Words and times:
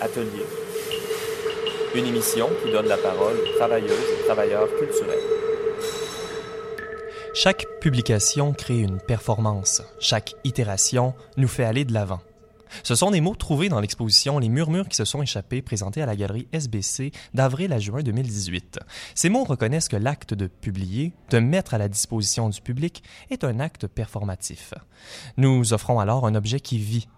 Atelier. 0.00 0.46
Une 1.94 2.06
émission 2.06 2.48
qui 2.64 2.72
donne 2.72 2.86
la 2.86 2.96
parole 2.96 3.36
aux 3.36 3.56
travailleuses 3.58 3.90
et 3.90 4.24
travailleurs 4.24 4.68
culturels. 4.78 5.18
Chaque 7.34 7.66
publication 7.80 8.52
crée 8.52 8.80
une 8.80 8.98
performance. 8.98 9.82
Chaque 9.98 10.34
itération 10.44 11.14
nous 11.36 11.48
fait 11.48 11.64
aller 11.64 11.84
de 11.84 11.92
l'avant. 11.92 12.20
Ce 12.82 12.94
sont 12.94 13.10
des 13.10 13.20
mots 13.20 13.34
trouvés 13.34 13.68
dans 13.68 13.80
l'exposition 13.80 14.38
Les 14.38 14.48
murmures 14.48 14.88
qui 14.88 14.96
se 14.96 15.04
sont 15.04 15.22
échappés 15.22 15.60
présentée 15.60 16.02
à 16.02 16.06
la 16.06 16.16
galerie 16.16 16.48
SBC 16.52 17.12
d'avril 17.34 17.72
à 17.72 17.78
juin 17.78 18.02
2018. 18.02 18.78
Ces 19.14 19.28
mots 19.28 19.44
reconnaissent 19.44 19.88
que 19.88 19.96
l'acte 19.96 20.34
de 20.34 20.46
publier, 20.46 21.12
de 21.30 21.38
mettre 21.38 21.74
à 21.74 21.78
la 21.78 21.88
disposition 21.88 22.48
du 22.48 22.60
public, 22.60 23.02
est 23.30 23.44
un 23.44 23.60
acte 23.60 23.86
performatif. 23.86 24.72
Nous 25.36 25.72
offrons 25.72 26.00
alors 26.00 26.26
un 26.26 26.34
objet 26.34 26.60
qui 26.60 26.78
vit, 26.78 27.08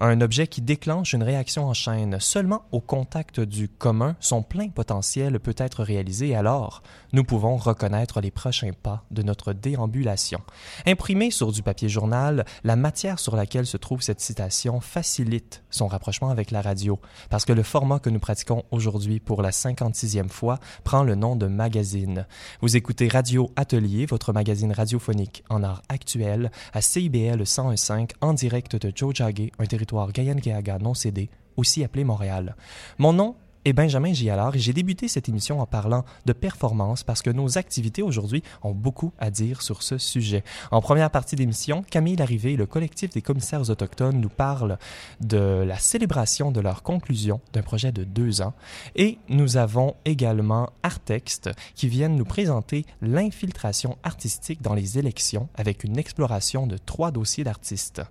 un 0.00 0.20
objet 0.20 0.46
qui 0.46 0.62
déclenche 0.62 1.12
une 1.12 1.22
réaction 1.22 1.66
en 1.66 1.74
chaîne. 1.74 2.18
Seulement 2.20 2.64
au 2.72 2.80
contact 2.80 3.40
du 3.40 3.68
commun, 3.68 4.16
son 4.20 4.42
plein 4.42 4.68
potentiel 4.68 5.40
peut 5.40 5.54
être 5.56 5.82
réalisé 5.82 6.34
alors 6.34 6.82
nous 7.12 7.24
pouvons 7.24 7.56
reconnaître 7.56 8.20
les 8.20 8.30
prochains 8.30 8.72
pas 8.72 9.04
de 9.10 9.22
notre 9.22 9.52
déambulation. 9.52 10.40
Imprimé 10.86 11.30
sur 11.30 11.52
du 11.52 11.62
papier 11.62 11.88
journal, 11.88 12.44
la 12.64 12.76
matière 12.76 13.18
sur 13.18 13.36
laquelle 13.36 13.66
se 13.66 13.76
trouve 13.76 14.02
cette 14.02 14.20
citation 14.20 14.80
facilite 14.80 15.62
son 15.70 15.86
rapprochement 15.86 16.30
avec 16.30 16.50
la 16.50 16.62
radio, 16.62 16.98
parce 17.28 17.44
que 17.44 17.52
le 17.52 17.62
format 17.62 17.98
que 17.98 18.10
nous 18.10 18.18
pratiquons 18.18 18.64
aujourd'hui 18.70 19.20
pour 19.20 19.42
la 19.42 19.50
56e 19.50 20.28
fois 20.28 20.58
prend 20.84 21.02
le 21.02 21.14
nom 21.14 21.36
de 21.36 21.46
magazine. 21.46 22.26
Vous 22.60 22.76
écoutez 22.76 23.08
Radio 23.08 23.50
Atelier, 23.56 24.06
votre 24.06 24.32
magazine 24.32 24.72
radiophonique 24.72 25.44
en 25.48 25.62
art 25.62 25.82
actuel, 25.88 26.50
à 26.72 26.80
CIBL 26.80 27.42
101.5 27.42 28.10
en 28.20 28.34
direct 28.34 28.76
de 28.76 28.92
Jojage, 28.94 29.50
un 29.58 29.66
territoire 29.66 30.12
Gayan-Keaga 30.12 30.78
non 30.78 30.94
cédé, 30.94 31.30
aussi 31.56 31.84
appelé 31.84 32.04
Montréal. 32.04 32.56
Mon 32.98 33.12
nom 33.12 33.36
et 33.64 33.72
Benjamin 33.72 34.12
Gialard 34.12 34.52
j'ai 34.54 34.72
débuté 34.72 35.08
cette 35.08 35.28
émission 35.28 35.60
en 35.60 35.66
parlant 35.66 36.04
de 36.26 36.32
performance 36.32 37.02
parce 37.02 37.22
que 37.22 37.30
nos 37.30 37.58
activités 37.58 38.02
aujourd'hui 38.02 38.42
ont 38.62 38.72
beaucoup 38.72 39.12
à 39.18 39.30
dire 39.30 39.62
sur 39.62 39.82
ce 39.82 39.98
sujet. 39.98 40.44
En 40.70 40.80
première 40.80 41.10
partie 41.10 41.36
d'émission, 41.36 41.82
Camille 41.82 42.16
Larrivée 42.16 42.52
et 42.52 42.56
le 42.56 42.66
collectif 42.66 43.10
des 43.10 43.22
commissaires 43.22 43.68
autochtones 43.68 44.20
nous 44.20 44.28
parlent 44.28 44.78
de 45.20 45.64
la 45.66 45.78
célébration 45.78 46.52
de 46.52 46.60
leur 46.60 46.82
conclusion 46.82 47.40
d'un 47.52 47.62
projet 47.62 47.92
de 47.92 48.04
deux 48.04 48.40
ans 48.40 48.54
et 48.96 49.18
nous 49.28 49.56
avons 49.56 49.94
également 50.04 50.70
Artexte 50.82 51.50
qui 51.74 51.88
viennent 51.88 52.16
nous 52.16 52.24
présenter 52.24 52.86
l'infiltration 53.02 53.98
artistique 54.02 54.62
dans 54.62 54.74
les 54.74 54.98
élections 54.98 55.48
avec 55.54 55.84
une 55.84 55.98
exploration 55.98 56.66
de 56.66 56.78
trois 56.78 57.10
dossiers 57.10 57.44
d'artistes. 57.44 58.02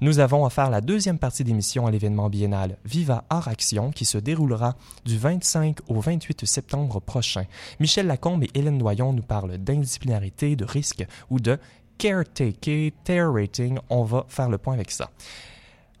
Nous 0.00 0.18
avons 0.18 0.44
offert 0.44 0.70
la 0.70 0.80
deuxième 0.80 1.18
partie 1.18 1.44
d'émission 1.44 1.86
à 1.86 1.90
l'événement 1.90 2.28
biennal 2.28 2.76
Viva 2.84 3.24
Art 3.30 3.48
Action 3.48 3.90
qui 3.90 4.04
se 4.04 4.18
déroulera 4.18 4.76
du 5.08 5.18
25 5.18 5.78
au 5.88 6.00
28 6.00 6.46
septembre 6.46 7.00
prochain. 7.00 7.46
Michel 7.80 8.06
Lacombe 8.06 8.44
et 8.44 8.50
Hélène 8.54 8.78
Doyon 8.78 9.14
nous 9.14 9.22
parlent 9.22 9.56
d'indisciplinarité, 9.56 10.54
de 10.54 10.64
risque 10.64 11.04
ou 11.30 11.40
de 11.40 11.58
caretaker, 11.96 12.92
tear 13.04 13.32
rating. 13.32 13.78
On 13.88 14.04
va 14.04 14.26
faire 14.28 14.50
le 14.50 14.58
point 14.58 14.74
avec 14.74 14.90
ça. 14.90 15.10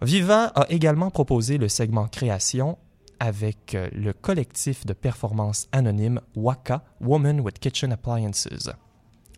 Viva 0.02 0.52
a 0.54 0.66
également 0.70 1.10
proposé 1.10 1.58
le 1.58 1.68
segment 1.68 2.06
création 2.06 2.78
avec 3.18 3.74
euh, 3.74 3.88
le 3.92 4.12
collectif 4.12 4.86
de 4.86 4.92
performance 4.92 5.66
anonyme 5.72 6.20
WAKA, 6.36 6.84
Woman 7.00 7.40
with 7.40 7.58
Kitchen 7.58 7.90
Appliances. 7.90 8.46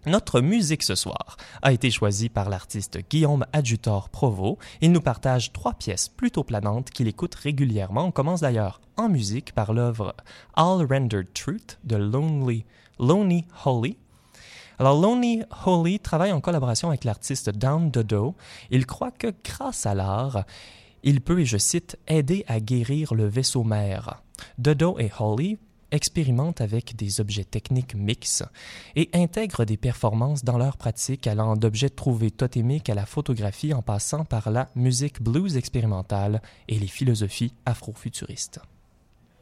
Notre 0.07 0.41
musique 0.41 0.83
ce 0.83 0.95
soir 0.95 1.37
a 1.61 1.73
été 1.73 1.91
choisie 1.91 2.31
par 2.31 2.49
l'artiste 2.49 3.01
Guillaume 3.11 3.45
Adjutor 3.53 4.09
Provo. 4.09 4.59
Il 4.81 4.93
nous 4.93 5.03
partage 5.03 5.53
trois 5.53 5.75
pièces 5.75 6.09
plutôt 6.09 6.43
planantes 6.43 6.89
qu'il 6.89 7.07
écoute 7.07 7.35
régulièrement. 7.35 8.07
On 8.07 8.11
commence 8.11 8.41
d'ailleurs 8.41 8.81
en 8.97 9.11
musique 9.11 9.53
par 9.53 9.75
l'œuvre 9.75 10.15
All 10.55 10.87
Rendered 10.91 11.35
Truth 11.35 11.79
de 11.85 11.97
Lonely, 11.97 12.65
Lonely 12.99 13.45
Holy. 13.67 13.99
Alors, 14.79 14.99
Lonely 14.99 15.43
Holy 15.67 16.01
travaille 16.01 16.33
en 16.33 16.41
collaboration 16.41 16.89
avec 16.89 17.05
l'artiste 17.05 17.51
Down 17.51 17.91
Dodo. 17.91 18.35
Il 18.71 18.87
croit 18.87 19.11
que 19.11 19.35
grâce 19.45 19.85
à 19.85 19.95
l'art, 19.95 20.45
il 21.03 21.21
peut, 21.21 21.41
et 21.41 21.45
je 21.45 21.59
cite, 21.59 21.99
aider 22.09 22.47
à 22.49 22.59
guérir 22.61 23.13
le 23.13 23.27
vaisseau 23.27 23.65
mère. 23.65 24.23
Dodo 24.57 24.99
et 24.99 25.11
Holly 25.19 25.59
expérimentent 25.93 26.61
avec 26.61 26.97
des 26.97 27.21
objets 27.21 27.45
techniques 27.45 27.95
mixtes 27.95 28.45
et 28.97 29.09
intègrent 29.15 29.65
des 29.65 29.77
performances 29.77 30.45
dans 30.45 30.59
leur 30.59 30.77
pratique 30.77 31.27
allant 31.27 31.57
d'objets 31.57 31.91
trouvés 31.91 32.31
totémiques 32.31 32.91
à 32.91 32.95
la 32.95 33.07
photographie 33.07 33.75
en 33.75 33.83
passant 33.83 34.25
par 34.25 34.51
la 34.51 34.69
musique 34.75 35.23
blues 35.23 35.57
expérimentale 35.57 36.43
et 36.69 36.79
les 36.79 36.87
philosophies 36.87 37.53
afrofuturistes. 37.67 38.61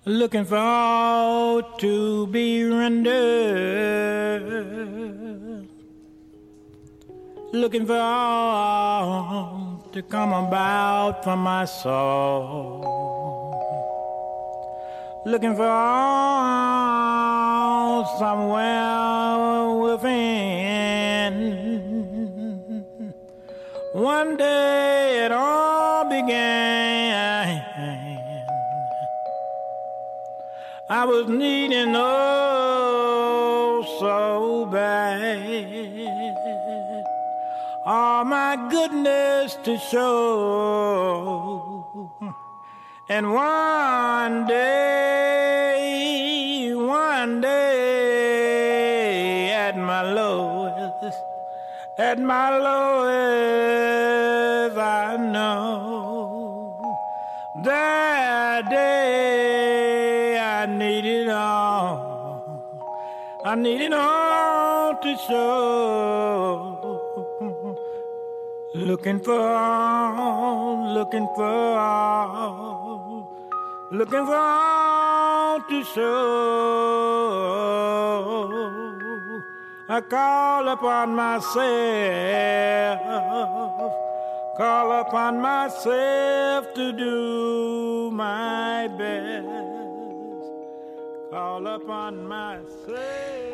Looking 0.06 0.44
to 1.78 2.26
be 2.28 2.64
rendered. 2.64 4.42
Looking 7.52 7.86
to 7.86 7.92
come 10.08 10.32
about 10.32 11.26
my 11.26 11.66
soul. 11.66 12.98
Looking 15.24 15.54
for 15.54 15.64
somewhere 18.18 19.70
within. 19.82 21.34
One 23.92 24.36
day 24.36 25.24
it 25.24 25.32
all 25.32 26.04
began. 26.04 27.64
I 30.90 31.04
was 31.04 31.28
needing 31.28 31.94
oh 31.96 33.84
so 34.00 34.66
bad. 34.72 35.38
All 37.84 38.24
my 38.24 38.56
goodness 38.70 39.56
to 39.64 39.76
show. 39.78 41.57
And 43.10 43.32
one 43.32 44.46
day, 44.46 45.80
one 46.74 47.40
day, 47.40 48.68
at 49.50 49.78
my 49.78 50.02
lowest, 50.02 51.16
at 51.96 52.18
my 52.18 52.58
lowest, 52.58 53.08
I 54.76 55.16
know 55.16 56.76
that 57.64 58.68
day 58.68 60.38
I 60.38 60.66
needed 60.66 61.30
all, 61.30 62.62
I 63.42 63.54
needed 63.54 63.94
all 63.94 64.96
to 64.96 65.16
show. 65.26 66.74
Looking 68.74 69.18
for, 69.20 69.40
all, 69.40 70.92
looking 70.92 71.26
for 71.34 71.78
looking 73.90 74.26
for 74.26 74.36
all 74.36 75.60
to 75.60 75.84
show. 75.84 76.04
I 79.90 80.02
call 80.02 80.68
upon 80.68 81.14
myself, 81.14 81.56
call 84.58 84.92
upon 85.00 85.40
myself 85.40 86.74
to 86.74 86.92
do 86.92 88.10
my 88.12 88.86
best, 88.88 89.46
call 91.30 91.66
upon 91.66 92.28
myself. 92.28 93.47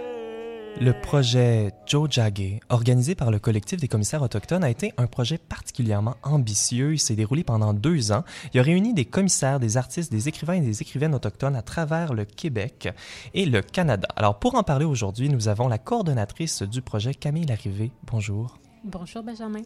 Le 0.80 0.92
projet 0.92 1.72
Joe 1.86 2.10
Jagge, 2.10 2.58
organisé 2.68 3.14
par 3.14 3.30
le 3.30 3.38
collectif 3.38 3.80
des 3.80 3.86
commissaires 3.86 4.22
autochtones, 4.22 4.64
a 4.64 4.70
été 4.70 4.92
un 4.96 5.06
projet 5.06 5.38
particulièrement 5.38 6.16
ambitieux. 6.24 6.94
Il 6.94 6.98
s'est 6.98 7.14
déroulé 7.14 7.44
pendant 7.44 7.72
deux 7.72 8.10
ans. 8.10 8.24
Il 8.52 8.60
a 8.60 8.62
réuni 8.64 8.92
des 8.92 9.04
commissaires, 9.04 9.60
des 9.60 9.76
artistes, 9.76 10.10
des 10.10 10.28
écrivains 10.28 10.54
et 10.54 10.60
des 10.60 10.82
écrivaines 10.82 11.14
autochtones 11.14 11.54
à 11.54 11.62
travers 11.62 12.12
le 12.12 12.24
Québec 12.24 12.88
et 13.34 13.46
le 13.46 13.62
Canada. 13.62 14.08
Alors, 14.16 14.40
pour 14.40 14.56
en 14.56 14.64
parler 14.64 14.84
aujourd'hui, 14.84 15.28
nous 15.28 15.46
avons 15.46 15.68
la 15.68 15.78
coordonnatrice 15.78 16.62
du 16.62 16.82
projet, 16.82 17.14
Camille 17.14 17.46
Larrivé. 17.46 17.92
Bonjour. 18.10 18.58
Bonjour, 18.82 19.22
Benjamin. 19.22 19.62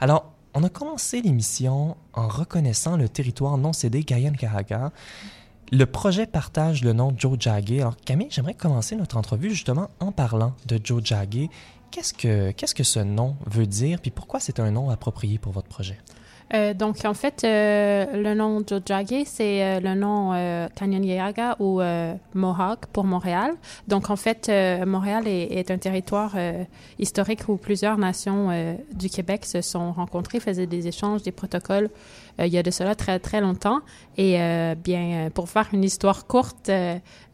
Alors, 0.00 0.32
on 0.54 0.62
a 0.62 0.68
commencé 0.68 1.20
l'émission 1.20 1.96
en 2.12 2.28
reconnaissant 2.28 2.96
le 2.96 3.08
territoire 3.08 3.58
non 3.58 3.72
cédé 3.72 4.04
Gayan-Caraga. 4.04 4.92
Le 5.72 5.86
projet 5.86 6.26
partage 6.26 6.84
le 6.84 6.92
nom 6.92 7.14
Joe 7.16 7.36
Jagge. 7.38 7.72
Alors 7.72 7.96
Camille, 7.96 8.28
j'aimerais 8.30 8.54
commencer 8.54 8.96
notre 8.96 9.16
entrevue 9.16 9.50
justement 9.50 9.88
en 9.98 10.12
parlant 10.12 10.54
de 10.66 10.78
Joe 10.82 11.02
Jagge. 11.02 11.48
Qu'est-ce 11.90 12.12
que, 12.12 12.50
qu'est-ce 12.50 12.74
que 12.74 12.84
ce 12.84 13.00
nom 13.00 13.36
veut 13.46 13.66
dire, 13.66 14.00
puis 14.00 14.10
pourquoi 14.10 14.40
c'est 14.40 14.60
un 14.60 14.70
nom 14.70 14.90
approprié 14.90 15.38
pour 15.38 15.52
votre 15.52 15.68
projet? 15.68 15.98
Euh, 16.52 16.74
donc, 16.74 17.04
en 17.04 17.14
fait, 17.14 17.42
euh, 17.44 18.04
le 18.12 18.34
nom 18.34 18.62
Jojage, 18.66 19.24
c'est 19.26 19.62
euh, 19.62 19.80
le 19.80 19.94
nom 19.94 20.32
Kanyonyaga 20.76 21.56
ou 21.58 21.80
Mohawk 22.34 22.86
pour 22.92 23.04
Montréal. 23.04 23.52
Donc, 23.88 24.10
en 24.10 24.16
fait, 24.16 24.50
Montréal 24.86 25.26
est, 25.26 25.70
un 25.70 25.78
territoire 25.78 26.34
historique 26.98 27.48
où 27.48 27.56
plusieurs 27.56 27.96
nations 27.96 28.76
du 28.92 29.08
Québec 29.08 29.44
se 29.44 29.60
sont 29.62 29.92
rencontrées, 29.92 30.40
faisaient 30.40 30.66
des 30.66 30.86
échanges, 30.86 31.22
des 31.22 31.32
protocoles. 31.32 31.88
il 32.38 32.48
y 32.48 32.58
a 32.58 32.62
de 32.62 32.70
cela 32.70 32.94
très, 32.94 33.18
très 33.18 33.40
longtemps. 33.40 33.80
Et 34.16 34.38
bien, 34.76 35.30
pour 35.32 35.48
faire 35.48 35.68
une 35.72 35.84
histoire 35.84 36.26
courte, 36.26 36.70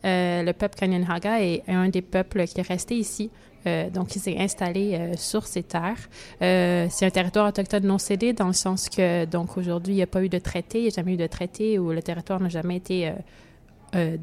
le 0.04 0.52
peuple 0.52 0.78
Kanyonyaga 0.78 1.40
est 1.40 1.62
un 1.68 1.88
des 1.88 2.02
peuples 2.02 2.46
qui 2.46 2.60
est 2.60 2.68
resté 2.68 2.96
ici. 2.96 3.30
Euh, 3.66 3.90
donc, 3.90 4.16
il 4.16 4.20
s'est 4.20 4.38
installé 4.38 4.94
euh, 4.94 5.14
sur 5.16 5.46
ces 5.46 5.62
terres. 5.62 6.08
Euh, 6.42 6.86
c'est 6.90 7.06
un 7.06 7.10
territoire 7.10 7.48
autochtone 7.48 7.86
non 7.86 7.98
cédé 7.98 8.32
dans 8.32 8.46
le 8.46 8.52
sens 8.52 8.88
que, 8.88 9.24
donc, 9.24 9.56
aujourd'hui, 9.56 9.94
il 9.94 9.96
n'y 9.96 10.02
a 10.02 10.06
pas 10.06 10.22
eu 10.22 10.28
de 10.28 10.38
traité, 10.38 10.78
il 10.78 10.82
n'y 10.82 10.88
a 10.88 10.94
jamais 10.94 11.14
eu 11.14 11.18
de 11.18 11.26
traité 11.26 11.78
où 11.78 11.90
le 11.92 12.02
territoire 12.02 12.40
n'a 12.40 12.48
jamais 12.48 12.76
été 12.76 13.12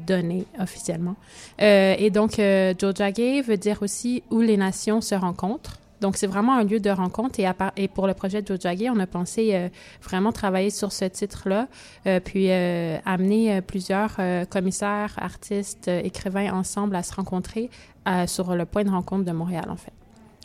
donné 0.06 0.46
officiellement. 0.58 1.16
Et 1.58 2.10
donc, 2.10 2.40
Jojage 2.78 3.44
veut 3.44 3.58
dire 3.58 3.82
aussi 3.82 4.22
où 4.30 4.40
les 4.40 4.56
nations 4.56 5.02
se 5.02 5.14
rencontrent. 5.14 5.78
Donc, 6.00 6.16
c'est 6.16 6.26
vraiment 6.26 6.54
un 6.54 6.64
lieu 6.64 6.80
de 6.80 6.90
rencontre. 6.90 7.40
Et, 7.76 7.88
pour 7.88 8.06
le 8.06 8.14
projet 8.14 8.42
Jojage, 8.46 8.90
on 8.94 9.00
a 9.00 9.06
pensé 9.06 9.54
euh, 9.54 9.68
vraiment 10.02 10.32
travailler 10.32 10.70
sur 10.70 10.92
ce 10.92 11.04
titre-là, 11.04 11.68
euh, 12.06 12.20
puis 12.20 12.50
euh, 12.50 12.98
amener 13.04 13.60
plusieurs 13.62 14.16
commissaires, 14.50 15.14
artistes, 15.16 15.88
écrivains 15.88 16.52
ensemble 16.52 16.96
à 16.96 17.02
se 17.02 17.14
rencontrer 17.14 17.70
sur 18.26 18.54
le 18.54 18.64
point 18.64 18.84
de 18.84 18.90
rencontre 18.90 19.24
de 19.24 19.32
Montréal, 19.32 19.66
en 19.68 19.76
fait. 19.76 19.92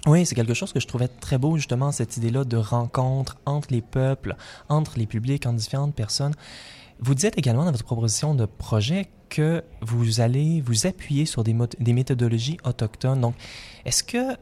Oui, 0.05 0.25
c'est 0.25 0.35
quelque 0.35 0.53
chose 0.53 0.73
que 0.73 0.81
je 0.81 0.87
trouvais 0.87 1.07
très 1.07 1.37
beau, 1.37 1.55
justement, 1.55 1.93
cette 1.93 2.17
idée-là 2.17 2.43
de 2.43 2.57
rencontre 2.57 3.37
entre 3.45 3.69
les 3.71 3.81
peuples, 3.81 4.35
entre 4.67 4.97
les 4.97 5.05
publics, 5.05 5.45
entre 5.45 5.57
différentes 5.57 5.95
personnes. 5.95 6.33
Vous 6.99 7.15
dites 7.15 7.37
également 7.37 7.63
dans 7.63 7.71
votre 7.71 7.85
proposition 7.85 8.35
de 8.35 8.45
projet 8.45 9.09
que 9.29 9.63
vous 9.81 10.19
allez 10.19 10.61
vous 10.61 10.87
appuyer 10.87 11.25
sur 11.25 11.43
des 11.43 11.93
méthodologies 11.93 12.57
autochtones. 12.65 13.21
Donc, 13.21 13.35
est-ce 13.85 14.03
que 14.03 14.35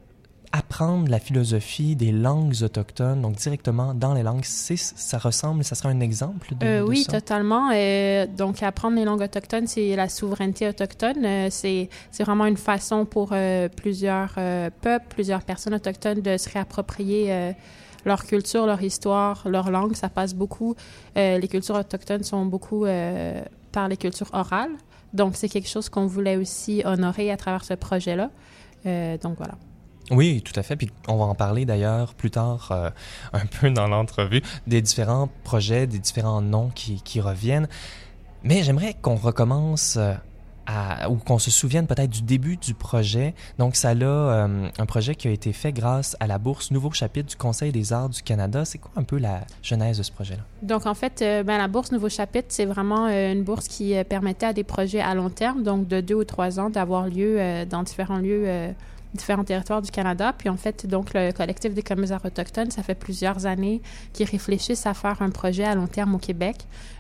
apprendre 0.54 1.10
la 1.10 1.20
philosophie 1.20 1.96
des 1.96 2.12
langues 2.12 2.56
autochtones, 2.62 3.22
donc 3.22 3.36
directement 3.36 3.94
dans 3.94 4.14
les 4.14 4.24
langues, 4.24 4.44
ça 4.44 5.18
ressemble, 5.18 5.64
ça 5.64 5.76
serait 5.76 5.90
un 5.90 6.00
exemple 6.02 6.56
de, 6.56 6.66
Euh, 6.66 6.80
de 6.82 6.84
oui, 6.88 7.04
ça? 7.04 7.14
totalement. 7.14 7.70
Euh, 7.74 8.28
donc, 8.28 8.62
apprendre 8.62 8.98
les 8.98 9.06
langues 9.06 9.22
autochtones, 9.22 9.68
c'est 9.68 9.96
la 9.96 10.10
souveraineté 10.10 10.68
autochtone. 10.68 11.24
Euh, 11.26 11.48
c'est, 11.50 11.90
vraiment 12.20 12.46
une 12.46 12.58
façon 12.58 13.06
pour 13.06 13.30
euh, 13.32 13.70
plusieurs 13.70 14.34
euh, 14.38 14.70
peuples, 14.82 15.06
plusieurs 15.10 15.42
personnes 15.44 15.74
autochtones 15.74 16.22
de 16.22 16.38
se 16.38 16.50
réapproprier 16.50 17.54
leur 18.06 18.26
culture, 18.26 18.66
leur 18.66 18.82
histoire, 18.82 19.48
leur 19.48 19.72
langue. 19.72 19.96
Ça 19.96 20.10
passe 20.10 20.34
beaucoup. 20.34 20.76
Les 21.16 21.48
cultures 21.48 21.76
autochtones 21.76 22.24
sont 22.24 22.46
beaucoup 22.46 22.86
par 23.72 23.88
les 23.88 23.98
cultures 23.98 24.30
orales. 24.34 24.72
Donc, 25.14 25.36
c'est 25.36 25.50
quelque 25.50 25.70
chose 25.70 25.90
qu'on 25.90 26.08
voulait 26.08 26.38
aussi 26.38 26.82
honorer 26.86 27.32
à 27.32 27.38
travers 27.38 27.64
ce 27.64 27.74
projet-là. 27.74 28.30
Donc, 29.22 29.38
voilà. 29.38 29.56
Oui, 30.10 30.42
tout 30.42 30.58
à 30.60 30.64
fait. 30.64 30.76
Puis 30.76 30.90
on 31.08 31.18
va 31.18 31.26
en 31.26 31.36
parler 31.36 31.66
d'ailleurs 31.66 32.14
plus 32.14 32.32
tard, 32.32 32.70
euh, 32.72 32.90
un 33.34 33.46
peu 33.46 33.70
dans 33.70 33.88
l'entrevue, 33.88 34.42
des 34.68 34.82
différents 34.82 35.30
projets, 35.44 35.88
des 35.88 36.00
différents 36.00 36.42
noms 36.42 36.70
qui, 36.74 37.22
reviennent. 37.22 37.68
Mais 38.44 38.64
j'aimerais 38.64 38.96
qu'on 39.00 39.16
recommence 39.16 39.98
euh, 39.98 40.16
ou 41.08 41.18
qu'on 41.18 41.38
se 41.38 41.52
souvienne 41.52 41.86
peut-être 41.86 42.10
du 42.10 42.24
début 42.24 42.58
du 42.58 42.74
projet. 42.74 43.36
Donc, 43.60 43.76
ça 43.76 43.94
là, 43.94 44.08
euh, 44.08 44.70
un 44.80 44.86
projet 44.88 45.14
qui 45.14 45.28
a 45.28 45.32
été 45.32 45.54
fait 45.54 45.72
grâce 45.72 46.18
à 46.20 46.26
la 46.26 46.40
bourse 46.40 46.72
Nouveau 46.72 46.92
chapitre 46.92 47.30
du 47.30 47.36
Conseil 47.36 47.72
des 47.72 47.94
arts 47.94 48.10
du 48.10 48.24
Canada. 48.24 48.66
C'est 48.66 48.80
quoi 48.80 48.92
un 48.96 49.04
peu 49.04 49.20
la 49.20 49.42
genèse 49.62 50.00
de 50.00 50.04
ce 50.04 50.12
projet-là? 50.12 50.42
Donc, 50.64 50.88
en 50.88 50.96
fait, 50.96 51.20
ben, 51.20 51.58
la 51.58 51.68
bourse 51.68 51.92
Nouveau 51.92 52.10
Chapitre, 52.10 52.48
c'est 52.50 52.66
vraiment 52.66 53.08
une 53.08 53.44
bourse 53.44 53.68
qui 53.68 53.94
permettait 54.06 54.48
à 54.48 54.54
des 54.54 54.64
projets 54.64 55.02
à 55.02 55.14
long 55.14 55.30
terme, 55.30 55.62
donc 55.62 55.88
de 55.88 56.02
deux 56.02 56.16
ou 56.16 56.24
trois 56.24 56.60
ans, 56.60 56.72
d'avoir 56.72 57.08
lieu 57.08 57.66
dans 57.70 57.84
différents 57.84 58.20
lieux, 58.20 58.74
différents 59.14 59.44
territoires 59.44 59.82
du 59.82 59.92
Canada. 59.92 60.34
Puis, 60.38 60.50
en 60.50 60.58
fait, 60.58 60.86
donc, 60.86 61.14
le 61.14 61.32
collectif 61.32 61.74
des 61.74 61.84
commissaires 61.84 62.24
autochtones, 62.24 62.72
ça 62.72 62.84
fait 62.84 62.96
plusieurs 62.96 63.46
années 63.46 63.82
qu'ils 64.14 64.30
réfléchissent 64.30 64.86
à 64.86 64.94
faire 64.94 65.22
un 65.22 65.30
projet 65.30 65.64
à 65.64 65.76
long 65.76 65.88
terme 65.88 66.16
au 66.16 66.20
Québec 66.20 66.58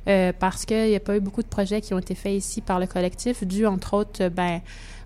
euh, 0.08 0.34
parce 0.38 0.66
qu'il 0.66 0.90
n'y 0.90 0.96
a 0.96 1.00
pas 1.00 1.16
eu 1.16 1.19
beaucoup 1.19 1.44
de 1.44 1.48
projets 1.48 1.81
qui 1.81 1.94
ont 1.94 2.00
été 2.00 2.16
faits 2.16 2.34
ici 2.34 2.62
par 2.62 2.80
le 2.80 2.88
collectif, 2.88 3.44
dû, 3.46 3.66
entre 3.66 3.94
autres, 3.94 4.30
ben, 4.30 4.62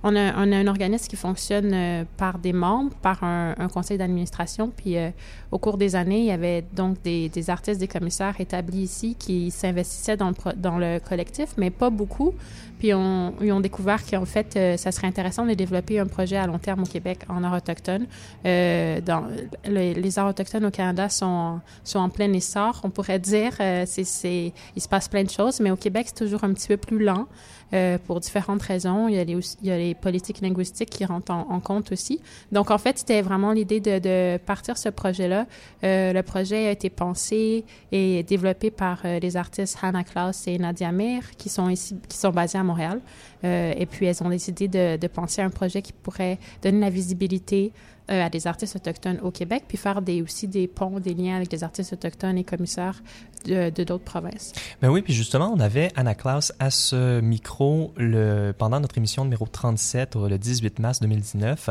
on 0.07 0.15
a, 0.15 0.33
un 0.35 0.67
organisme 0.67 1.07
qui 1.07 1.15
fonctionne 1.15 1.71
euh, 1.73 2.03
par 2.15 2.37
des 2.37 2.53
membres, 2.53 2.93
par 3.01 3.23
un, 3.23 3.55
conseil 3.73 3.97
d'administration, 3.97 4.71
puis 4.75 4.97
euh, 4.97 5.09
au 5.51 5.57
cours 5.57 5.77
des 5.77 5.95
années, 5.95 6.19
il 6.19 6.25
y 6.25 6.31
avait 6.31 6.63
donc 6.73 7.01
des, 7.01 7.49
artistes, 7.49 7.79
des 7.79 7.87
commissaires 7.87 8.39
établis 8.39 8.83
ici 8.83 9.15
qui 9.17 9.49
s'investissaient 9.49 10.15
dans 10.15 10.77
le, 10.77 10.99
collectif, 10.99 11.49
mais 11.57 11.71
pas 11.71 11.89
beaucoup. 11.89 12.33
Puis 12.77 12.89
ils 12.89 12.93
ont 12.93 13.59
découvert 13.61 14.05
qu'en 14.05 14.25
fait, 14.25 14.55
euh, 14.55 14.77
ça 14.77 14.91
serait 14.91 15.07
intéressant 15.07 15.45
de 15.45 15.55
développer 15.55 15.99
un 15.99 16.05
projet 16.05 16.37
à 16.37 16.45
long 16.45 16.59
terme 16.59 16.83
au 16.83 16.85
Québec 16.85 17.21
en 17.27 17.43
art 17.43 17.55
autochtone. 17.55 18.05
Euh, 18.45 19.01
dans, 19.01 19.23
le- 19.67 19.93
les 19.93 20.19
arts 20.19 20.27
autochtones 20.27 20.65
au 20.65 20.71
Canada 20.71 21.09
sont, 21.09 21.61
en 21.95 22.09
plein 22.09 22.31
essor, 22.33 22.81
on 22.83 22.91
pourrait 22.91 23.19
dire. 23.19 23.53
Il 23.59 23.87
se 23.87 24.87
passe 24.87 25.07
plein 25.07 25.23
de 25.23 25.31
choses, 25.31 25.59
mais 25.61 25.71
au 25.71 25.77
Québec, 25.77 26.07
c'est 26.09 26.25
toujours 26.25 26.43
un 26.43 26.53
petit 26.53 26.67
peu 26.67 26.77
plus 26.77 27.03
lent. 27.03 27.27
Euh, 27.73 27.97
pour 27.97 28.19
différentes 28.19 28.61
raisons. 28.61 29.07
Il 29.07 29.15
y, 29.15 29.71
a 29.71 29.77
les, 29.77 29.95
politiques 29.95 30.41
linguistiques 30.41 30.89
qui 30.89 31.03
rentrent 31.03 31.31
en, 31.31 31.59
compte 31.59 31.91
aussi. 31.91 32.21
Donc, 32.51 32.69
en 32.69 32.77
fait, 32.77 32.99
c'était 32.99 33.21
vraiment 33.21 33.51
l'idée 33.51 33.79
de, 33.79 33.97
de 33.97 34.37
partir 34.37 34.77
ce 34.77 34.89
projet-là. 34.89 35.47
Euh, 35.83 36.13
le 36.13 36.21
projet 36.21 36.67
a 36.67 36.71
été 36.71 36.89
pensé 36.89 37.65
et 37.91 38.23
développé 38.23 38.69
par 38.69 39.01
euh, 39.03 39.19
les 39.19 39.35
artistes 39.35 39.77
Hannah 39.81 40.03
Klaus 40.03 40.47
et 40.47 40.57
Nadia 40.59 40.91
Mir, 40.91 41.31
qui 41.37 41.49
sont 41.49 41.69
ici, 41.69 41.97
qui 42.07 42.17
sont 42.17 42.29
basés 42.29 42.57
à 42.57 42.63
Montréal. 42.63 43.01
Et 43.43 43.85
puis, 43.85 44.07
elles 44.07 44.23
ont 44.23 44.29
décidé 44.29 44.67
de, 44.67 44.97
de 44.97 45.07
penser 45.07 45.39
à 45.39 45.45
un 45.45 45.51
projet 45.51 45.83
qui 45.83 45.93
pourrait 45.93 46.39
donner 46.63 46.79
la 46.79 46.89
visibilité 46.89 47.73
euh, 48.11 48.23
à 48.23 48.29
des 48.29 48.45
artistes 48.45 48.75
autochtones 48.75 49.19
au 49.23 49.31
Québec, 49.31 49.63
puis 49.67 49.77
faire 49.77 50.01
des, 50.01 50.21
aussi 50.21 50.47
des 50.47 50.67
ponts, 50.67 50.99
des 50.99 51.13
liens 51.13 51.35
avec 51.35 51.49
des 51.49 51.63
artistes 51.63 51.93
autochtones 51.93 52.37
et 52.37 52.43
commissaires 52.43 53.01
de 53.45 53.83
d'autres 53.83 54.03
provinces. 54.03 54.53
Ben 54.81 54.89
oui, 54.89 55.01
puis 55.01 55.13
justement, 55.13 55.51
on 55.55 55.59
avait 55.59 55.91
Anna 55.95 56.15
Klaus 56.15 56.51
à 56.59 56.69
ce 56.71 57.19
micro 57.21 57.93
le, 57.97 58.51
pendant 58.57 58.79
notre 58.79 58.97
émission 58.97 59.23
numéro 59.23 59.47
37, 59.47 60.15
le 60.15 60.37
18 60.37 60.79
mars 60.79 60.99
2019, 60.99 61.69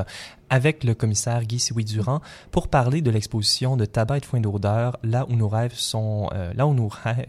avec 0.51 0.85
le 0.85 0.95
commissaire 0.95 1.45
Guy 1.45 1.59
Siwi-Durand 1.59 2.21
pour 2.51 2.69
parler 2.69 3.01
de 3.01 3.11
l'exposition 3.11 3.77
de 3.77 3.85
tabac 3.85 4.19
et 4.19 4.21
de 4.21 4.27
foin 4.27 4.41
d'odeur, 4.41 4.99
là 5.03 5.27
où 5.29 5.37
nos 5.37 5.49
rêves 5.49 5.75
sont... 5.75 6.29
euh, 6.35 6.53
là 6.55 6.67
où 6.67 6.75
nos 6.75 6.89
rêves... 6.89 7.27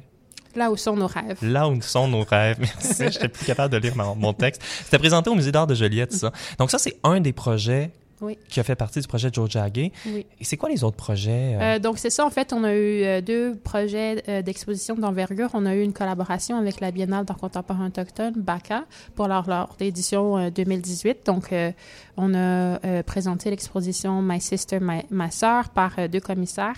Là 0.56 0.72
où 0.72 0.78
sont 0.78 0.96
nos 0.96 1.08
rêves. 1.08 1.38
Là 1.42 1.68
où 1.68 1.82
sont 1.82 2.08
nos 2.08 2.24
rêves. 2.24 2.58
Merci, 2.60 3.12
j'étais 3.12 3.28
plus 3.28 3.46
capable 3.46 3.74
de 3.74 3.78
lire 3.78 3.96
mon, 3.98 4.16
mon 4.16 4.32
texte. 4.32 4.64
C'était 4.86 5.00
présenté 5.00 5.30
au 5.30 5.36
Musée 5.36 5.52
d'art 5.52 5.68
de 5.68 5.76
Joliette, 5.76 6.14
ça. 6.14 6.32
Donc 6.58 6.72
ça, 6.72 6.78
c'est 6.78 6.98
un 7.04 7.20
des 7.20 7.34
projets 7.34 7.92
Oui. 8.22 8.38
qui 8.50 8.60
a 8.60 8.64
fait 8.64 8.76
partie 8.76 9.02
du 9.02 9.08
projet 9.08 9.30
Joe 9.32 9.50
Jagger. 9.50 9.92
Oui. 10.06 10.26
Et 10.40 10.44
c'est 10.46 10.56
quoi 10.58 10.70
les 10.70 10.84
autres 10.84 10.96
projets? 10.96 11.56
euh? 11.56 11.76
Euh, 11.76 11.80
donc, 11.80 11.98
c'est 11.98 12.10
ça, 12.10 12.26
en 12.26 12.30
fait, 12.30 12.54
on 12.54 12.64
a 12.64 12.74
eu 12.74 13.04
euh, 13.04 13.22
deux 13.22 13.56
projets 13.56 14.42
d'exposition 14.44 14.96
d'envergure. 14.96 15.50
On 15.54 15.66
a 15.66 15.76
eu 15.76 15.82
une 15.82 15.94
collaboration 15.94 16.58
avec 16.58 16.80
la 16.80 16.92
Biennale 16.92 17.26
d'art 17.26 17.38
contemporain 17.38 17.88
autochtone, 17.88 18.34
BACA, 18.38 18.86
pour 19.16 19.28
leur, 19.28 19.48
leur 19.50 19.76
édition 19.80 20.38
euh, 20.38 20.50
2018. 20.50 21.26
Donc, 21.26 21.52
euh, 21.52 21.72
on 22.18 22.34
a 22.34 22.38
euh, 22.38 23.04
présenté 23.04 23.50
l'exposition 23.50 24.22
My 24.22 24.40
Sister, 24.40 24.80
My, 24.82 25.02
Ma 25.10 25.30
Sœur 25.30 25.70
par 25.70 26.08
deux 26.10 26.22
commissaires, 26.22 26.76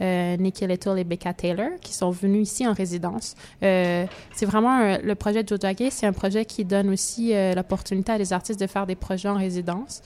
Nikki 0.00 0.66
Little 0.66 0.98
et 0.98 1.04
Becca 1.04 1.32
Taylor, 1.34 1.68
qui 1.80 1.92
sont 1.94 2.10
venus 2.10 2.50
ici 2.50 2.66
en 2.66 2.72
résidence. 2.72 3.34
C'est 3.60 4.08
vraiment 4.46 4.70
un- 4.72 4.98
le 4.98 5.14
projet 5.14 5.42
de 5.42 5.48
Jojage, 5.48 5.90
c'est 5.90 6.06
un 6.06 6.12
projet 6.12 6.44
qui 6.44 6.64
donne 6.64 6.88
aussi 6.90 7.32
l'opportunité 7.54 8.12
à 8.12 8.18
des 8.18 8.32
artistes 8.32 8.58
de 8.58 8.66
faire 8.66 8.86
des 8.86 8.94
projets 8.96 9.28
en 9.28 9.36
résidence. 9.36 10.02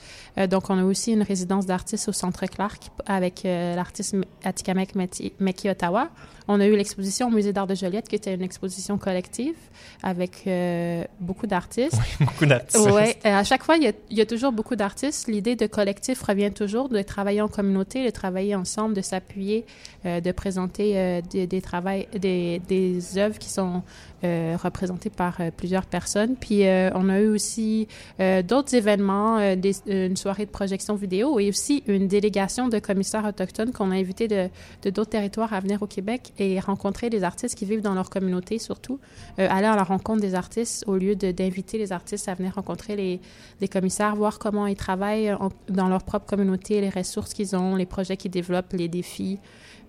Donc, 0.49 0.69
on 0.69 0.77
a 0.77 0.83
aussi 0.85 1.13
une 1.13 1.21
résidence 1.23 1.65
d'artistes 1.65 2.07
au 2.09 2.13
Centre 2.13 2.45
Clark 2.45 2.91
avec 3.05 3.45
euh, 3.45 3.75
l'artiste 3.75 4.15
Atikamek 4.43 4.95
Meki 4.95 5.69
Ottawa. 5.69 6.09
On 6.47 6.59
a 6.59 6.67
eu 6.67 6.75
l'exposition 6.75 7.27
au 7.27 7.31
Musée 7.31 7.53
d'art 7.53 7.65
de 7.65 7.73
Joliette, 7.73 8.07
qui 8.07 8.15
était 8.15 8.35
une 8.35 8.43
exposition 8.43 8.99
collective 8.99 9.55
avec 10.03 10.43
euh, 10.45 11.03
beaucoup 11.19 11.47
d'artistes. 11.47 11.99
Beaucoup 12.19 12.45
d'artistes. 12.45 12.87
Euh, 12.87 13.13
à 13.23 13.43
chaque 13.43 13.63
fois, 13.63 13.77
il 13.77 13.83
y 13.83 13.87
a, 13.87 13.93
il 14.11 14.17
y 14.17 14.21
a 14.21 14.27
toujours 14.27 14.51
beaucoup 14.51 14.75
d'artistes. 14.75 15.27
L'idée 15.27 15.55
de 15.55 15.65
collectif 15.65 16.21
revient 16.21 16.51
toujours, 16.51 16.87
de 16.89 17.01
travailler 17.01 17.41
en 17.41 17.47
communauté, 17.47 18.05
de 18.05 18.11
travailler 18.11 18.53
ensemble, 18.53 18.93
de 18.93 19.01
s'appuyer, 19.01 19.65
euh, 20.05 20.21
de 20.21 20.31
présenter 20.31 21.21
des, 21.31 21.47
des, 21.47 22.59
des 22.59 23.17
œuvres 23.17 23.39
qui 23.39 23.49
sont 23.49 23.81
euh, 24.25 24.57
représentées 24.61 25.09
par 25.09 25.37
euh, 25.39 25.51
plusieurs 25.55 25.85
personnes. 25.85 26.35
Puis 26.35 26.65
euh, 26.67 26.89
on 26.95 27.07
a 27.09 27.19
eu 27.21 27.27
aussi 27.29 27.87
d'autres 28.19 28.73
événements, 28.75 29.55
des- 29.55 29.75
une 29.87 30.17
soirée 30.17 30.45
de 30.45 30.51
projections 30.51 30.95
vidéo 30.95 31.39
et 31.39 31.49
aussi 31.49 31.83
une 31.87 32.07
délégation 32.07 32.67
de 32.67 32.79
commissaires 32.79 33.25
autochtones 33.25 33.71
qu'on 33.71 33.91
a 33.91 33.95
invité 33.95 34.27
de 34.27 34.49
d'autres 34.83 35.09
territoires 35.11 35.53
à 35.53 35.59
venir 35.59 35.81
au 35.81 35.87
Québec 35.87 36.33
et 36.39 36.59
rencontrer 36.59 37.09
les 37.09 37.23
artistes 37.23 37.55
qui 37.55 37.65
vivent 37.65 37.81
dans 37.81 37.93
leur 37.93 38.09
communauté 38.09 38.57
surtout, 38.59 38.99
aller 39.37 39.67
à 39.67 39.75
la 39.75 39.83
rencontre 39.83 40.21
des 40.21 40.35
artistes 40.35 40.83
au 40.87 40.95
lieu 40.97 41.15
d'inviter 41.15 41.77
les 41.77 41.91
artistes 41.91 42.27
à 42.27 42.33
venir 42.33 42.55
rencontrer 42.55 43.19
les 43.61 43.67
commissaires, 43.67 44.15
voir 44.15 44.39
comment 44.39 44.67
ils 44.67 44.75
travaillent 44.75 45.33
dans 45.69 45.87
leur 45.89 46.03
propre 46.03 46.25
communauté, 46.25 46.81
les 46.81 46.89
ressources 46.89 47.33
qu'ils 47.33 47.55
ont, 47.55 47.75
les 47.75 47.85
projets 47.85 48.17
qu'ils 48.17 48.31
développent, 48.31 48.73
les 48.73 48.87
défis. 48.87 49.39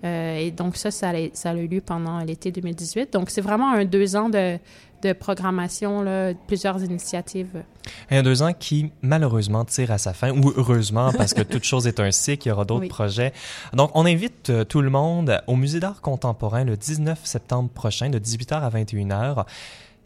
Euh, 0.04 0.36
et 0.36 0.50
donc 0.50 0.76
ça, 0.76 0.90
ça 0.90 1.10
a, 1.10 1.14
ça 1.32 1.50
a 1.50 1.54
eu 1.54 1.66
lieu 1.66 1.80
pendant 1.80 2.20
l'été 2.20 2.52
2018. 2.52 3.12
Donc 3.12 3.30
c'est 3.30 3.40
vraiment 3.40 3.72
un 3.72 3.84
deux 3.84 4.16
ans 4.16 4.28
de, 4.28 4.58
de 5.02 5.12
programmation, 5.12 6.02
là, 6.02 6.32
plusieurs 6.46 6.82
initiatives. 6.82 7.62
Et 8.10 8.16
un 8.16 8.22
deux 8.22 8.42
ans 8.42 8.52
qui, 8.52 8.90
malheureusement, 9.02 9.64
tire 9.64 9.90
à 9.90 9.98
sa 9.98 10.12
fin, 10.12 10.30
ou 10.30 10.52
heureusement, 10.56 11.12
parce 11.12 11.34
que 11.34 11.42
toute 11.54 11.64
chose 11.64 11.86
est 11.86 12.00
un 12.00 12.10
cycle, 12.10 12.48
il 12.48 12.50
y 12.50 12.52
aura 12.52 12.64
d'autres 12.64 12.88
projets. 12.88 13.32
Donc, 13.72 13.90
on 13.94 14.06
invite 14.06 14.50
euh, 14.50 14.64
tout 14.64 14.82
le 14.82 14.90
monde 14.90 15.40
au 15.46 15.56
Musée 15.56 15.80
d'art 15.80 16.00
contemporain 16.00 16.64
le 16.64 16.76
19 16.76 17.20
septembre 17.24 17.68
prochain, 17.70 18.10
de 18.10 18.18
18h 18.18 18.54
à 18.54 18.70
21h. 18.70 19.44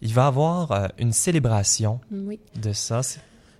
Il 0.02 0.14
va 0.14 0.24
y 0.24 0.26
avoir 0.26 0.72
euh, 0.72 0.88
une 0.98 1.12
célébration 1.12 2.00
de 2.10 2.72
ça. 2.72 3.00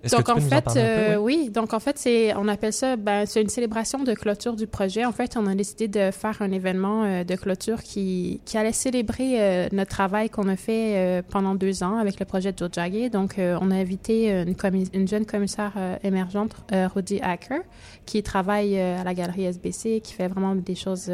Donc 0.09 0.29
en 0.29 0.39
fait, 0.39 0.65
euh, 0.75 1.15
oui. 1.17 1.49
Donc 1.49 1.73
en 1.73 1.79
fait, 1.79 1.97
c'est 1.97 2.33
on 2.35 2.47
appelle 2.47 2.73
ça, 2.73 2.95
ben, 2.95 3.25
c'est 3.25 3.41
une 3.41 3.49
célébration 3.49 4.03
de 4.03 4.13
clôture 4.13 4.55
du 4.55 4.67
projet. 4.67 5.05
En 5.05 5.11
fait, 5.11 5.37
on 5.37 5.45
a 5.45 5.55
décidé 5.55 5.87
de 5.87 6.11
faire 6.11 6.41
un 6.41 6.51
événement 6.51 7.03
euh, 7.03 7.23
de 7.23 7.35
clôture 7.35 7.83
qui, 7.83 8.41
qui 8.45 8.57
allait 8.57 8.71
célébrer 8.71 9.35
euh, 9.39 9.67
notre 9.71 9.91
travail 9.91 10.29
qu'on 10.29 10.47
a 10.47 10.55
fait 10.55 11.23
pendant 11.29 11.55
deux 11.55 11.83
ans 11.83 11.97
avec 11.97 12.19
le 12.19 12.25
projet 12.25 12.51
de 12.51 12.57
Jojage. 12.57 13.11
Donc 13.11 13.35
on 13.37 13.71
a 13.71 13.75
invité 13.75 14.31
une, 14.31 14.55
une 14.93 15.07
jeune 15.07 15.25
commissaire 15.25 15.73
émergente, 16.03 16.55
Rudy 16.71 17.19
Acker, 17.21 17.61
qui 18.05 18.23
travaille 18.23 18.79
à 18.79 19.03
la 19.03 19.13
galerie 19.13 19.45
SBC, 19.45 20.01
qui 20.01 20.13
fait 20.13 20.27
vraiment 20.27 20.55
des 20.55 20.75
choses 20.75 21.11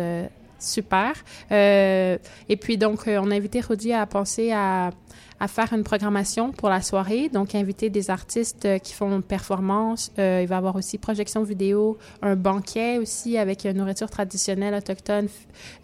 super. 0.59 1.13
et 1.51 2.57
puis 2.59 2.77
donc 2.77 3.03
on 3.07 3.31
a 3.31 3.35
invité 3.35 3.59
Rudy 3.59 3.93
à 3.93 4.05
penser 4.05 4.51
à 4.51 4.91
à 5.39 5.47
faire 5.47 5.71
une 5.73 5.83
programmation 5.83 6.51
pour 6.51 6.69
la 6.69 6.81
soirée, 6.81 7.29
donc 7.29 7.53
inviter 7.55 7.89
des 7.89 8.09
artistes 8.09 8.65
euh, 8.65 8.79
qui 8.79 8.93
font 8.93 9.15
une 9.15 9.21
performance. 9.21 10.11
Euh, 10.17 10.39
il 10.41 10.47
va 10.47 10.55
y 10.55 10.57
avoir 10.57 10.75
aussi 10.75 10.97
projection 10.97 11.43
vidéo, 11.43 11.97
un 12.21 12.35
banquet 12.35 12.97
aussi 12.97 13.37
avec 13.37 13.65
une 13.65 13.77
nourriture 13.77 14.09
traditionnelle 14.09 14.73
autochtone 14.73 15.27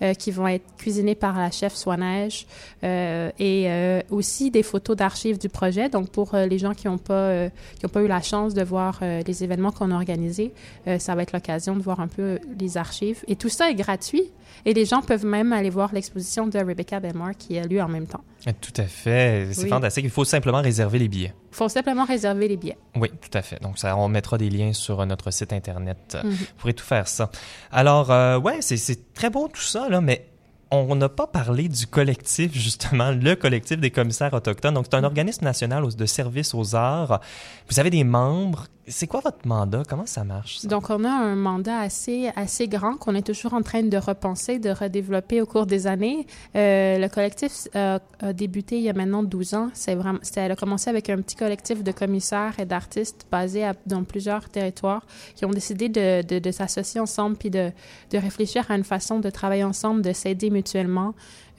euh, 0.01 0.13
qui 0.13 0.31
vont 0.31 0.48
être 0.48 0.63
cuisinées 0.77 1.15
par 1.15 1.38
la 1.38 1.51
chef 1.51 1.75
Soineige 1.75 2.45
euh, 2.83 3.31
et 3.39 3.65
euh, 3.67 4.01
aussi 4.10 4.51
des 4.51 4.63
photos 4.63 4.95
d'archives 4.95 5.38
du 5.38 5.50
projet. 5.50 5.89
Donc 5.89 6.10
pour 6.10 6.36
les 6.36 6.57
gens 6.57 6.74
qui 6.74 6.88
n'ont 6.88 6.98
pas 6.98 7.48
qui 7.79 7.88
pas 7.88 8.01
eu 8.01 8.07
la 8.07 8.22
chance 8.22 8.53
de 8.53 8.63
voir 8.63 9.01
les 9.01 9.43
événements 9.43 9.72
qu'on 9.72 9.91
a 9.91 9.95
organisés, 9.95 10.51
ça 11.00 11.15
va 11.15 11.24
être 11.24 11.33
l'occasion 11.33 11.75
de 11.75 11.81
voir 11.81 12.00
un 12.00 12.07
peu 12.07 12.39
les 12.60 12.77
archives. 12.77 13.24
Et 13.27 13.36
tout 13.36 13.50
ça 13.50 13.69
est 13.69 13.75
gratuit. 13.75 14.31
Et 14.65 14.74
les 14.74 14.86
gens 14.86 15.01
peuvent 15.01 15.25
même 15.25 15.53
aller 15.53 15.69
voir 15.69 15.93
l'exposition 15.93 16.48
de 16.48 16.57
Rebecca 16.60 17.00
Belmore 17.00 17.31
qui 17.38 17.57
a 17.57 17.65
lieu 17.65 17.81
en 17.81 17.88
même 17.88 18.07
temps. 18.07 18.24
Tout 18.62 18.74
à 18.77 18.83
fait. 18.83 19.48
C'est 19.51 19.67
fantastique. 19.67 20.05
Il 20.05 20.12
faut 20.12 20.25
simplement 20.25 20.62
réserver 20.62 21.00
les 21.00 21.07
billets. 21.07 21.33
Il 21.51 21.55
faut 21.55 21.69
simplement 21.69 22.05
réserver 22.05 22.48
les 22.48 22.57
billets. 22.57 22.77
Oui, 22.95 23.10
tout 23.10 23.38
à 23.38 23.41
fait. 23.41 23.62
Donc, 23.62 23.77
ça, 23.77 23.95
on 23.98 24.07
mettra 24.07 24.38
des 24.38 24.50
liens 24.50 24.74
sur 24.74 25.05
notre 25.05 25.31
site 25.31 25.53
Internet. 25.53 26.17
Mhm. 26.24 26.31
Vous 26.31 26.45
pourrez 26.57 26.74
tout 26.74 26.86
faire 26.86 27.07
ça. 27.07 27.29
Alors, 27.72 28.12
euh, 28.12 28.39
ouais, 28.39 28.57
c'est 28.62 29.13
très 29.13 29.29
beau 29.29 29.48
tout 29.48 29.62
ça, 29.62 29.88
là, 29.89 30.01
mais 30.01 30.27
on 30.74 30.96
n'a 30.96 31.10
pas 31.10 31.27
parlé 31.27 31.68
du 31.70 31.88
collectif, 31.88 32.53
justement, 32.53 33.12
le 33.12 33.36
collectif 33.36 33.80
des 33.80 33.92
commissaires 33.92 34.34
autochtones. 34.34 34.74
Donc, 34.74 34.86
c'est 34.89 34.96
un 34.96 35.01
mhm. 35.01 35.06
organisme 35.06 35.46
national 35.46 35.88
de 35.96 36.06
service 36.06 36.53
aux 36.53 36.75
arts. 36.75 37.22
Vous 37.70 37.80
avez 37.80 37.89
des 37.89 38.03
membres 38.03 38.65
c'est 38.88 39.08
quoi 39.08 39.22
votre 39.22 39.48
mandat? 39.48 39.84
Comment 39.88 40.06
ça 40.06 40.24
marche? 40.24 40.65
Donc, 40.65 40.89
on 40.89 41.03
a 41.06 41.10
un 41.10 41.36
mandat 41.36 41.80
assez, 41.80 42.30
assez 42.36 42.68
grand 42.68 42.98
qu'on 42.98 43.15
est 43.15 43.25
toujours 43.25 43.53
en 43.53 43.62
train 43.62 43.84
de 43.84 43.98
repenser, 43.98 44.60
de 44.60 44.72
redévelopper 44.72 45.39
au 45.42 45.46
cours 45.46 45.65
des 45.65 45.88
années. 45.88 46.27
Euh, 46.56 46.98
le 46.98 47.08
collectif 47.08 47.68
euh, 47.75 47.98
a 48.20 48.34
débuté 48.34 48.77
il 48.77 48.84
y 48.84 48.89
a 48.89 48.94
maintenant 48.94 49.24
12 49.24 49.53
ans. 49.53 49.70
C'est 49.74 49.96
vraiment, 49.96 50.20
elle 50.36 50.51
a 50.51 50.56
commencé 50.56 50.89
avec 50.89 51.10
un 51.10 51.22
petit 51.22 51.38
collectif 51.38 51.84
de 51.84 51.92
commissaires 51.92 52.60
et 52.60 52.65
d'artistes 52.65 53.25
basés 53.32 53.70
dans 53.86 54.03
plusieurs 54.03 54.50
territoires 54.50 55.06
qui 55.36 55.46
ont 55.46 55.51
décidé 55.51 55.88
de, 55.88 56.22
de, 56.22 56.39
de 56.39 56.51
s'associer 56.51 57.00
ensemble 57.00 57.38
puis 57.38 57.50
de, 57.50 57.72
de 58.12 58.18
réfléchir 58.18 58.70
à 58.70 58.75
une 58.75 58.84
façon 58.84 59.20
de 59.20 59.30
travailler 59.30 59.63
ensemble, 59.63 60.01
de 60.01 60.12
s'aider 60.12 60.50
mutuellement. 60.50 60.62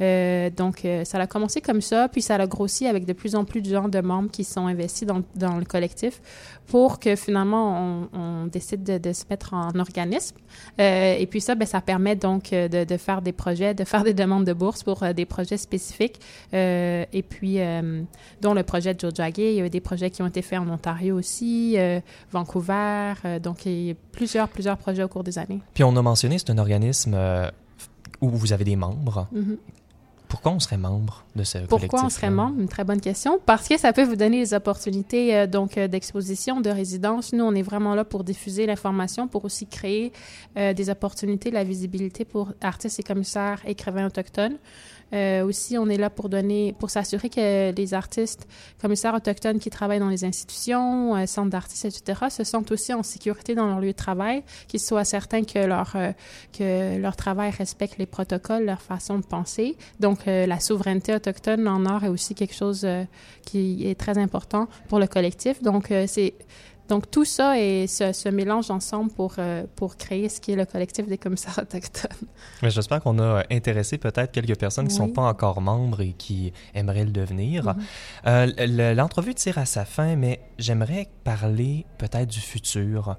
Euh, 0.00 0.50
donc, 0.50 0.84
euh, 0.84 1.04
ça 1.04 1.18
a 1.18 1.26
commencé 1.26 1.60
comme 1.60 1.80
ça, 1.80 2.08
puis 2.08 2.22
ça 2.22 2.34
a 2.34 2.46
grossi 2.46 2.86
avec 2.86 3.04
de 3.04 3.12
plus 3.12 3.34
en 3.36 3.44
plus 3.44 3.62
de 3.62 3.70
gens 3.70 3.88
de 3.88 4.00
membres 4.00 4.30
qui 4.30 4.44
sont 4.44 4.66
investis 4.66 5.06
dans, 5.06 5.58
le 5.58 5.64
collectif 5.64 6.20
pour 6.66 6.98
que 6.98 7.14
finalement, 7.14 8.08
on, 8.12 8.46
décide 8.46 8.82
de, 8.82 9.12
se 9.12 9.24
mettre 9.30 9.54
en 9.54 9.78
organisme. 9.78 10.36
Euh, 10.80 11.16
et 11.18 11.26
puis 11.26 11.40
ça, 11.40 11.54
ben, 11.54 11.66
ça 11.66 11.80
permet 11.80 12.16
donc 12.16 12.50
de, 12.50 12.84
de, 12.84 12.96
faire 12.96 13.22
des 13.22 13.32
projets, 13.32 13.74
de 13.74 13.84
faire 13.84 14.02
des 14.02 14.14
demandes 14.14 14.44
de 14.44 14.52
bourse 14.52 14.82
pour 14.82 15.04
des 15.14 15.26
projets 15.26 15.56
spécifiques. 15.56 16.20
et 16.52 17.24
puis, 17.28 17.58
dont 18.40 18.54
le 18.54 18.62
projet 18.62 18.94
de 18.94 19.00
Jojage, 19.00 19.32
il 19.38 19.52
y 19.52 19.60
a 19.60 19.66
eu 19.66 19.70
des 19.70 19.80
projets 19.80 20.10
qui 20.10 20.22
ont 20.22 20.26
été 20.26 20.42
faits 20.42 20.58
en 20.58 20.68
Ontario 20.68 21.16
aussi, 21.16 21.76
Vancouver. 22.32 23.14
donc, 23.42 23.66
il 23.66 23.86
y 23.86 23.90
a 23.90 23.94
plusieurs, 24.12 24.48
plusieurs 24.48 24.78
projets 24.78 25.02
au 25.02 25.08
cours 25.08 25.24
des 25.24 25.38
années. 25.38 25.60
Puis 25.74 25.84
on 25.84 25.94
a 25.96 26.02
mentionné, 26.02 26.38
c'est 26.38 26.50
un 26.50 26.58
organisme 26.58 27.16
où 28.24 28.36
vous 28.36 28.52
avez 28.52 28.64
des 28.64 28.76
membres. 28.76 29.28
Mm-hmm. 29.34 29.56
Pourquoi 30.34 30.52
on 30.52 30.58
serait 30.58 30.78
membre 30.78 31.24
de 31.36 31.44
ce 31.44 31.58
collectif? 31.58 31.90
Pourquoi 31.90 32.04
on 32.06 32.08
serait 32.08 32.30
membre? 32.30 32.58
Une 32.58 32.68
très 32.68 32.82
bonne 32.82 33.00
question. 33.00 33.38
Parce 33.46 33.68
que 33.68 33.78
ça 33.78 33.92
peut 33.92 34.02
vous 34.02 34.16
donner 34.16 34.40
des 34.40 34.52
opportunités 34.52 35.36
euh, 35.36 35.46
donc 35.46 35.78
euh, 35.78 35.86
d'exposition, 35.86 36.60
de 36.60 36.70
résidence. 36.70 37.32
Nous, 37.32 37.44
on 37.44 37.54
est 37.54 37.62
vraiment 37.62 37.94
là 37.94 38.04
pour 38.04 38.24
diffuser 38.24 38.66
l'information, 38.66 39.28
pour 39.28 39.44
aussi 39.44 39.66
créer 39.66 40.12
euh, 40.56 40.72
des 40.72 40.90
opportunités, 40.90 41.52
la 41.52 41.62
visibilité 41.62 42.24
pour 42.24 42.52
artistes 42.60 42.98
et 42.98 43.04
commissaires 43.04 43.62
écrivains 43.64 44.06
autochtones. 44.06 44.56
Euh, 45.14 45.44
aussi, 45.44 45.78
on 45.78 45.88
est 45.88 45.96
là 45.96 46.10
pour 46.10 46.28
donner, 46.28 46.74
pour 46.78 46.90
s'assurer 46.90 47.28
que 47.28 47.72
les 47.72 47.94
artistes, 47.94 48.48
commissaires 48.80 49.14
autochtones 49.14 49.60
qui 49.60 49.70
travaillent 49.70 50.00
dans 50.00 50.08
les 50.08 50.24
institutions, 50.24 51.14
euh, 51.14 51.26
centres 51.26 51.50
d'artistes, 51.50 51.84
etc., 51.84 52.26
se 52.30 52.42
sentent 52.44 52.72
aussi 52.72 52.92
en 52.92 53.02
sécurité 53.02 53.54
dans 53.54 53.66
leur 53.66 53.80
lieu 53.80 53.92
de 53.92 53.96
travail, 53.96 54.42
qu'ils 54.66 54.80
soient 54.80 55.04
certains 55.04 55.44
que 55.44 55.60
leur 55.60 55.92
euh, 55.94 56.12
que 56.52 56.98
leur 56.98 57.16
travail 57.16 57.50
respecte 57.50 57.98
les 57.98 58.06
protocoles, 58.06 58.64
leur 58.64 58.82
façon 58.82 59.18
de 59.18 59.24
penser. 59.24 59.76
Donc, 60.00 60.26
la 60.26 60.60
souveraineté 60.60 61.14
autochtone 61.14 61.66
en 61.68 61.84
art 61.86 62.04
est 62.04 62.08
aussi 62.08 62.34
quelque 62.34 62.54
chose 62.54 62.86
qui 63.44 63.86
est 63.86 63.98
très 63.98 64.18
important 64.18 64.68
pour 64.88 64.98
le 64.98 65.06
collectif. 65.06 65.62
Donc, 65.62 65.92
c'est 66.06 66.34
donc, 66.88 67.10
tout 67.10 67.24
ça 67.24 67.58
et 67.58 67.86
se, 67.86 68.28
mélange 68.28 68.70
ensemble 68.70 69.10
pour, 69.10 69.34
euh, 69.38 69.64
pour 69.74 69.96
créer 69.96 70.28
ce 70.28 70.40
qui 70.40 70.52
est 70.52 70.56
le 70.56 70.66
collectif 70.66 71.06
des 71.06 71.16
commissaires 71.16 71.58
autochtones. 71.58 72.28
J'espère 72.62 73.00
qu'on 73.00 73.18
a 73.18 73.42
intéressé 73.50 73.96
peut-être 73.96 74.32
quelques 74.32 74.58
personnes 74.58 74.88
qui 74.88 74.94
ne 74.94 74.98
sont 74.98 75.08
pas 75.08 75.22
encore 75.22 75.60
membres 75.60 76.02
et 76.02 76.12
qui 76.12 76.52
aimeraient 76.74 77.04
le 77.04 77.10
devenir. 77.10 77.74
Euh, 78.26 78.94
l'entrevue 78.94 79.34
tire 79.34 79.58
à 79.58 79.64
sa 79.64 79.84
fin, 79.84 80.16
mais 80.16 80.40
j'aimerais 80.58 81.08
parler 81.24 81.86
peut-être 81.98 82.28
du 82.28 82.40
futur. 82.40 83.16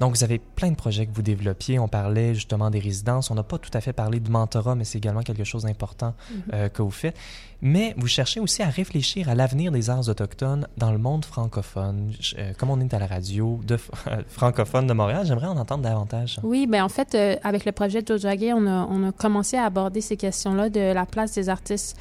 Donc, 0.00 0.16
vous 0.16 0.24
avez 0.24 0.38
plein 0.38 0.70
de 0.70 0.76
projets 0.76 1.06
que 1.06 1.14
vous 1.14 1.22
développiez. 1.22 1.78
On 1.78 1.88
parlait 1.88 2.34
justement 2.34 2.70
des 2.70 2.78
résidences. 2.78 3.30
On 3.30 3.34
n'a 3.34 3.42
pas 3.42 3.58
tout 3.58 3.70
à 3.74 3.80
fait 3.80 3.92
parlé 3.92 4.20
de 4.20 4.30
mentorat, 4.30 4.74
mais 4.74 4.84
c'est 4.84 4.98
également 4.98 5.22
quelque 5.22 5.44
chose 5.44 5.64
d'important 5.64 6.14
mhm. 6.30 6.42
euh, 6.52 6.68
que 6.68 6.82
vous 6.82 6.90
faites. 6.90 7.16
Mais 7.62 7.94
vous 7.96 8.08
cherchez 8.08 8.40
aussi 8.40 8.62
à 8.62 8.68
réfléchir 8.68 9.28
à 9.28 9.34
l'avenir 9.34 9.72
des 9.72 9.88
arts 9.88 10.08
autochtones 10.08 10.66
dans 10.76 10.92
le 10.92 10.98
monde 10.98 11.24
francophone. 11.24 12.12
Euh, 12.38 12.52
comme 12.58 12.70
on 12.70 12.78
est 12.80 12.92
à 12.92 12.98
la 12.98 13.06
radio 13.06 13.60
de 13.64 13.78
francophone 14.28 14.86
de 14.86 14.92
Montréal, 14.92 15.24
j'aimerais 15.26 15.46
en 15.46 15.56
entendre 15.56 15.82
davantage. 15.82 16.38
Oui, 16.42 16.66
bien 16.66 16.84
en 16.84 16.90
fait, 16.90 17.14
euh, 17.14 17.36
avec 17.42 17.64
le 17.64 17.72
projet 17.72 18.02
de 18.02 18.14
on 18.52 18.66
a, 18.66 18.86
on 18.90 19.08
a 19.08 19.12
commencé 19.12 19.56
à 19.56 19.64
aborder 19.64 20.00
ces 20.00 20.16
questions-là 20.16 20.68
de 20.68 20.92
la 20.92 21.06
place 21.06 21.32
des 21.32 21.48
artistes 21.48 21.96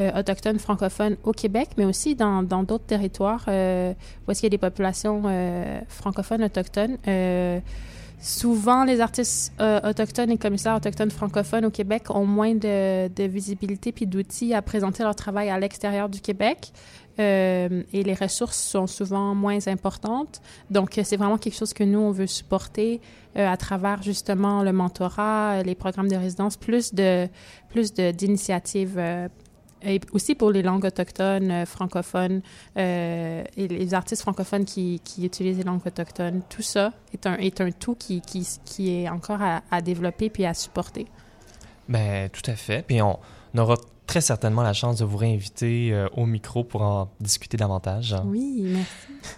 euh, 0.00 0.18
autochtones 0.18 0.58
francophones 0.58 1.16
au 1.22 1.32
Québec, 1.32 1.70
mais 1.76 1.84
aussi 1.84 2.14
dans 2.14 2.42
d'autres 2.42 2.86
territoires 2.86 3.44
euh, 3.48 3.92
où 4.26 4.30
est-ce 4.30 4.40
qu'il 4.40 4.46
y 4.46 4.50
a 4.54 4.56
des 4.56 4.58
populations 4.58 5.22
euh, 5.26 5.80
francophones 5.88 6.42
autochtones. 6.42 6.96
Euh, 7.06 7.60
souvent, 8.18 8.84
les 8.84 9.00
artistes 9.00 9.52
autochtones 9.60 10.30
et 10.30 10.38
commissaires 10.38 10.76
autochtones 10.76 11.10
francophones 11.10 11.66
au 11.66 11.70
Québec 11.70 12.04
ont 12.08 12.24
moins 12.24 12.54
de, 12.54 13.26
visibilité 13.26 13.92
puis 13.92 14.06
d'outils 14.06 14.54
à 14.54 14.62
présenter 14.62 15.02
leur 15.02 15.14
travail 15.14 15.50
à 15.50 15.58
l'extérieur 15.58 16.08
du 16.08 16.20
Québec. 16.20 16.72
Euh, 17.18 17.82
et 17.92 18.02
les 18.02 18.14
ressources 18.14 18.56
sont 18.56 18.86
souvent 18.86 19.34
moins 19.34 19.66
importantes. 19.66 20.40
Donc, 20.70 20.98
c'est 21.04 21.16
vraiment 21.18 21.36
quelque 21.36 21.56
chose 21.56 21.74
que 21.74 21.84
nous, 21.84 21.98
on 21.98 22.10
veut 22.10 22.26
supporter 22.26 23.02
euh, 23.36 23.46
à 23.46 23.58
travers 23.58 24.02
justement 24.02 24.62
le 24.62 24.72
mentorat, 24.72 25.62
les 25.62 25.74
programmes 25.74 26.08
de 26.08 26.16
résidence, 26.16 26.56
plus 26.56 26.94
de 26.94 27.28
plus 27.68 27.92
d'initiatives 27.92 28.98
et 29.84 30.00
aussi 30.12 30.34
pour 30.34 30.50
les 30.50 30.62
langues 30.62 30.84
autochtones, 30.84 31.50
euh, 31.50 31.66
francophones, 31.66 32.42
euh, 32.76 33.44
et 33.56 33.68
les 33.68 33.94
artistes 33.94 34.22
francophones 34.22 34.64
qui, 34.64 35.00
utilisent 35.18 35.58
les 35.58 35.64
langues 35.64 35.86
autochtones. 35.86 36.42
Tout 36.48 36.62
ça 36.62 36.92
est 37.12 37.26
un, 37.26 37.36
est 37.36 37.60
un 37.60 37.70
tout 37.70 37.94
qui, 37.94 38.20
qui, 38.20 38.46
qui 38.64 39.02
est 39.02 39.08
encore 39.08 39.42
à, 39.42 39.62
à, 39.70 39.80
développer 39.80 40.30
puis 40.30 40.44
à 40.44 40.54
supporter. 40.54 41.06
Bien, 41.88 42.28
tout 42.32 42.48
à 42.50 42.54
fait. 42.54 42.82
Puis 42.86 43.02
on, 43.02 43.18
on 43.54 43.58
aura 43.58 43.76
très 44.12 44.20
certainement 44.20 44.62
la 44.62 44.74
chance 44.74 44.98
de 44.98 45.06
vous 45.06 45.16
réinviter 45.16 45.90
euh, 45.90 46.06
au 46.18 46.26
micro 46.26 46.64
pour 46.64 46.82
en 46.82 47.10
discuter 47.18 47.56
davantage. 47.56 48.14
Oui, 48.26 48.60
merci. 48.62 48.90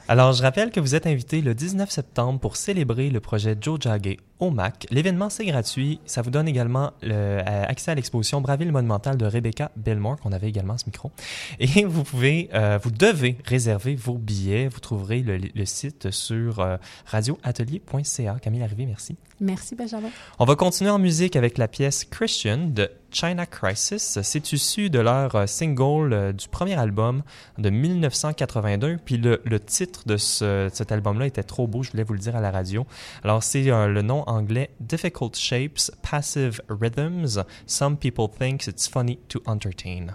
Alors, 0.08 0.32
je 0.32 0.42
rappelle 0.42 0.72
que 0.72 0.80
vous 0.80 0.96
êtes 0.96 1.06
invité 1.06 1.42
le 1.42 1.54
19 1.54 1.88
septembre 1.88 2.40
pour 2.40 2.56
célébrer 2.56 3.08
le 3.08 3.20
projet 3.20 3.56
Joe 3.60 3.78
Jagge 3.80 4.16
au 4.40 4.50
MAC. 4.50 4.88
L'événement, 4.90 5.30
c'est 5.30 5.46
gratuit. 5.46 6.00
Ça 6.06 6.22
vous 6.22 6.30
donne 6.30 6.48
également 6.48 6.90
le, 7.02 7.12
euh, 7.12 7.64
accès 7.68 7.92
à 7.92 7.94
l'exposition 7.94 8.40
Braville 8.40 8.72
monumentale 8.72 9.16
de 9.16 9.26
Rebecca 9.26 9.70
Belmore, 9.76 10.18
qu'on 10.18 10.32
avait 10.32 10.48
également 10.48 10.74
à 10.74 10.78
ce 10.78 10.86
micro. 10.86 11.12
Et 11.60 11.84
vous 11.84 12.02
pouvez, 12.02 12.50
euh, 12.52 12.78
vous 12.82 12.90
devez 12.90 13.36
réserver 13.44 13.94
vos 13.94 14.14
billets. 14.18 14.66
Vous 14.66 14.80
trouverez 14.80 15.20
le, 15.20 15.36
le 15.36 15.64
site 15.66 16.10
sur 16.10 16.58
euh, 16.58 16.78
radioatelier.ca. 17.06 18.38
Camille 18.40 18.62
Arrivé, 18.64 18.86
merci. 18.86 19.16
Merci, 19.40 19.74
Benjamin. 19.74 20.10
On 20.38 20.44
va 20.44 20.54
continuer 20.54 20.90
en 20.90 20.98
musique 20.98 21.34
avec 21.34 21.58
la 21.58 21.66
pièce 21.66 22.04
Christian 22.04 22.68
de 22.68 22.88
China 23.10 23.46
Crisis. 23.46 24.20
C'est 24.22 24.52
issu 24.52 24.90
de 24.90 25.00
leur 25.00 25.34
euh, 25.34 25.46
single 25.46 26.12
euh, 26.12 26.32
du 26.32 26.48
premier 26.48 26.74
album 26.74 27.22
de 27.58 27.68
1982. 27.68 28.98
Puis 29.04 29.16
le, 29.16 29.38
titre 29.58 30.02
de 30.06 30.16
cet 30.16 30.92
album-là 30.92 31.26
était 31.26 31.42
trop 31.42 31.66
beau, 31.66 31.82
je 31.82 31.90
voulais 31.90 32.04
vous 32.04 32.12
le 32.12 32.18
dire 32.20 32.36
à 32.36 32.40
la 32.40 32.50
radio. 32.50 32.86
Alors 33.24 33.42
c'est 33.42 33.70
euh, 33.70 33.88
le 33.88 34.02
nom 34.02 34.22
anglais 34.28 34.70
Difficult 34.80 35.36
Shapes, 35.36 35.90
Passive 36.08 36.60
Rhythms. 36.68 37.42
Some 37.66 37.96
people 37.96 38.28
think 38.28 38.66
it's 38.66 38.88
funny 38.88 39.18
to 39.28 39.40
entertain. 39.46 40.14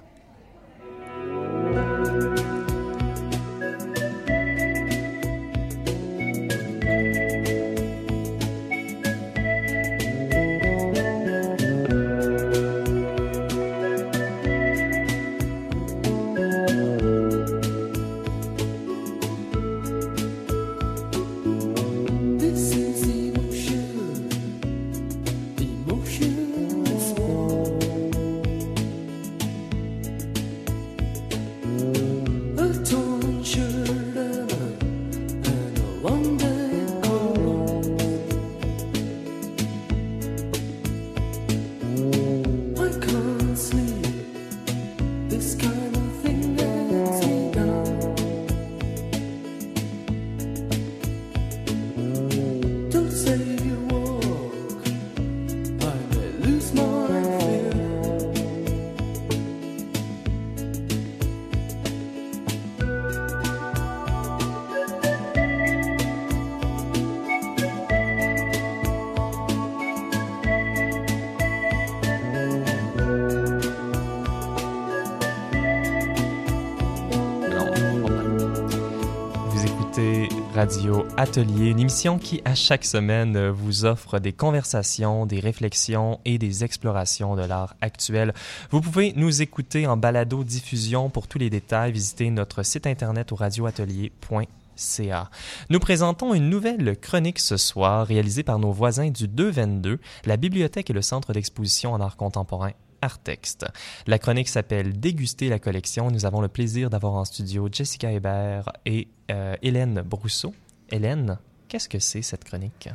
Radio 80.60 81.08
Atelier, 81.16 81.70
une 81.70 81.80
émission 81.80 82.20
qui, 82.20 82.42
à 82.44 82.54
chaque 82.54 82.84
semaine, 82.84 83.38
euh, 83.38 83.50
vous 83.50 83.86
offre 83.86 84.20
des 84.20 84.34
conversations, 84.34 85.26
des 85.26 85.40
réflexions 85.40 86.20
et 86.26 86.38
des 86.38 86.66
explorations 86.66 87.38
de 87.38 87.44
l'art 87.44 87.78
actuel. 87.80 88.34
Vous 88.70 88.82
pouvez 88.82 89.14
nous 89.16 89.42
écouter 89.42 89.88
en 89.88 89.96
balado-diffusion. 89.96 91.10
Pour 91.10 91.30
tous 91.30 91.38
les 91.38 91.50
détails, 91.50 91.94
visitez 91.94 92.30
notre 92.30 92.64
site 92.64 92.88
internet 92.88 93.32
au 93.32 93.36
radioatelier.ca. 93.36 95.30
Nous 95.70 95.80
présentons 95.80 96.34
une 96.34 96.50
nouvelle 96.50 96.98
chronique 97.00 97.40
ce 97.40 97.56
soir, 97.56 98.06
réalisée 98.06 98.44
par 98.44 98.60
nos 98.60 98.74
voisins 98.74 99.12
du 99.12 99.30
222, 99.30 99.98
la 100.26 100.36
bibliothèque 100.36 100.90
et 100.90 100.94
le 100.94 101.02
centre 101.02 101.32
d'exposition 101.32 101.94
en 101.94 102.02
art 102.02 102.18
contemporain 102.18 102.72
Artexte. 103.02 103.66
La 104.08 104.20
chronique 104.20 104.50
s'appelle 104.50 105.00
Déguster 105.00 105.48
la 105.48 105.60
collection. 105.60 106.12
Nous 106.12 106.26
avons 106.26 106.42
le 106.42 106.50
plaisir 106.50 106.90
d'avoir 106.90 107.14
en 107.14 107.24
studio 107.24 107.70
Jessica 107.72 108.12
Hébert 108.12 108.74
et 108.86 109.08
euh, 109.30 109.56
Hélène 109.62 110.02
Brousseau. 110.02 110.54
Hélène, 110.90 111.38
qu'est-ce 111.68 111.90
que 111.90 112.00
c'est 112.00 112.22
cette 112.22 112.44
chronique? 112.44 112.90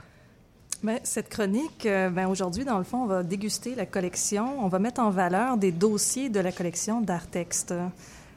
Ben, 0.83 0.99
cette 1.03 1.29
chronique, 1.29 1.87
euh, 1.87 2.11
ben, 2.11 2.29
aujourd'hui, 2.29 2.65
dans 2.65 2.79
le 2.79 2.85
fond, 2.85 3.05
on 3.05 3.07
va 3.07 3.23
déguster 3.23 3.75
la 3.75 3.87
collection. 3.87 4.63
On 4.63 4.69
va 4.69 4.79
mettre 4.79 5.01
en 5.01 5.11
valeur 5.11 5.57
des 5.57 5.73
dossiers 5.73 6.29
de 6.29 6.41
la 6.41 6.53
collection 6.53 7.01
d'Artexte. 7.01 7.73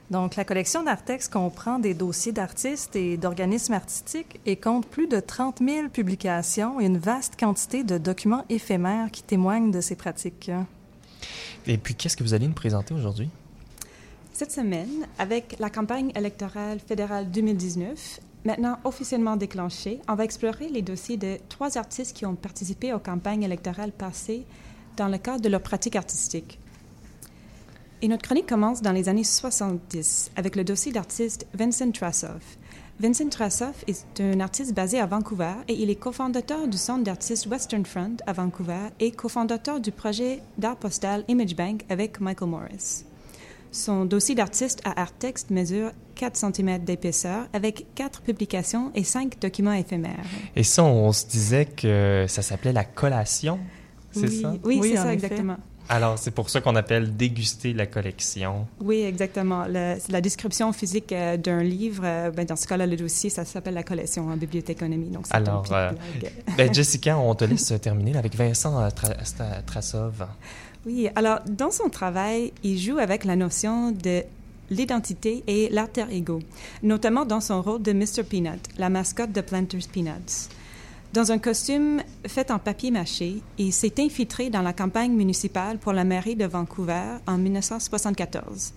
Donc, 0.10 0.38
la 0.38 0.46
collection 0.46 0.84
d'Artexte 0.84 1.34
comprend 1.34 1.80
des 1.80 1.94
dossiers 1.94 2.32
d'artistes 2.32 2.96
et 2.96 3.18
d'organismes 3.18 3.74
artistiques 3.74 4.40
et 4.46 4.56
compte 4.56 4.88
plus 4.88 5.08
de 5.08 5.20
30 5.20 5.60
000 5.62 5.90
publications 5.90 6.80
et 6.80 6.86
une 6.86 6.98
vaste 6.98 7.38
quantité 7.38 7.84
de 7.84 7.98
documents 7.98 8.46
éphémères 8.48 9.12
qui 9.12 9.24
témoignent 9.24 9.72
de 9.72 9.82
ces 9.82 9.96
pratiques. 9.96 10.50
Et 11.66 11.78
puis, 11.78 11.96
qu'est-ce 11.96 12.16
que 12.16 12.24
vous 12.24 12.34
allez 12.34 12.48
nous 12.48 12.54
présenter 12.54 12.94
aujourd'hui? 12.94 13.30
Cette 14.38 14.52
semaine, 14.52 15.08
avec 15.18 15.56
la 15.58 15.72
campagne 15.72 16.12
électorale 16.14 16.80
fédérale 16.80 17.32
2019, 17.32 18.20
maintenant 18.46 18.78
officiellement 18.84 19.36
déclenchée, 19.36 20.00
on 20.08 20.14
va 20.14 20.26
explorer 20.26 20.70
les 20.70 20.84
dossiers 20.84 21.18
de 21.18 21.40
trois 21.50 21.76
artistes 21.76 22.16
qui 22.16 22.24
ont 22.28 22.36
participé 22.36 22.94
aux 22.94 23.00
campagnes 23.00 23.42
électorales 23.42 23.92
passées 23.92 24.46
dans 24.96 25.08
le 25.08 25.18
cadre 25.18 25.42
de 25.42 25.50
leur 25.50 25.64
pratique 25.64 25.96
artistique. 25.96 26.60
Et 28.04 28.08
notre 28.08 28.22
chronique 28.22 28.46
commence 28.46 28.84
dans 28.84 28.92
les 28.92 29.10
années 29.10 29.24
70 29.24 30.30
avec 30.36 30.56
le 30.56 30.64
dossier 30.64 30.92
d'artiste 30.92 31.48
Vincent 31.56 31.90
Trassoff. 31.90 32.60
Vincent 33.00 33.30
Trassoff 33.30 33.84
est 33.88 34.22
un 34.22 34.40
artiste 34.40 34.76
basé 34.76 35.00
à 35.00 35.08
Vancouver 35.08 35.56
et 35.68 35.74
il 35.74 35.90
est 35.90 35.96
cofondateur 35.96 36.68
du 36.68 36.78
centre 36.78 37.04
d'artistes 37.04 37.48
Western 37.48 37.88
Front 37.88 38.18
à 38.28 38.34
Vancouver 38.34 38.90
et 39.00 39.10
cofondateur 39.10 39.80
du 39.80 39.92
projet 39.92 40.44
d'art 40.60 40.78
postal 40.78 41.24
Image 41.28 41.56
Bank 41.56 41.86
avec 41.90 42.20
Michael 42.20 42.50
Morris. 42.50 43.04
Son 43.72 44.06
dossier 44.06 44.34
d'artiste 44.36 44.82
à 44.86 45.00
Arttext 45.02 45.50
mesure 45.52 45.92
4 46.16 46.36
cm 46.56 46.84
d'épaisseur 46.84 47.48
avec 47.54 47.86
4 47.96 48.22
publications 48.22 48.92
et 48.96 49.04
5 49.04 49.40
documents 49.40 49.74
éphémères. 49.74 50.24
Et 50.56 50.64
ça, 50.64 50.84
on 50.84 51.12
se 51.12 51.26
disait 51.28 51.66
que 51.66 52.26
ça 52.28 52.42
s'appelait 52.42 52.74
la 52.74 52.86
collation, 52.86 53.60
c'est 54.12 54.22
oui, 54.28 54.42
ça? 54.42 54.54
Oui, 54.64 54.80
Oui, 54.82 54.90
c'est 54.90 54.96
ça, 54.98 55.04
effet. 55.06 55.14
exactement. 55.14 55.58
Alors, 55.90 56.20
c'est 56.20 56.32
pour 56.32 56.50
ça 56.50 56.60
qu'on 56.60 56.76
appelle 56.76 57.16
déguster 57.16 57.72
la 57.72 57.86
collection. 57.86 58.68
Oui, 58.82 59.04
exactement. 59.04 59.66
Le- 59.70 59.96
la 60.10 60.20
description 60.20 60.74
physique 60.74 61.14
euh, 61.14 61.38
d'un 61.38 61.64
livre, 61.64 62.04
euh, 62.06 62.30
ben, 62.30 62.46
dans 62.46 62.58
ce 62.58 62.68
cas-là, 62.68 62.86
le 62.86 62.98
dossier, 62.98 63.30
ça 63.30 63.46
s'appelle 63.46 63.76
la 63.76 63.84
collection 63.84 64.28
en 64.28 64.36
bibliothéconomie. 64.36 65.08
Donc, 65.12 65.28
c'est 65.28 65.38
une 65.38 65.48
Alors, 65.48 65.66
euh. 65.72 65.92
Ben, 66.58 66.74
Jessica, 66.74 67.18
on 67.18 67.34
te 67.36 67.46
laisse 67.46 67.72
terminer 67.82 68.18
avec 68.18 68.36
Vincent 68.36 68.86
Tra- 68.90 69.24
Sta- 69.24 69.64
Trassov. 69.66 70.26
Oui, 70.88 71.10
alors 71.16 71.42
dans 71.46 71.70
son 71.70 71.90
travail, 71.90 72.54
il 72.64 72.80
joue 72.80 72.98
avec 72.98 73.26
la 73.26 73.36
notion 73.36 73.92
de 73.92 74.24
l'identité 74.70 75.44
et 75.46 75.68
l'alter 75.68 76.06
ego, 76.10 76.40
notamment 76.82 77.26
dans 77.26 77.42
son 77.42 77.62
rôle 77.62 77.82
de 77.82 77.92
Mr. 77.92 78.24
Peanut, 78.24 78.62
la 78.78 78.90
mascotte 78.90 79.34
de 79.34 79.42
Planters 79.42 79.90
Peanuts. 79.92 80.48
Dans 81.12 81.34
un 81.34 81.40
costume 81.40 82.02
fait 82.26 82.52
en 82.52 82.58
papier 82.58 82.92
mâché, 82.92 83.42
il 83.58 83.74
s'est 83.74 84.00
infiltré 84.00 84.50
dans 84.50 84.62
la 84.62 84.72
campagne 84.72 85.12
municipale 85.12 85.78
pour 85.78 85.92
la 85.92 86.06
mairie 86.06 86.38
de 86.38 86.46
Vancouver 86.46 87.18
en 87.28 87.38
1974. 87.38 88.72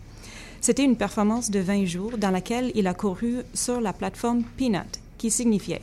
C'était 0.61 0.85
une 0.85 0.97
performance 0.97 1.49
de 1.49 1.61
20 1.61 1.85
jours 1.85 2.19
dans 2.19 2.33
laquelle 2.33 2.73
il 2.75 2.89
a 2.89 2.95
couru 2.95 3.37
sur 3.55 3.81
la 3.81 3.93
plateforme 3.93 4.43
Peanut, 4.57 4.99
qui 5.17 5.31
signifiait 5.31 5.83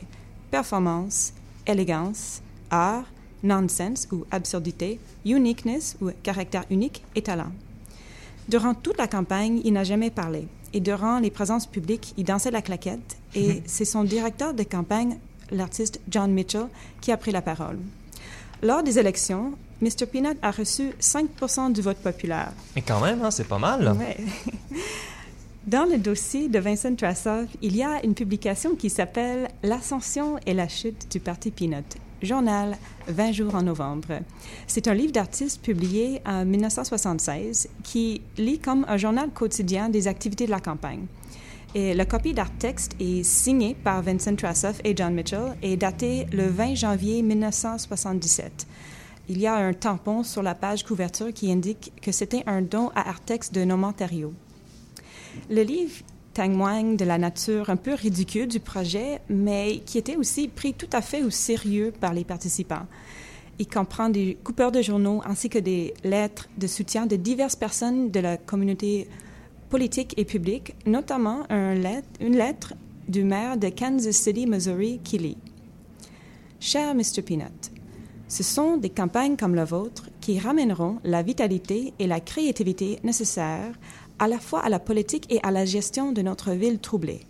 performance, 0.50 1.32
élégance, 1.66 2.42
art, 2.70 3.06
nonsense 3.42 4.08
ou 4.12 4.24
absurdité, 4.30 4.98
uniqueness 5.24 5.96
ou 6.00 6.10
caractère 6.22 6.64
unique 6.70 7.04
et 7.14 7.22
talent. 7.22 7.52
Durant 8.48 8.74
toute 8.74 8.98
la 8.98 9.06
campagne, 9.06 9.60
il 9.64 9.74
n'a 9.74 9.84
jamais 9.84 10.10
parlé. 10.10 10.46
Et 10.72 10.80
durant 10.80 11.18
les 11.18 11.30
présences 11.30 11.66
publiques, 11.66 12.14
il 12.16 12.24
dansait 12.24 12.50
la 12.50 12.62
claquette. 12.62 13.16
Et 13.34 13.62
c'est 13.66 13.84
son 13.84 14.04
directeur 14.04 14.54
de 14.54 14.62
campagne, 14.62 15.18
l'artiste 15.50 16.00
John 16.08 16.32
Mitchell, 16.32 16.68
qui 17.00 17.12
a 17.12 17.16
pris 17.16 17.32
la 17.32 17.42
parole. 17.42 17.78
Lors 18.62 18.82
des 18.82 18.98
élections, 18.98 19.52
Mr. 19.80 20.06
Peanut 20.10 20.36
a 20.42 20.50
reçu 20.50 20.90
5% 21.00 21.72
du 21.72 21.80
vote 21.80 21.98
populaire. 21.98 22.52
Mais 22.74 22.82
quand 22.82 23.00
même, 23.00 23.22
hein, 23.22 23.30
c'est 23.30 23.46
pas 23.46 23.58
mal. 23.58 23.96
Ouais. 23.98 24.16
Dans 25.66 25.84
le 25.84 25.98
dossier 25.98 26.48
de 26.48 26.58
Vincent 26.58 26.94
Trassoff, 26.94 27.46
il 27.60 27.76
y 27.76 27.82
a 27.82 28.02
une 28.02 28.14
publication 28.14 28.74
qui 28.74 28.88
s'appelle 28.88 29.48
L'ascension 29.62 30.38
et 30.46 30.54
la 30.54 30.66
chute 30.66 31.10
du 31.10 31.20
Parti 31.20 31.50
Peanut. 31.50 31.98
Journal 32.22 32.76
20 33.08 33.32
jours 33.32 33.54
en 33.54 33.62
novembre. 33.62 34.20
C'est 34.66 34.88
un 34.88 34.94
livre 34.94 35.12
d'artiste 35.12 35.62
publié 35.62 36.20
en 36.26 36.44
1976 36.44 37.68
qui 37.82 38.22
lit 38.36 38.58
comme 38.58 38.84
un 38.88 38.96
journal 38.96 39.30
quotidien 39.30 39.88
des 39.88 40.08
activités 40.08 40.46
de 40.46 40.50
la 40.50 40.60
campagne. 40.60 41.06
Et 41.74 41.94
la 41.94 42.06
copie 42.06 42.32
d'art-texte 42.32 42.96
est 42.98 43.22
signée 43.22 43.76
par 43.84 44.02
Vincent 44.02 44.34
Trassoff 44.34 44.80
et 44.84 44.96
John 44.96 45.14
Mitchell 45.14 45.56
et 45.62 45.76
datée 45.76 46.26
le 46.32 46.48
20 46.48 46.74
janvier 46.74 47.22
1977. 47.22 48.66
Il 49.28 49.38
y 49.38 49.46
a 49.46 49.54
un 49.56 49.74
tampon 49.74 50.22
sur 50.22 50.42
la 50.42 50.54
page 50.54 50.84
couverture 50.84 51.32
qui 51.34 51.52
indique 51.52 51.92
que 52.00 52.12
c'était 52.12 52.42
un 52.46 52.62
don 52.62 52.90
à 52.94 53.10
Artex 53.10 53.52
de 53.52 53.60
Ontario. 53.70 54.32
Le 55.50 55.62
livre 55.62 56.02
témoigne 56.38 56.96
de 56.96 57.04
la 57.04 57.18
nature 57.18 57.68
un 57.68 57.74
peu 57.74 57.94
ridicule 57.94 58.46
du 58.46 58.60
projet, 58.60 59.20
mais 59.28 59.80
qui 59.84 59.98
était 59.98 60.14
aussi 60.14 60.46
pris 60.46 60.72
tout 60.72 60.88
à 60.92 61.00
fait 61.00 61.24
au 61.24 61.30
sérieux 61.30 61.92
par 62.00 62.14
les 62.14 62.22
participants. 62.22 62.86
Il 63.58 63.66
comprend 63.66 64.08
des 64.08 64.38
coupeurs 64.44 64.70
de 64.70 64.80
journaux 64.80 65.20
ainsi 65.26 65.48
que 65.48 65.58
des 65.58 65.94
lettres 66.04 66.48
de 66.56 66.68
soutien 66.68 67.06
de 67.06 67.16
diverses 67.16 67.56
personnes 67.56 68.12
de 68.12 68.20
la 68.20 68.36
communauté 68.36 69.08
politique 69.68 70.14
et 70.16 70.24
publique, 70.24 70.76
notamment 70.86 71.42
une 71.50 72.36
lettre 72.36 72.74
du 73.08 73.24
maire 73.24 73.56
de 73.56 73.68
Kansas 73.68 74.14
City, 74.14 74.46
Missouri, 74.46 75.00
qui 75.02 75.18
lit 75.18 75.38
Cher 76.60 76.94
Mr. 76.94 77.22
Peanut, 77.26 77.72
ce 78.28 78.44
sont 78.44 78.76
des 78.76 78.90
campagnes 78.90 79.36
comme 79.36 79.56
la 79.56 79.64
vôtre 79.64 80.08
qui 80.20 80.38
ramèneront 80.38 80.98
la 81.02 81.22
vitalité 81.22 81.94
et 81.98 82.06
la 82.06 82.20
créativité 82.20 83.00
nécessaires 83.02 83.72
à 84.18 84.28
la 84.28 84.38
fois 84.38 84.60
à 84.60 84.68
la 84.68 84.78
politique 84.78 85.26
et 85.30 85.40
à 85.42 85.50
la 85.50 85.64
gestion 85.64 86.12
de 86.12 86.22
notre 86.22 86.52
ville 86.52 86.78
troublée. 86.78 87.20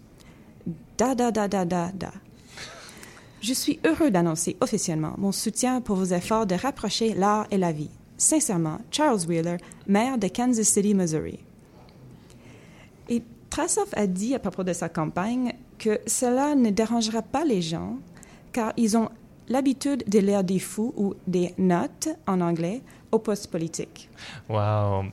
Da 0.96 1.14
da 1.14 1.31
da 1.31 1.48
da 1.48 1.64
da 1.64 1.90
da. 1.92 2.12
Je 3.40 3.53
suis 3.53 3.79
heureux 3.85 4.11
d'annoncer 4.11 4.57
officiellement 4.61 5.14
mon 5.16 5.33
soutien 5.33 5.81
pour 5.81 5.96
vos 5.96 6.12
efforts 6.12 6.46
de 6.46 6.57
rapprocher 6.57 7.14
l'art 7.14 7.46
et 7.51 7.59
la 7.59 7.70
vie. 7.70 7.90
Sincèrement, 8.16 8.79
Charles 8.90 9.24
Wheeler, 9.29 9.59
maire 9.87 10.18
de 10.18 10.27
Kansas 10.27 10.66
City, 10.66 10.92
Missouri. 10.92 11.38
Et 13.09 13.22
Trassoff 13.48 13.90
a 13.92 14.09
dit 14.09 14.35
à 14.35 14.40
propos 14.40 14.64
de 14.64 14.72
sa 14.72 14.88
campagne 14.88 15.55
que 15.79 16.01
cela 16.07 16.57
ne 16.57 16.70
dérangera 16.70 17.22
pas 17.22 17.44
les 17.44 17.62
gens 17.62 17.98
car 18.53 18.72
ils 18.77 18.96
ont 18.96 19.09
l'habitude 19.48 20.04
de 20.06 20.18
lire 20.18 20.44
des 20.44 20.58
fous 20.58 20.92
ou 20.96 21.14
des 21.26 21.54
notes 21.58 22.08
en 22.26 22.40
anglais 22.40 22.82
au 23.11 23.18
poste 23.18 23.50
politique. 23.50 24.11
Wow. 24.48 25.04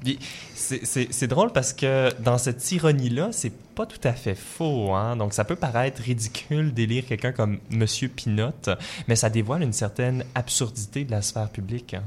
C'est 0.53 1.27
drôle 1.27 1.51
parce 1.51 1.71
que 1.73 2.11
dans 2.21 2.37
cette 2.37 2.69
ironie-là, 2.71 3.29
c'est 3.31 3.53
pas 3.53 3.85
tout 3.85 4.05
à 4.05 4.13
fait 4.13 4.35
faux. 4.35 4.93
Hein? 4.93 5.15
Donc, 5.15 5.33
ça 5.33 5.45
peut 5.45 5.55
paraître 5.55 6.01
ridicule 6.01 6.73
d'élire 6.73 7.05
quelqu'un 7.05 7.31
comme 7.31 7.59
Monsieur 7.69 8.09
Pinotte, 8.09 8.69
mais 9.07 9.15
ça 9.15 9.29
dévoile 9.29 9.63
une 9.63 9.73
certaine 9.73 10.25
absurdité 10.35 11.05
de 11.05 11.11
la 11.11 11.21
sphère 11.21 11.49
publique. 11.49 11.93
hein. 11.93 12.03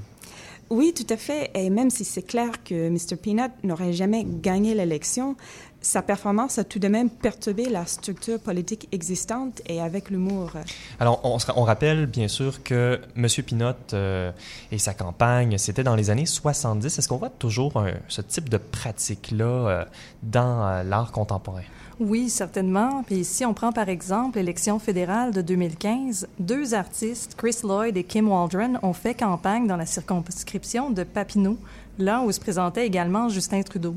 Oui, 0.70 0.92
tout 0.94 1.06
à 1.08 1.16
fait. 1.16 1.50
Et 1.54 1.70
même 1.70 1.88
si 1.88 2.04
c'est 2.04 2.22
clair 2.22 2.62
que 2.62 2.90
Mr. 2.90 3.16
Peanut 3.16 3.50
n'aurait 3.64 3.94
jamais 3.94 4.26
gagné 4.26 4.74
l'élection, 4.74 5.34
sa 5.80 6.02
performance 6.02 6.58
a 6.58 6.64
tout 6.64 6.78
de 6.78 6.88
même 6.88 7.08
perturbé 7.08 7.68
la 7.68 7.86
structure 7.86 8.40
politique 8.40 8.88
existante 8.92 9.62
et 9.66 9.80
avec 9.80 10.10
l'humour. 10.10 10.50
Alors, 10.98 11.20
on, 11.24 11.62
rappelle 11.62 12.06
bien 12.06 12.28
sûr 12.28 12.62
que 12.62 13.00
Monsieur 13.14 13.42
Pinotte 13.42 13.94
euh, 13.94 14.32
et 14.72 14.78
sa 14.78 14.92
campagne, 14.94 15.56
c'était 15.58 15.84
dans 15.84 15.94
les 15.94 16.10
années 16.10 16.26
70. 16.26 16.98
Est-ce 16.98 17.08
qu'on 17.08 17.16
voit 17.16 17.30
toujours 17.30 17.76
un- 17.76 17.92
ce 18.08 18.20
type 18.22 18.48
de 18.48 18.56
pratique-là 18.58 19.44
euh, 19.44 19.84
dans 20.22 20.66
euh, 20.66 20.82
l'art 20.82 21.12
contemporain? 21.12 21.62
Oui, 22.00 22.28
certainement. 22.28 23.02
Puis 23.04 23.24
si 23.24 23.44
on 23.44 23.54
prend 23.54 23.72
par 23.72 23.88
exemple 23.88 24.38
l'élection 24.38 24.78
fédérale 24.78 25.32
de 25.32 25.42
2015, 25.42 26.28
deux 26.38 26.74
artistes, 26.74 27.34
Chris 27.36 27.56
Lloyd 27.64 27.96
et 27.96 28.04
Kim 28.04 28.28
Waldron, 28.28 28.78
ont 28.82 28.92
fait 28.92 29.14
campagne 29.14 29.66
dans 29.66 29.76
la 29.76 29.86
circonscription 29.86 30.90
de 30.90 31.02
Papineau, 31.02 31.58
là 31.98 32.20
où 32.22 32.30
se 32.30 32.38
présentait 32.40 32.86
également 32.86 33.28
Justin 33.28 33.62
Trudeau. 33.62 33.96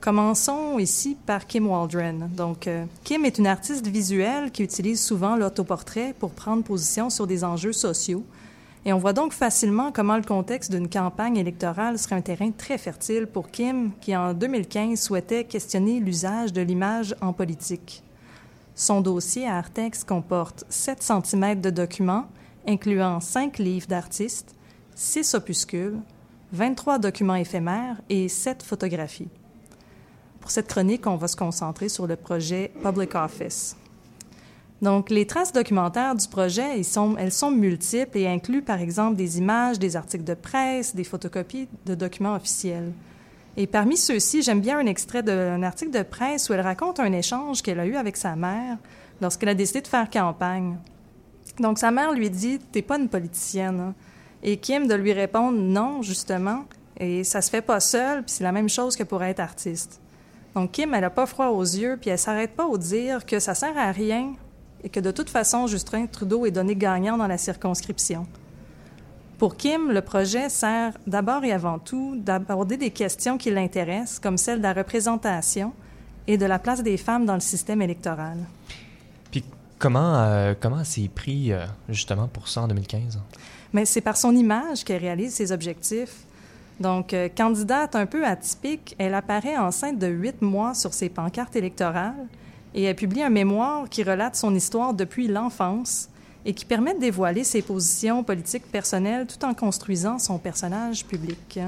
Commençons 0.00 0.78
ici 0.78 1.16
par 1.26 1.46
Kim 1.46 1.66
Waldron. 1.66 2.28
Donc, 2.36 2.66
euh, 2.66 2.84
Kim 3.02 3.24
est 3.24 3.38
une 3.38 3.46
artiste 3.46 3.86
visuelle 3.86 4.50
qui 4.50 4.62
utilise 4.62 5.02
souvent 5.02 5.36
l'autoportrait 5.36 6.14
pour 6.18 6.30
prendre 6.30 6.62
position 6.62 7.10
sur 7.10 7.26
des 7.26 7.42
enjeux 7.44 7.72
sociaux. 7.72 8.24
Et 8.84 8.92
on 8.92 8.98
voit 8.98 9.12
donc 9.12 9.32
facilement 9.32 9.90
comment 9.90 10.16
le 10.16 10.22
contexte 10.22 10.70
d'une 10.70 10.88
campagne 10.88 11.36
électorale 11.36 11.98
serait 11.98 12.14
un 12.14 12.20
terrain 12.20 12.52
très 12.52 12.78
fertile 12.78 13.26
pour 13.26 13.50
Kim, 13.50 13.90
qui 14.00 14.16
en 14.16 14.32
2015 14.32 15.00
souhaitait 15.00 15.42
questionner 15.42 15.98
l'usage 15.98 16.52
de 16.52 16.62
l'image 16.62 17.16
en 17.20 17.32
politique. 17.32 18.04
Son 18.76 19.00
dossier 19.00 19.48
à 19.48 19.56
Artex 19.56 20.04
comporte 20.04 20.64
7 20.68 21.02
cm 21.02 21.60
de 21.60 21.70
documents, 21.70 22.26
incluant 22.68 23.18
5 23.18 23.58
livres 23.58 23.88
d'artistes, 23.88 24.54
6 24.94 25.34
opuscules, 25.34 25.98
23 26.52 27.00
documents 27.00 27.34
éphémères 27.34 28.00
et 28.08 28.28
7 28.28 28.62
photographies. 28.62 29.30
Pour 30.46 30.52
cette 30.52 30.68
chronique, 30.68 31.08
on 31.08 31.16
va 31.16 31.26
se 31.26 31.34
concentrer 31.34 31.88
sur 31.88 32.06
le 32.06 32.14
projet 32.14 32.70
Public 32.80 33.16
Office. 33.16 33.74
Donc, 34.80 35.10
les 35.10 35.26
traces 35.26 35.52
documentaires 35.52 36.14
du 36.14 36.28
projet, 36.28 36.78
elles 37.18 37.32
sont 37.32 37.50
multiples 37.50 38.16
et 38.16 38.28
incluent, 38.28 38.62
par 38.62 38.80
exemple, 38.80 39.16
des 39.16 39.38
images, 39.38 39.80
des 39.80 39.96
articles 39.96 40.22
de 40.22 40.34
presse, 40.34 40.94
des 40.94 41.02
photocopies 41.02 41.66
de 41.84 41.96
documents 41.96 42.36
officiels. 42.36 42.92
Et 43.56 43.66
parmi 43.66 43.96
ceux-ci, 43.96 44.40
j'aime 44.42 44.60
bien 44.60 44.78
un 44.78 44.86
extrait 44.86 45.24
d'un 45.24 45.64
article 45.64 45.90
de 45.90 46.04
presse 46.04 46.48
où 46.48 46.52
elle 46.52 46.60
raconte 46.60 47.00
un 47.00 47.12
échange 47.12 47.60
qu'elle 47.60 47.80
a 47.80 47.86
eu 47.86 47.96
avec 47.96 48.16
sa 48.16 48.36
mère 48.36 48.76
lorsqu'elle 49.20 49.48
a 49.48 49.54
décidé 49.54 49.80
de 49.80 49.88
faire 49.88 50.08
campagne. 50.08 50.76
Donc, 51.58 51.80
sa 51.80 51.90
mère 51.90 52.12
lui 52.12 52.30
dit 52.30 52.60
T'es 52.70 52.82
pas 52.82 52.98
une 52.98 53.08
politicienne. 53.08 53.80
hein. 53.80 53.94
Et 54.44 54.58
Kim 54.58 54.86
de 54.86 54.94
lui 54.94 55.12
répondre 55.12 55.58
Non, 55.58 56.02
justement. 56.02 56.66
Et 57.00 57.24
ça 57.24 57.42
se 57.42 57.50
fait 57.50 57.62
pas 57.62 57.80
seul, 57.80 58.22
puis 58.22 58.32
c'est 58.32 58.44
la 58.44 58.52
même 58.52 58.68
chose 58.68 58.94
que 58.94 59.02
pour 59.02 59.24
être 59.24 59.40
artiste. 59.40 60.00
Donc, 60.56 60.72
Kim, 60.72 60.94
elle 60.94 61.04
a 61.04 61.10
pas 61.10 61.26
froid 61.26 61.48
aux 61.48 61.62
yeux, 61.62 61.98
puis 62.00 62.08
elle 62.08 62.18
s'arrête 62.18 62.56
pas 62.56 62.64
au 62.64 62.78
dire 62.78 63.26
que 63.26 63.38
ça 63.38 63.54
sert 63.54 63.76
à 63.76 63.92
rien 63.92 64.32
et 64.82 64.88
que 64.88 65.00
de 65.00 65.10
toute 65.10 65.28
façon, 65.28 65.66
Justin 65.66 66.06
Trudeau 66.06 66.46
est 66.46 66.50
donné 66.50 66.74
gagnant 66.74 67.18
dans 67.18 67.26
la 67.26 67.36
circonscription. 67.36 68.26
Pour 69.36 69.58
Kim, 69.58 69.92
le 69.92 70.00
projet 70.00 70.48
sert 70.48 70.94
d'abord 71.06 71.44
et 71.44 71.52
avant 71.52 71.78
tout 71.78 72.16
d'aborder 72.16 72.78
des 72.78 72.88
questions 72.88 73.36
qui 73.36 73.50
l'intéressent, 73.50 74.18
comme 74.18 74.38
celle 74.38 74.58
de 74.58 74.62
la 74.62 74.72
représentation 74.72 75.74
et 76.26 76.38
de 76.38 76.46
la 76.46 76.58
place 76.58 76.82
des 76.82 76.96
femmes 76.96 77.26
dans 77.26 77.34
le 77.34 77.40
système 77.40 77.82
électoral. 77.82 78.38
Puis 79.30 79.44
comment, 79.78 80.14
euh, 80.14 80.54
comment 80.58 80.84
s'est 80.84 81.10
pris 81.14 81.52
euh, 81.52 81.66
justement 81.90 82.28
pour 82.28 82.48
ça 82.48 82.62
en 82.62 82.68
2015? 82.68 83.20
Mais 83.74 83.84
c'est 83.84 84.00
par 84.00 84.16
son 84.16 84.34
image 84.34 84.84
qu'elle 84.84 85.02
réalise 85.02 85.34
ses 85.34 85.52
objectifs. 85.52 86.25
Donc, 86.80 87.14
euh, 87.14 87.28
candidate 87.34 87.96
un 87.96 88.06
peu 88.06 88.24
atypique, 88.24 88.94
elle 88.98 89.14
apparaît 89.14 89.56
enceinte 89.56 89.98
de 89.98 90.08
huit 90.08 90.42
mois 90.42 90.74
sur 90.74 90.92
ses 90.92 91.08
pancartes 91.08 91.56
électorales 91.56 92.26
et 92.74 92.82
elle 92.84 92.96
publie 92.96 93.22
un 93.22 93.30
mémoire 93.30 93.88
qui 93.88 94.02
relate 94.02 94.36
son 94.36 94.54
histoire 94.54 94.92
depuis 94.92 95.26
l'enfance 95.28 96.10
et 96.44 96.52
qui 96.52 96.64
permet 96.64 96.94
de 96.94 97.00
dévoiler 97.00 97.44
ses 97.44 97.62
positions 97.62 98.22
politiques 98.22 98.70
personnelles 98.70 99.26
tout 99.26 99.42
en 99.44 99.54
construisant 99.54 100.18
son 100.18 100.38
personnage 100.38 101.04
public. 101.06 101.58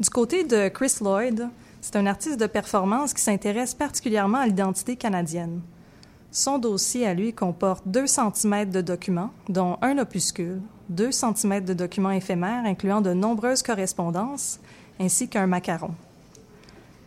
Du 0.00 0.10
côté 0.10 0.44
de 0.44 0.68
Chris 0.68 0.94
Lloyd, 1.00 1.48
c'est 1.80 1.96
un 1.96 2.06
artiste 2.06 2.40
de 2.40 2.46
performance 2.46 3.12
qui 3.12 3.22
s'intéresse 3.22 3.74
particulièrement 3.74 4.38
à 4.38 4.46
l'identité 4.46 4.96
canadienne. 4.96 5.60
Son 6.30 6.58
dossier 6.58 7.06
à 7.06 7.14
lui 7.14 7.32
comporte 7.32 7.86
2 7.86 8.06
cm 8.06 8.70
de 8.70 8.80
documents, 8.80 9.30
dont 9.48 9.78
un 9.82 9.98
opuscule, 9.98 10.60
2 10.88 11.10
cm 11.12 11.64
de 11.64 11.74
documents 11.74 12.10
éphémères 12.10 12.64
incluant 12.64 13.00
de 13.00 13.12
nombreuses 13.12 13.62
correspondances, 13.62 14.60
ainsi 15.00 15.28
qu'un 15.28 15.46
macaron. 15.46 15.90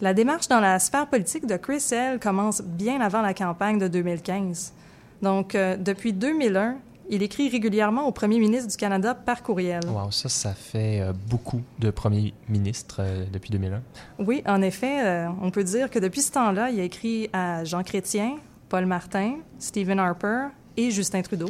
La 0.01 0.13
démarche 0.13 0.47
dans 0.47 0.59
la 0.59 0.79
sphère 0.79 1.07
politique 1.07 1.45
de 1.45 1.57
Chris, 1.57 1.83
elle, 1.91 2.19
commence 2.19 2.61
bien 2.61 3.01
avant 3.01 3.21
la 3.21 3.33
campagne 3.33 3.77
de 3.77 3.87
2015. 3.87 4.73
Donc, 5.21 5.53
euh, 5.53 5.77
depuis 5.77 6.13
2001, 6.13 6.77
il 7.11 7.23
écrit 7.23 7.49
régulièrement 7.49 8.07
au 8.07 8.13
premier 8.13 8.39
ministre 8.39 8.69
du 8.69 8.77
Canada 8.77 9.13
par 9.13 9.43
courriel. 9.43 9.81
Wow, 9.85 10.11
ça, 10.11 10.29
ça 10.29 10.53
fait 10.53 11.01
euh, 11.01 11.11
beaucoup 11.29 11.61
de 11.77 11.91
premiers 11.91 12.33
ministres 12.47 12.97
euh, 13.01 13.25
depuis 13.31 13.51
2001. 13.51 13.81
Oui, 14.19 14.41
en 14.47 14.61
effet, 14.61 15.05
euh, 15.05 15.27
on 15.41 15.51
peut 15.51 15.65
dire 15.65 15.89
que 15.89 15.99
depuis 15.99 16.21
ce 16.21 16.31
temps-là, 16.31 16.71
il 16.71 16.79
a 16.79 16.83
écrit 16.83 17.29
à 17.33 17.65
Jean 17.65 17.83
Chrétien, 17.83 18.37
Paul 18.69 18.85
Martin, 18.85 19.39
Stephen 19.59 19.99
Harper 19.99 20.47
et 20.77 20.89
Justin 20.89 21.21
Trudeau. 21.21 21.49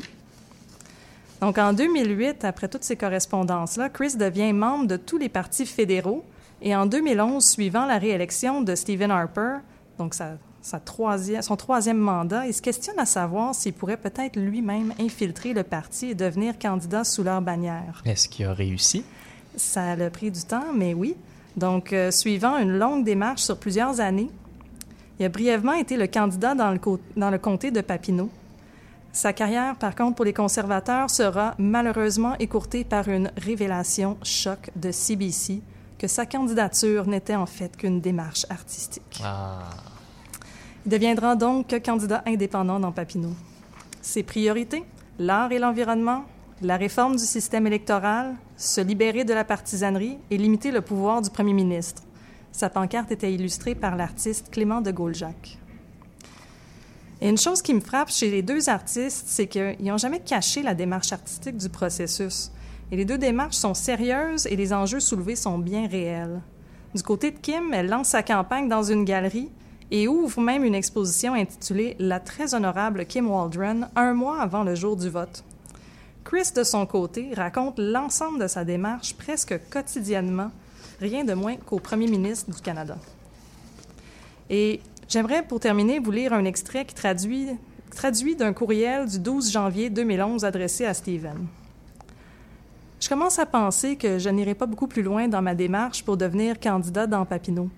Donc 1.41 1.57
en 1.57 1.73
2008, 1.73 2.45
après 2.45 2.67
toutes 2.67 2.83
ces 2.83 2.95
correspondances-là, 2.95 3.89
Chris 3.89 4.15
devient 4.15 4.53
membre 4.53 4.87
de 4.87 4.97
tous 4.97 5.17
les 5.17 5.29
partis 5.29 5.65
fédéraux 5.65 6.23
et 6.61 6.75
en 6.75 6.85
2011, 6.85 7.43
suivant 7.43 7.85
la 7.85 7.97
réélection 7.97 8.61
de 8.61 8.75
Stephen 8.75 9.09
Harper, 9.09 9.57
donc 9.97 10.13
sa, 10.13 10.33
sa 10.61 10.79
troisième, 10.79 11.41
son 11.41 11.55
troisième 11.55 11.97
mandat, 11.97 12.45
il 12.45 12.53
se 12.53 12.61
questionne 12.61 12.99
à 12.99 13.07
savoir 13.07 13.55
s'il 13.55 13.73
pourrait 13.73 13.97
peut-être 13.97 14.35
lui-même 14.35 14.93
infiltrer 14.99 15.53
le 15.53 15.63
parti 15.63 16.11
et 16.11 16.15
devenir 16.15 16.59
candidat 16.59 17.03
sous 17.03 17.23
leur 17.23 17.41
bannière. 17.41 18.03
Est-ce 18.05 18.29
qu'il 18.29 18.45
a 18.45 18.53
réussi? 18.53 19.03
Ça 19.55 19.93
a 19.93 20.09
pris 20.11 20.29
du 20.29 20.41
temps, 20.43 20.65
mais 20.75 20.93
oui. 20.93 21.15
Donc, 21.57 21.91
euh, 21.91 22.11
suivant 22.11 22.57
une 22.59 22.77
longue 22.77 23.03
démarche 23.03 23.41
sur 23.41 23.57
plusieurs 23.57 23.99
années, 23.99 24.29
il 25.19 25.25
a 25.25 25.29
brièvement 25.29 25.73
été 25.73 25.97
le 25.97 26.05
candidat 26.07 26.53
dans 26.53 26.71
le, 26.71 26.77
co- 26.79 26.99
dans 27.17 27.29
le 27.31 27.37
comté 27.39 27.71
de 27.71 27.81
Papineau. 27.81 28.29
Sa 29.13 29.33
carrière, 29.33 29.75
par 29.75 29.95
contre, 29.95 30.15
pour 30.15 30.25
les 30.25 30.33
conservateurs, 30.33 31.09
sera 31.09 31.55
malheureusement 31.57 32.35
écourtée 32.39 32.83
par 32.83 33.09
une 33.09 33.31
révélation 33.37 34.17
choc 34.23 34.69
de 34.75 34.91
CBC 34.91 35.61
que 35.99 36.07
sa 36.07 36.25
candidature 36.25 37.05
n'était 37.07 37.35
en 37.35 37.45
fait 37.45 37.75
qu'une 37.75 38.01
démarche 38.01 38.45
artistique. 38.49 39.21
Ah. 39.23 39.59
Il 40.85 40.91
deviendra 40.91 41.35
donc 41.35 41.79
candidat 41.83 42.23
indépendant 42.25 42.79
dans 42.79 42.91
Papineau. 42.91 43.33
Ses 44.01 44.23
priorités 44.23 44.83
l'art 45.19 45.51
et 45.51 45.59
l'environnement, 45.59 46.25
la 46.61 46.77
réforme 46.77 47.15
du 47.15 47.23
système 47.23 47.67
électoral, 47.67 48.35
se 48.57 48.81
libérer 48.81 49.23
de 49.23 49.33
la 49.33 49.43
partisanerie 49.43 50.17
et 50.29 50.37
limiter 50.37 50.71
le 50.71 50.81
pouvoir 50.81 51.21
du 51.21 51.29
premier 51.29 51.53
ministre. 51.53 52.01
Sa 52.51 52.69
pancarte 52.69 53.11
était 53.11 53.33
illustrée 53.33 53.75
par 53.75 53.95
l'artiste 53.95 54.49
Clément 54.51 54.81
de 54.81 54.91
Gauljac. 54.91 55.60
Et 57.21 57.29
une 57.29 57.37
chose 57.37 57.61
qui 57.61 57.75
me 57.75 57.79
frappe 57.79 58.09
chez 58.09 58.31
les 58.31 58.41
deux 58.41 58.67
artistes, 58.67 59.25
c'est 59.27 59.45
qu'ils 59.45 59.77
n'ont 59.79 59.97
jamais 59.97 60.19
caché 60.19 60.63
la 60.63 60.73
démarche 60.73 61.13
artistique 61.13 61.55
du 61.55 61.69
processus. 61.69 62.51
Et 62.91 62.95
les 62.95 63.05
deux 63.05 63.19
démarches 63.19 63.57
sont 63.57 63.75
sérieuses 63.75 64.47
et 64.47 64.55
les 64.55 64.73
enjeux 64.73 64.99
soulevés 64.99 65.35
sont 65.35 65.59
bien 65.59 65.87
réels. 65.87 66.41
Du 66.95 67.03
côté 67.03 67.29
de 67.29 67.37
Kim, 67.37 67.73
elle 67.73 67.87
lance 67.87 68.09
sa 68.09 68.23
campagne 68.23 68.67
dans 68.67 68.81
une 68.81 69.05
galerie 69.05 69.49
et 69.91 70.07
ouvre 70.07 70.41
même 70.41 70.63
une 70.63 70.73
exposition 70.73 71.35
intitulée 71.35 71.95
La 71.99 72.19
très 72.19 72.55
honorable 72.55 73.05
Kim 73.05 73.29
Waldron 73.29 73.87
un 73.95 74.13
mois 74.13 74.41
avant 74.41 74.63
le 74.63 74.73
jour 74.73 74.97
du 74.97 75.09
vote. 75.09 75.43
Chris, 76.23 76.51
de 76.55 76.63
son 76.63 76.85
côté, 76.87 77.33
raconte 77.35 77.77
l'ensemble 77.77 78.39
de 78.39 78.47
sa 78.47 78.65
démarche 78.65 79.13
presque 79.13 79.59
quotidiennement, 79.69 80.51
rien 80.99 81.23
de 81.23 81.33
moins 81.33 81.55
qu'au 81.57 81.79
premier 81.79 82.07
ministre 82.07 82.51
du 82.51 82.61
Canada. 82.61 82.97
Et 84.49 84.81
j'aimerais, 85.11 85.43
pour 85.43 85.59
terminer, 85.59 85.99
vous 85.99 86.11
lire 86.11 86.33
un 86.33 86.45
extrait 86.45 86.85
qui 86.85 86.95
traduit, 86.95 87.49
traduit 87.95 88.35
d'un 88.35 88.53
courriel 88.53 89.07
du 89.07 89.19
12 89.19 89.51
janvier 89.51 89.89
2011 89.89 90.45
adressé 90.45 90.85
à 90.85 90.93
Stephen. 90.93 91.47
Je 93.01 93.09
commence 93.09 93.37
à 93.37 93.45
penser 93.45 93.97
que 93.97 94.19
je 94.19 94.29
n'irai 94.29 94.55
pas 94.55 94.67
beaucoup 94.67 94.87
plus 94.87 95.01
loin 95.01 95.27
dans 95.27 95.41
ma 95.41 95.53
démarche 95.53 96.03
pour 96.03 96.17
devenir 96.17 96.59
candidat 96.59 97.07
dans 97.07 97.25
Papineau. 97.25 97.69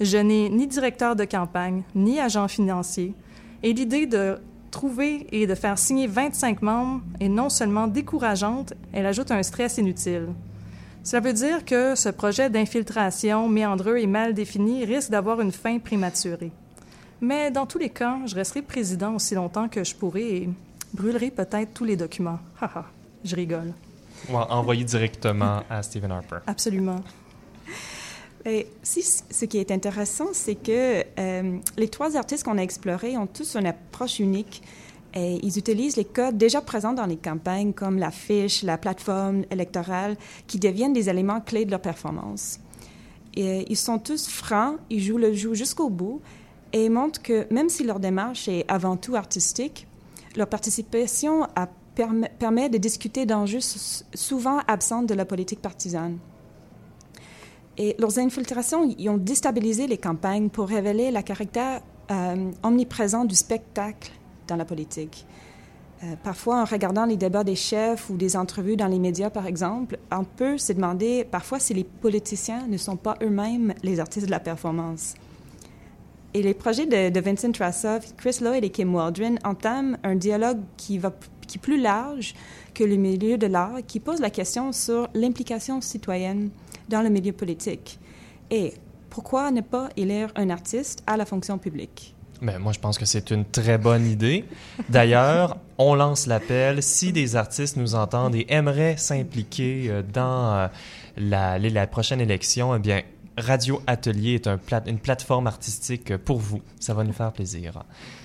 Je 0.00 0.18
n'ai 0.18 0.50
ni 0.50 0.66
directeur 0.66 1.16
de 1.16 1.24
campagne, 1.24 1.82
ni 1.94 2.20
agent 2.20 2.48
financier, 2.48 3.14
et 3.62 3.72
l'idée 3.72 4.06
de 4.06 4.38
trouver 4.70 5.26
et 5.30 5.46
de 5.46 5.54
faire 5.54 5.78
signer 5.78 6.06
25 6.06 6.62
membres 6.62 7.02
est 7.20 7.28
non 7.28 7.48
seulement 7.48 7.86
décourageante, 7.86 8.74
elle 8.92 9.06
ajoute 9.06 9.30
un 9.30 9.42
stress 9.42 9.78
inutile. 9.78 10.28
Cela 11.04 11.20
veut 11.20 11.32
dire 11.32 11.64
que 11.64 11.94
ce 11.94 12.08
projet 12.08 12.50
d'infiltration 12.50 13.48
méandreux 13.48 13.98
et 13.98 14.06
mal 14.06 14.34
défini 14.34 14.84
risque 14.84 15.10
d'avoir 15.10 15.40
une 15.40 15.52
fin 15.52 15.78
prématurée. 15.78 16.52
Mais 17.22 17.52
dans 17.52 17.66
tous 17.66 17.78
les 17.78 17.88
cas, 17.88 18.18
je 18.26 18.34
resterai 18.34 18.62
président 18.62 19.14
aussi 19.14 19.36
longtemps 19.36 19.68
que 19.68 19.84
je 19.84 19.94
pourrai 19.94 20.36
et 20.38 20.50
brûlerai 20.92 21.30
peut-être 21.30 21.72
tous 21.72 21.84
les 21.84 21.94
documents. 21.96 22.40
Haha, 22.60 22.84
je 23.24 23.36
rigole. 23.36 23.72
Envoyer 24.28 24.82
directement 24.82 25.62
à 25.70 25.84
Stephen 25.84 26.10
Harper. 26.10 26.38
Absolument. 26.48 27.00
Et 28.44 28.66
si, 28.82 29.02
ce 29.04 29.44
qui 29.44 29.58
est 29.58 29.70
intéressant, 29.70 30.30
c'est 30.32 30.56
que 30.56 31.04
euh, 31.16 31.58
les 31.76 31.88
trois 31.88 32.16
artistes 32.16 32.42
qu'on 32.44 32.58
a 32.58 32.62
explorés 32.62 33.16
ont 33.16 33.28
tous 33.28 33.54
une 33.54 33.66
approche 33.66 34.18
unique. 34.18 34.60
Et 35.14 35.38
ils 35.44 35.56
utilisent 35.56 35.96
les 35.96 36.04
codes 36.04 36.36
déjà 36.36 36.60
présents 36.60 36.92
dans 36.92 37.06
les 37.06 37.18
campagnes, 37.18 37.72
comme 37.72 37.98
la 37.98 38.10
fiche, 38.10 38.64
la 38.64 38.78
plateforme 38.78 39.44
électorale, 39.48 40.16
qui 40.48 40.58
deviennent 40.58 40.92
des 40.92 41.08
éléments 41.08 41.40
clés 41.40 41.66
de 41.66 41.70
leur 41.70 41.80
performance. 41.80 42.58
Et 43.34 43.64
ils 43.70 43.76
sont 43.76 44.00
tous 44.00 44.26
francs, 44.26 44.78
ils 44.90 45.00
jouent 45.00 45.18
le 45.18 45.32
jeu 45.34 45.54
jusqu'au 45.54 45.88
bout 45.88 46.20
et 46.72 46.88
montrent 46.88 47.22
que 47.22 47.52
même 47.52 47.68
si 47.68 47.84
leur 47.84 48.00
démarche 48.00 48.48
est 48.48 48.64
avant 48.68 48.96
tout 48.96 49.14
artistique, 49.16 49.86
leur 50.36 50.48
participation 50.48 51.46
permet, 51.94 52.68
de 52.68 52.78
discuter 52.78 53.26
d'enjeux 53.26 53.60
souvent 54.14 54.60
absents 54.66 55.02
de 55.02 55.14
la 55.14 55.24
politique 55.24 55.60
partisane. 55.60 56.18
Et 57.76 57.96
leurs 57.98 58.18
infiltrations 58.18 58.94
ils 58.98 59.08
ont 59.08 59.18
déstabilisé 59.18 59.86
les 59.86 59.98
campagnes 59.98 60.48
pour 60.48 60.68
révéler 60.68 61.10
le 61.10 61.22
caractère 61.22 61.80
euh, 62.10 62.50
omniprésent 62.62 63.24
du 63.24 63.34
spectacle 63.34 64.10
dans 64.48 64.56
la 64.56 64.64
politique. 64.64 65.26
Euh, 66.02 66.16
parfois, 66.22 66.62
en 66.62 66.64
regardant 66.64 67.04
les 67.04 67.16
débats 67.16 67.44
des 67.44 67.54
chefs 67.54 68.10
ou 68.10 68.16
des 68.16 68.36
entrevues 68.36 68.76
dans 68.76 68.88
les 68.88 68.98
médias, 68.98 69.30
par 69.30 69.46
exemple, 69.46 69.98
on 70.10 70.24
peut 70.24 70.58
se 70.58 70.72
demander 70.72 71.24
parfois 71.24 71.60
si 71.60 71.74
les 71.74 71.84
politiciens 71.84 72.66
ne 72.66 72.76
sont 72.76 72.96
pas 72.96 73.16
eux-mêmes 73.22 73.72
les 73.82 74.00
artistes 74.00 74.26
de 74.26 74.30
la 74.32 74.40
performance. 74.40 75.14
Et 76.34 76.42
les 76.42 76.54
projets 76.54 76.86
de, 76.86 77.20
Vincent 77.20 77.52
Trassoff, 77.52 78.16
Chris 78.16 78.38
Lloyd 78.40 78.64
et 78.64 78.70
Kim 78.70 78.94
Waldron 78.94 79.36
entament 79.44 79.98
un 80.02 80.14
dialogue 80.14 80.60
qui, 80.76 80.98
va, 80.98 81.12
qui 81.46 81.58
est 81.58 81.60
plus 81.60 81.80
large 81.80 82.34
que 82.74 82.84
le 82.84 82.96
milieu 82.96 83.36
de 83.36 83.46
l'art, 83.46 83.78
qui 83.86 84.00
pose 84.00 84.20
la 84.20 84.30
question 84.30 84.72
sur 84.72 85.08
l'implication 85.12 85.80
citoyenne 85.82 86.50
dans 86.88 87.02
le 87.02 87.10
milieu 87.10 87.32
politique. 87.32 87.98
Et 88.50 88.72
pourquoi 89.10 89.50
ne 89.50 89.60
pas 89.60 89.90
élire 89.96 90.32
un 90.36 90.48
artiste 90.48 91.02
à 91.06 91.18
la 91.18 91.26
fonction 91.26 91.58
publique? 91.58 92.14
Ben, 92.42 92.58
moi, 92.58 92.72
je 92.72 92.80
pense 92.80 92.98
que 92.98 93.04
c'est 93.04 93.30
une 93.30 93.44
très 93.44 93.78
bonne 93.78 94.04
idée. 94.04 94.44
D'ailleurs, 94.88 95.58
on 95.78 95.94
lance 95.94 96.26
l'appel. 96.26 96.82
Si 96.82 97.12
des 97.12 97.36
artistes 97.36 97.76
nous 97.76 97.94
entendent 97.94 98.34
et 98.34 98.46
aimeraient 98.48 98.96
s'impliquer 98.96 99.86
euh, 99.88 100.02
dans 100.02 100.52
euh, 100.54 100.66
la, 101.18 101.86
prochaine 101.86 102.20
élection, 102.20 102.74
eh 102.74 102.80
bien, 102.80 103.02
Radio 103.38 103.80
Atelier 103.86 104.34
est 104.34 104.46
un 104.46 104.58
plat, 104.58 104.82
une 104.86 104.98
plateforme 104.98 105.46
artistique 105.46 106.16
pour 106.18 106.38
vous. 106.38 106.60
Ça 106.78 106.92
va 106.92 107.02
nous 107.02 107.12
faire 107.12 107.32
plaisir. 107.32 107.82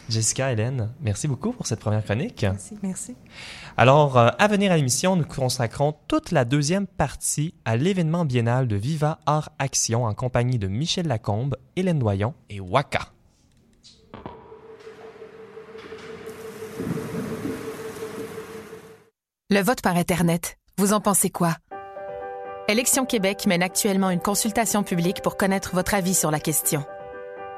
Jessica, 0.09 0.51
Hélène, 0.51 0.89
merci 1.01 1.27
beaucoup 1.27 1.53
pour 1.53 1.65
cette 1.65 1.79
première 1.79 2.03
chronique. 2.03 2.43
Merci. 2.43 2.77
merci. 2.83 3.15
Alors, 3.77 4.17
euh, 4.17 4.29
à 4.37 4.47
venir 4.47 4.71
à 4.71 4.75
l'émission, 4.75 5.15
nous 5.15 5.25
consacrons 5.25 5.95
toute 6.07 6.31
la 6.31 6.43
deuxième 6.43 6.87
partie 6.87 7.53
à 7.63 7.77
l'événement 7.77 8.25
biennal 8.25 8.67
de 8.67 8.75
Viva 8.75 9.19
Art 9.25 9.49
Action 9.59 10.05
en 10.05 10.13
compagnie 10.13 10.59
de 10.59 10.67
Michel 10.67 11.07
Lacombe, 11.07 11.55
Hélène 11.75 11.99
Doyon 11.99 12.33
et 12.49 12.59
Waka. 12.59 13.11
Le 19.49 19.61
vote 19.61 19.81
par 19.81 19.95
Internet, 19.95 20.57
vous 20.77 20.91
en 20.91 20.99
pensez 20.99 21.29
quoi? 21.29 21.55
Élection 22.69 23.05
Québec 23.05 23.45
mène 23.47 23.63
actuellement 23.63 24.09
une 24.09 24.19
consultation 24.19 24.83
publique 24.83 25.21
pour 25.21 25.37
connaître 25.37 25.73
votre 25.73 25.93
avis 25.93 26.13
sur 26.13 26.31
la 26.31 26.41
question. 26.41 26.83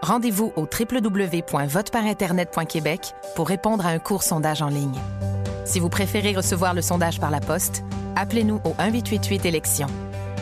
Rendez-vous 0.03 0.53
au 0.55 0.67
www.voteparinternet.québec 0.67 3.15
pour 3.35 3.47
répondre 3.47 3.87
à 3.87 3.89
un 3.89 3.97
court 3.97 4.21
sondage 4.21 4.61
en 4.61 4.67
ligne. 4.67 4.99
Si 5.65 5.79
vous 5.79 5.89
préférez 5.89 6.35
recevoir 6.35 6.75
le 6.75 6.83
sondage 6.83 7.19
par 7.19 7.31
la 7.31 7.39
poste, 7.39 7.81
appelez-nous 8.15 8.61
au 8.63 8.75
1888 8.79 9.47
élections. 9.47 9.87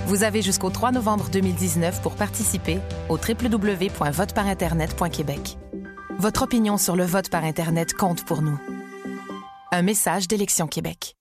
Vous 0.05 0.23
avez 0.23 0.41
jusqu'au 0.41 0.69
3 0.69 0.91
novembre 0.91 1.29
2019 1.31 2.01
pour 2.01 2.15
participer 2.15 2.79
au 3.07 3.17
www.voteparinternet.québec. 3.17 5.57
Votre 6.19 6.41
opinion 6.41 6.77
sur 6.77 6.97
le 6.97 7.05
vote 7.05 7.29
par 7.29 7.45
Internet 7.45 7.93
compte 7.93 8.25
pour 8.25 8.41
nous. 8.41 8.59
Un 9.71 9.81
message 9.81 10.27
d'Élection 10.27 10.67
Québec. 10.67 11.16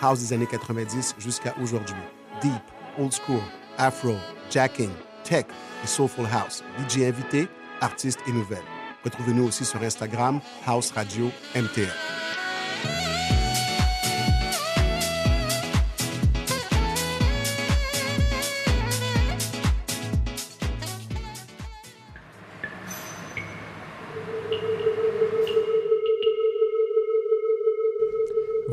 House 0.00 0.18
des 0.18 0.32
années 0.32 0.48
90 0.50 1.14
jusqu'à 1.20 1.54
aujourd'hui. 1.62 1.94
Deep, 2.40 2.50
Old 2.98 3.12
School, 3.12 3.38
Afro, 3.78 4.16
Jacking, 4.50 4.90
Tech 5.22 5.44
et 5.84 5.86
Soulful 5.86 6.26
House. 6.32 6.64
DJ 6.88 7.02
invité, 7.02 7.46
artistes 7.80 8.18
et 8.26 8.32
nouvelles. 8.32 8.58
Retrouvez-nous 9.04 9.46
aussi 9.46 9.64
sur 9.64 9.80
Instagram, 9.84 10.40
House 10.66 10.90
Radio 10.90 11.30
MTL. 11.54 11.92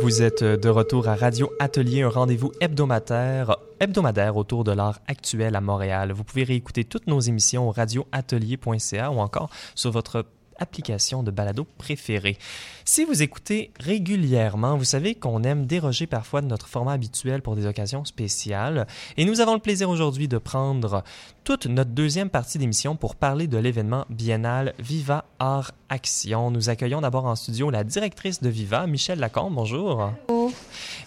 Vous 0.09 0.23
êtes 0.23 0.43
de 0.43 0.69
retour 0.69 1.07
à 1.07 1.13
Radio 1.13 1.51
Atelier, 1.59 2.01
un 2.01 2.09
rendez-vous 2.09 2.51
hebdomadaire, 2.61 3.57
hebdomadaire 3.79 4.37
autour 4.37 4.63
de 4.63 4.71
l'art 4.71 5.01
actuel 5.07 5.55
à 5.55 5.61
Montréal. 5.61 6.13
Vous 6.13 6.23
pouvez 6.23 6.43
réécouter 6.43 6.83
toutes 6.83 7.05
nos 7.05 7.19
émissions 7.19 7.69
au 7.69 7.71
radioatelier.ca 7.71 9.11
ou 9.11 9.19
encore 9.19 9.51
sur 9.75 9.91
votre 9.91 10.25
application 10.59 11.23
de 11.23 11.31
balado 11.31 11.65
préférée. 11.77 12.37
Si 12.85 13.05
vous 13.05 13.21
écoutez 13.21 13.71
régulièrement, 13.79 14.77
vous 14.77 14.83
savez 14.83 15.15
qu'on 15.15 15.43
aime 15.43 15.65
déroger 15.65 16.07
parfois 16.07 16.41
de 16.41 16.47
notre 16.47 16.67
format 16.67 16.93
habituel 16.93 17.41
pour 17.41 17.55
des 17.55 17.65
occasions 17.65 18.05
spéciales. 18.05 18.87
Et 19.17 19.25
nous 19.25 19.41
avons 19.41 19.53
le 19.53 19.59
plaisir 19.59 19.89
aujourd'hui 19.89 20.27
de 20.27 20.37
prendre 20.37 21.03
toute 21.43 21.65
notre 21.65 21.91
deuxième 21.91 22.29
partie 22.29 22.57
d'émission 22.57 22.95
pour 22.95 23.15
parler 23.15 23.47
de 23.47 23.57
l'événement 23.57 24.05
biennal 24.09 24.73
Viva 24.79 25.25
Art 25.39 25.71
Action. 25.89 26.51
Nous 26.51 26.69
accueillons 26.69 27.01
d'abord 27.01 27.25
en 27.25 27.35
studio 27.35 27.69
la 27.69 27.83
directrice 27.83 28.41
de 28.41 28.49
Viva, 28.49 28.87
Michel 28.87 29.19
Lacombe. 29.19 29.55
Bonjour. 29.55 30.11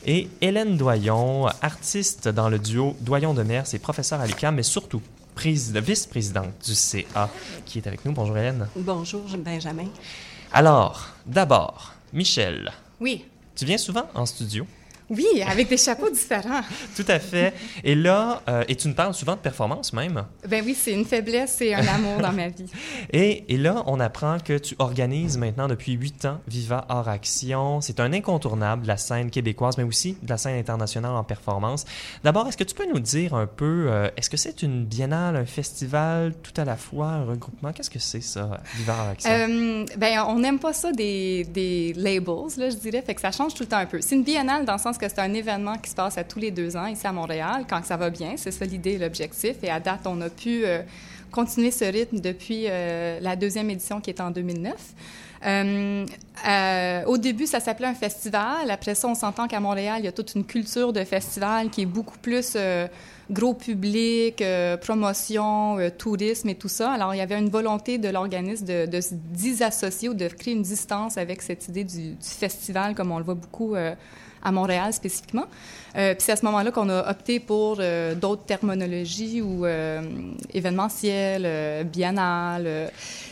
Et 0.05 0.29
Hélène 0.41 0.77
Doyon, 0.77 1.47
artiste 1.61 2.29
dans 2.29 2.49
le 2.49 2.59
duo 2.59 2.97
Doyon 3.01 3.35
de 3.35 3.43
Mers 3.43 3.73
et 3.75 3.79
professeur 3.79 4.21
à 4.21 4.27
l'UQAM, 4.27 4.57
mais 4.57 4.63
surtout 4.63 5.03
prise- 5.35 5.73
vice-présidente 5.77 6.51
du 6.65 6.75
CA, 6.75 7.29
qui 7.65 7.79
est 7.79 7.87
avec 7.87 8.05
nous. 8.05 8.13
Bonjour 8.13 8.37
Hélène. 8.37 8.69
Bonjour, 8.77 9.23
Benjamin. 9.39 9.87
Alors, 10.53 11.09
d'abord, 11.27 11.95
Michel, 12.13 12.71
Oui. 13.01 13.25
tu 13.57 13.65
viens 13.65 13.79
souvent 13.79 14.09
en 14.15 14.27
studio? 14.27 14.67
Oui, 15.11 15.27
avec 15.47 15.69
des 15.69 15.77
chapeaux 15.77 16.11
différents. 16.11 16.63
Tout 16.97 17.05
à 17.09 17.19
fait. 17.19 17.55
Et 17.85 17.95
là, 17.95 18.43
euh, 18.49 18.65
et 18.69 18.77
tu 18.77 18.89
nous 18.89 18.95
parles 18.95 19.15
souvent 19.15 19.35
de 19.35 19.41
performance 19.41 19.93
même. 19.93 20.25
Ben 20.49 20.63
oui, 20.65 20.77
c'est 20.79 20.93
une 20.93 21.05
faiblesse 21.05 21.61
et 21.61 21.75
un 21.75 21.87
amour 21.87 22.19
dans 22.19 22.33
ma 22.33 22.49
vie. 22.49 22.71
Et, 23.13 23.45
et 23.53 23.59
là, 23.59 23.83
on 23.87 24.01
apprend 24.01 24.39
que 24.39 24.57
tu 24.57 24.75
organises 24.79 25.37
maintenant 25.37 25.69
depuis 25.69 25.93
huit 25.93 26.25
ans 26.25 26.41
Viva 26.47 26.87
Hors 26.89 27.09
Action. 27.09 27.81
C'est 27.81 28.01
un 28.01 28.13
incontournable 28.13 28.83
de 28.83 28.89
la 28.89 28.97
scène 28.97 29.31
québécoise, 29.31 29.77
mais 29.77 29.85
aussi 29.85 30.17
de 30.23 30.31
la 30.31 30.39
scène 30.39 30.59
internationale 30.59 31.13
en 31.13 31.25
performance. 31.25 31.85
D'abord, 32.25 32.49
est-ce 32.49 32.57
que 32.57 32.65
tu 32.65 32.75
peux 32.75 32.87
nous 32.87 33.01
dire 33.01 33.35
un 33.35 33.47
peu, 33.47 33.87
euh, 33.89 34.09
est-ce 34.17 34.31
que 34.31 34.37
c'est 34.37 34.63
une 34.63 34.85
biennale, 34.85 35.37
un 35.37 35.45
festival, 35.45 36.33
tout 36.43 36.59
à 36.61 36.65
la 36.65 36.77
fois, 36.77 37.09
un 37.09 37.25
regroupement? 37.25 37.73
Qu'est-ce 37.73 37.91
que 37.91 37.99
c'est 37.99 38.21
ça, 38.23 38.61
Viva 38.77 38.95
Hors 38.95 39.09
Action? 39.09 39.31
Euh, 39.31 39.85
ben, 39.97 40.25
on 40.29 40.39
n'aime 40.39 40.59
pas 40.59 40.73
ça 40.73 40.93
des, 40.93 41.45
des 41.45 41.93
labels, 41.97 42.57
là, 42.57 42.71
je 42.71 42.77
dirais, 42.77 43.03
fait 43.03 43.15
que 43.15 43.21
ça 43.21 43.33
change 43.33 43.55
tout 43.55 43.65
le 43.65 43.69
temps 43.69 43.79
un 43.79 43.87
peu. 43.87 44.01
C'est 44.01 44.15
une 44.15 44.25
biennale 44.25 44.65
dans 44.65 44.75
le 44.75 44.79
sens 44.79 44.97
que 45.03 45.09
c'est 45.09 45.21
un 45.21 45.35
événement 45.35 45.77
qui 45.79 45.91
se 45.91 45.97
passe 45.97 46.17
à 46.17 46.23
tous 46.23 46.39
les 46.39 46.53
deux 46.53 46.77
ans 46.77 46.87
ici 46.87 47.07
à 47.07 47.13
Montréal, 47.13 47.65
quand 47.69 47.85
ça 47.85 47.97
va 47.97 48.09
bien. 48.09 48.35
C'est 48.37 48.53
ça 48.53 48.65
l'idée 48.65 48.93
et 48.93 48.99
l'objectif. 48.99 49.57
Et 49.63 49.71
à 49.71 49.81
date, 49.81 50.07
on 50.07 50.21
a 50.21 50.31
pu 50.31 50.65
euh, 50.65 50.83
continuer 51.33 51.73
ce 51.73 51.85
rythme 51.85 52.21
depuis 52.21 52.67
euh, 52.69 53.19
la 53.21 53.35
deuxième 53.35 53.69
édition 53.69 54.01
qui 54.01 54.11
est 54.11 54.21
en 54.21 54.31
2009. 54.31 54.75
Euh, 55.45 57.05
au 57.07 57.19
début, 57.19 57.47
ça 57.47 57.59
s'appelait 57.59 57.89
un 57.89 57.95
festival. 57.95 58.71
Après 58.71 58.95
ça, 58.95 59.09
on 59.09 59.17
s'entend 59.17 59.49
qu'à 59.49 59.59
Montréal, 59.59 59.97
il 59.99 60.05
y 60.05 60.09
a 60.09 60.13
toute 60.13 60.37
une 60.37 60.45
culture 60.45 60.93
de 60.93 61.03
festival 61.03 61.69
qui 61.69 61.83
est 61.83 61.87
beaucoup 61.87 62.19
plus 62.19 62.57
gros 63.29 63.55
public, 63.55 64.45
promotion, 64.83 65.79
tourisme 65.99 66.49
et 66.49 66.55
tout 66.55 66.69
ça. 66.69 66.93
Alors, 66.93 67.13
il 67.13 67.19
y 67.19 67.23
avait 67.23 67.39
une 67.41 67.51
volonté 67.51 67.99
de 67.99 68.09
l'organisme 68.09 68.67
de, 68.67 69.01
se 69.01 69.15
disassocier 69.15 70.11
ou 70.11 70.15
de 70.15 70.29
créer 70.29 70.55
une 70.55 70.63
distance 70.63 71.19
avec 71.19 71.43
cette 71.43 71.67
idée 71.67 71.83
du, 71.83 72.13
du 72.13 72.29
festival, 72.29 72.95
comme 72.95 73.11
on 73.11 73.19
le 73.19 73.25
voit 73.25 73.35
beaucoup 73.35 73.75
à 74.45 74.53
Montréal 74.53 74.93
spécifiquement. 74.93 75.45
Euh, 75.95 76.15
puis 76.15 76.23
c'est 76.23 76.33
à 76.33 76.37
ce 76.37 76.45
moment-là 76.47 76.71
qu'on 76.71 76.89
a 76.89 77.11
opté 77.11 77.39
pour 77.39 77.77
euh, 77.79 78.15
d'autres 78.15 78.45
terminologies 78.45 79.43
ou 79.43 79.67
euh, 79.67 80.01
événementiel, 80.55 81.85
biennale. 81.87 82.91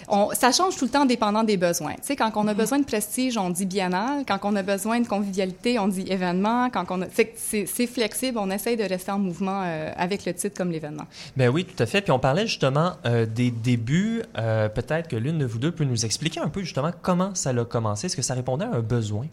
On- 0.09 0.31
ça 0.35 0.53
change 0.53 0.77
tout 0.77 0.85
le 0.85 0.91
temps 0.91 1.07
dépendant 1.07 1.43
des 1.43 1.57
besoins. 1.57 1.95
Tu 1.95 2.01
sais, 2.03 2.17
quand 2.17 2.31
on 2.35 2.47
a 2.49 2.55
besoin 2.55 2.79
de 2.79 2.85
prestige, 2.85 3.39
on 3.39 3.49
dit 3.49 3.65
biennale. 3.65 4.25
Quand 4.29 4.39
on 4.43 4.55
a 4.57 4.63
besoin 4.63 5.01
de 5.01 5.07
convivialité, 5.07 5.79
on 5.79 5.89
dit 5.89 6.05
événement. 6.09 6.69
Quand 6.71 6.85
on 6.91 7.03
a... 7.03 7.07
c'est 7.15 7.33
c'est 7.67 7.87
flexible. 7.87 8.39
On 8.39 8.51
essaye 8.51 8.77
de 8.77 8.85
rester 8.85 9.13
en 9.13 9.19
mouvement 9.19 9.63
avec 9.97 10.27
le 10.27 10.35
titre 10.35 10.57
comme 10.57 10.71
l'événement. 10.71 11.05
Ben 11.37 11.49
oui, 11.49 11.65
tout 11.65 11.81
à 11.83 11.87
fait. 11.87 12.03
Puis 12.03 12.13
on 12.13 12.19
parlait 12.19 12.47
justement 12.47 12.93
des 13.35 13.51
débuts. 13.51 14.23
Peut-être 14.35 15.09
que 15.09 15.17
l'une 15.17 15.39
de 15.39 15.47
vous 15.47 15.59
deux 15.59 15.73
peut 15.73 15.85
nous 15.85 16.05
expliquer 16.05 16.41
un 16.41 16.49
peu 16.49 16.61
justement 16.61 16.91
comment 17.01 17.35
ça 17.35 17.51
a 17.51 17.65
commencé. 17.65 18.07
Est-ce 18.07 18.17
que 18.17 18.23
ça 18.23 18.35
répondait 18.35 18.65
à 18.65 18.73
un 18.75 18.81
besoin? 18.81 19.27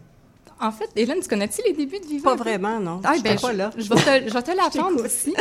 En 0.59 0.71
fait, 0.71 0.89
Hélène, 0.95 1.19
tu 1.21 1.27
connais-tu 1.27 1.61
les 1.67 1.73
débuts 1.73 1.99
de 1.99 2.05
Viva? 2.05 2.31
Pas 2.31 2.35
vraiment, 2.35 2.79
non. 2.79 2.99
Ah, 3.03 3.13
J'étais 3.15 3.29
ben, 3.29 3.39
pas 3.39 3.51
je, 3.51 3.57
là. 3.57 3.71
Je 3.77 3.89
vais 3.89 3.95
te, 3.95 4.27
je 4.27 4.33
vais 4.33 4.41
te 4.41 4.51
l'apprendre 4.51 5.05
aussi. 5.05 5.33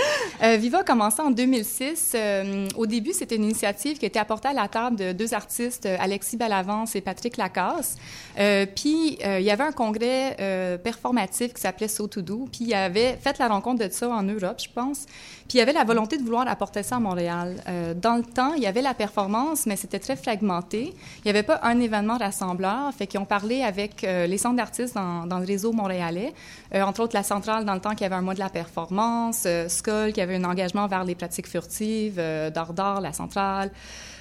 Euh, 0.42 0.56
Viva 0.56 0.80
a 0.80 0.84
commencé 0.84 1.22
en 1.22 1.30
2006. 1.30 2.12
Euh, 2.14 2.68
au 2.76 2.84
début, 2.86 3.12
c'était 3.12 3.36
une 3.36 3.44
initiative 3.44 3.96
qui 3.98 4.04
a 4.04 4.08
été 4.08 4.18
apportée 4.18 4.48
à 4.48 4.52
la 4.52 4.68
table 4.68 4.96
de 4.96 5.12
deux 5.12 5.32
artistes, 5.32 5.86
euh, 5.86 5.96
Alexis 5.98 6.36
Bellavance 6.36 6.94
et 6.94 7.00
Patrick 7.00 7.38
Lacasse. 7.38 7.96
Euh, 8.38 8.66
puis, 8.66 9.18
il 9.24 9.42
y 9.42 9.50
avait 9.50 9.64
un 9.64 9.72
congrès 9.72 10.78
performatif 10.82 11.54
qui 11.54 11.60
s'appelait 11.60 11.88
So 11.88 12.06
To 12.06 12.20
Do. 12.20 12.48
Puis, 12.52 12.66
il 12.66 12.74
avait 12.74 13.16
fait 13.16 13.38
la 13.38 13.48
rencontre 13.48 13.86
de 13.86 13.90
ça 13.90 14.08
en 14.08 14.22
Europe, 14.22 14.60
je 14.62 14.68
pense. 14.74 15.06
Puis, 15.48 15.58
il 15.58 15.60
y 15.60 15.62
avait 15.62 15.72
la 15.72 15.84
volonté 15.84 16.18
de 16.18 16.22
vouloir 16.22 16.48
apporter 16.48 16.82
ça 16.82 16.96
à 16.96 16.98
Montréal. 16.98 17.56
Euh, 17.68 17.94
dans 17.94 18.16
le 18.16 18.24
temps, 18.24 18.54
il 18.54 18.62
y 18.62 18.66
avait 18.66 18.82
la 18.82 18.94
performance, 18.94 19.66
mais 19.66 19.76
c'était 19.76 20.00
très 20.00 20.16
fragmenté. 20.16 20.92
Il 21.18 21.22
n'y 21.26 21.30
avait 21.30 21.44
pas 21.44 21.60
un 21.62 21.78
événement 21.78 22.18
rassembleur. 22.18 22.92
Fait 22.94 23.06
qu'ils 23.06 23.20
ont 23.20 23.24
parlé 23.24 23.62
avec 23.62 24.02
euh, 24.02 24.26
les 24.26 24.38
centres 24.38 24.56
d'artistes 24.56 24.94
dans, 24.96 25.26
dans 25.26 25.38
le 25.38 25.46
réseau 25.46 25.72
montréalais. 25.72 26.34
Euh, 26.74 26.82
entre 26.82 27.00
autres, 27.02 27.14
la 27.14 27.22
centrale, 27.22 27.64
dans 27.64 27.74
le 27.74 27.80
temps, 27.80 27.94
qui 27.94 28.04
avait 28.04 28.16
un 28.16 28.22
mois 28.22 28.34
de 28.34 28.40
la 28.40 28.50
performance. 28.50 29.44
Euh, 29.46 29.68
Skull, 29.68 30.12
qui 30.12 30.20
avait 30.20 30.36
un 30.36 30.44
engagement 30.44 30.88
vers 30.88 31.04
les 31.04 31.14
pratiques 31.14 31.48
furtives. 31.48 32.16
Euh, 32.18 32.50
Dardar, 32.50 33.00
la 33.00 33.12
centrale. 33.12 33.70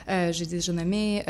J'ai 0.07 0.45
déjà 0.45 0.71
nommé... 0.71 1.23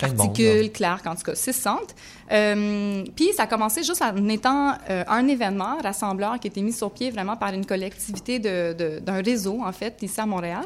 Articule, 0.00 0.62
là. 0.62 0.68
Clark, 0.68 1.06
en 1.06 1.14
tout 1.14 1.22
cas, 1.22 1.34
six 1.34 1.52
centres. 1.52 1.94
Euh, 2.30 3.04
puis 3.14 3.30
ça 3.36 3.42
a 3.42 3.46
commencé 3.46 3.82
juste 3.82 4.00
en 4.02 4.28
étant 4.28 4.72
euh, 4.88 5.04
un 5.06 5.28
événement 5.28 5.76
rassembleur 5.82 6.38
qui 6.40 6.48
a 6.48 6.50
été 6.50 6.62
mis 6.62 6.72
sur 6.72 6.90
pied 6.90 7.10
vraiment 7.10 7.36
par 7.36 7.52
une 7.52 7.66
collectivité 7.66 8.38
de- 8.38 8.72
de- 8.72 8.98
d'un 9.00 9.20
réseau, 9.22 9.60
en 9.62 9.72
fait, 9.72 9.96
ici 10.02 10.20
à 10.20 10.26
Montréal. 10.26 10.64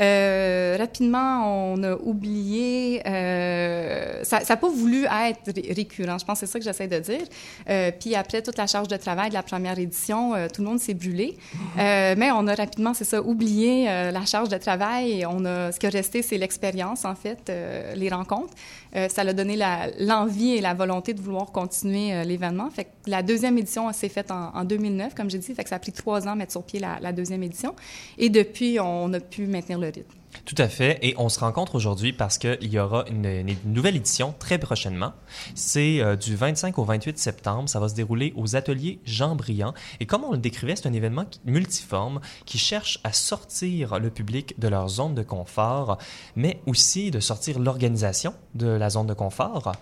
Euh, 0.00 0.76
rapidement, 0.78 1.72
on 1.72 1.82
a 1.82 1.94
oublié... 1.94 3.02
euh, 3.06 4.22
ça 4.24 4.40
n'a 4.48 4.56
pas 4.56 4.68
voulu 4.68 5.04
être 5.04 5.54
ré- 5.54 5.72
récurrent, 5.74 6.18
je 6.18 6.24
pense 6.24 6.40
que 6.40 6.46
c'est 6.46 6.52
ça 6.52 6.58
que 6.58 6.64
j'essaie 6.64 6.86
de 6.88 6.98
dire. 6.98 7.26
Euh, 7.68 7.90
puis 7.98 8.14
après, 8.14 8.42
toute 8.42 8.58
la 8.58 8.66
charge 8.66 8.88
de 8.88 8.96
travail 8.96 9.30
de 9.30 9.34
la 9.34 9.42
première 9.42 9.78
édition, 9.78 10.34
euh, 10.34 10.48
tout 10.52 10.62
le 10.62 10.68
monde 10.68 10.80
s'est 10.80 10.94
brûlé. 10.94 11.36
Euh, 11.78 12.14
mais 12.16 12.30
on 12.30 12.46
a 12.46 12.54
rapidement, 12.54 12.94
c'est 12.94 13.04
ça, 13.04 13.22
oublié 13.22 13.88
euh, 13.88 14.10
la 14.10 14.24
charge 14.26 14.48
de 14.48 14.58
travail. 14.58 15.20
Et 15.20 15.26
on 15.26 15.44
a, 15.44 15.72
ce 15.72 15.78
qui 15.78 15.86
est 15.86 15.90
resté, 15.90 16.22
c'est 16.22 16.38
l'expérience, 16.38 17.04
en 17.04 17.14
fait, 17.14 17.48
euh, 17.48 17.94
les 17.94 18.08
rencontres. 18.10 18.54
Euh, 18.96 19.08
ça 19.08 19.22
a 19.22 19.32
donné 19.32 19.56
la- 19.56 19.88
l'envie 19.98 20.52
et 20.52 20.60
la 20.60 20.72
volonté 20.72 21.12
de 21.12 21.20
vouloir 21.20 21.52
continuer 21.52 22.14
euh, 22.14 22.24
l'événement. 22.24 22.68
La 23.06 23.22
deuxième 23.22 23.58
édition 23.58 23.92
s'est 23.92 24.08
faite 24.08 24.30
en, 24.30 24.54
en 24.54 24.64
2009, 24.64 25.14
comme 25.14 25.28
j'ai 25.28 25.38
dit. 25.38 25.54
Ça 25.54 25.76
a 25.76 25.78
pris 25.78 25.92
trois 25.92 26.26
ans 26.26 26.32
à 26.32 26.34
mettre 26.34 26.52
sur 26.52 26.62
pied 26.62 26.80
la, 26.80 26.98
la 27.00 27.12
deuxième 27.12 27.42
édition. 27.42 27.74
Et 28.16 28.30
depuis, 28.30 28.78
on 28.80 29.12
a 29.12 29.20
pu 29.20 29.46
maintenir 29.46 29.78
le 29.78 29.86
rythme. 29.88 30.14
Tout 30.44 30.54
à 30.58 30.68
fait. 30.68 30.98
Et 31.02 31.14
on 31.18 31.28
se 31.28 31.40
rencontre 31.40 31.74
aujourd'hui 31.74 32.12
parce 32.12 32.38
qu'il 32.38 32.72
y 32.72 32.78
aura 32.78 33.04
une, 33.08 33.56
nouvelle 33.64 33.96
édition 33.96 34.34
très 34.38 34.58
prochainement. 34.58 35.12
C'est 35.54 36.00
euh, 36.00 36.16
du 36.16 36.36
25 36.36 36.78
au 36.78 36.84
28 36.84 37.18
septembre. 37.18 37.68
Ça 37.68 37.80
va 37.80 37.88
se 37.88 37.94
dérouler 37.94 38.32
aux 38.36 38.56
ateliers 38.56 39.00
Jean 39.04 39.34
Briand. 39.34 39.74
Et 40.00 40.06
comme 40.06 40.24
on 40.24 40.32
le 40.32 40.38
décrivait, 40.38 40.76
c'est 40.76 40.88
un 40.88 40.92
événement 40.92 41.24
multiforme 41.44 42.20
qui 42.44 42.58
cherche 42.58 43.00
à 43.04 43.12
sortir 43.12 43.98
le 43.98 44.10
public 44.10 44.58
de 44.58 44.68
leur 44.68 44.88
zone 44.88 45.14
de 45.14 45.22
confort, 45.22 45.98
mais 46.34 46.60
aussi 46.66 47.10
de 47.10 47.20
sortir 47.20 47.58
l'organisation 47.58 48.34
de 48.54 48.66
la 48.66 48.90
zone 48.90 49.06
de 49.06 49.14
confort. 49.14 49.72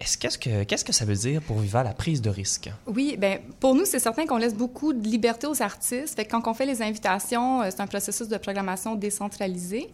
Est-ce 0.00 0.16
qu'est-ce 0.16 0.84
que 0.84 0.92
ça 0.92 1.04
veut 1.04 1.16
dire 1.16 1.42
pour 1.42 1.58
Viva 1.58 1.82
la 1.82 1.92
prise 1.92 2.22
de 2.22 2.30
risque? 2.30 2.70
Oui, 2.86 3.16
ben 3.18 3.40
pour 3.58 3.74
nous, 3.74 3.84
c'est 3.84 3.98
certain 3.98 4.26
qu'on 4.26 4.36
laisse 4.36 4.54
beaucoup 4.54 4.92
de 4.92 5.08
liberté 5.08 5.48
aux 5.48 5.60
artistes. 5.60 6.14
Fait 6.14 6.24
que 6.24 6.30
quand 6.30 6.46
on 6.46 6.54
fait 6.54 6.66
les 6.66 6.82
invitations, 6.82 7.62
euh, 7.62 7.68
c'est 7.70 7.80
un 7.80 7.86
processus 7.88 8.28
de 8.28 8.36
programmation 8.36 8.94
décentralisé. 8.94 9.90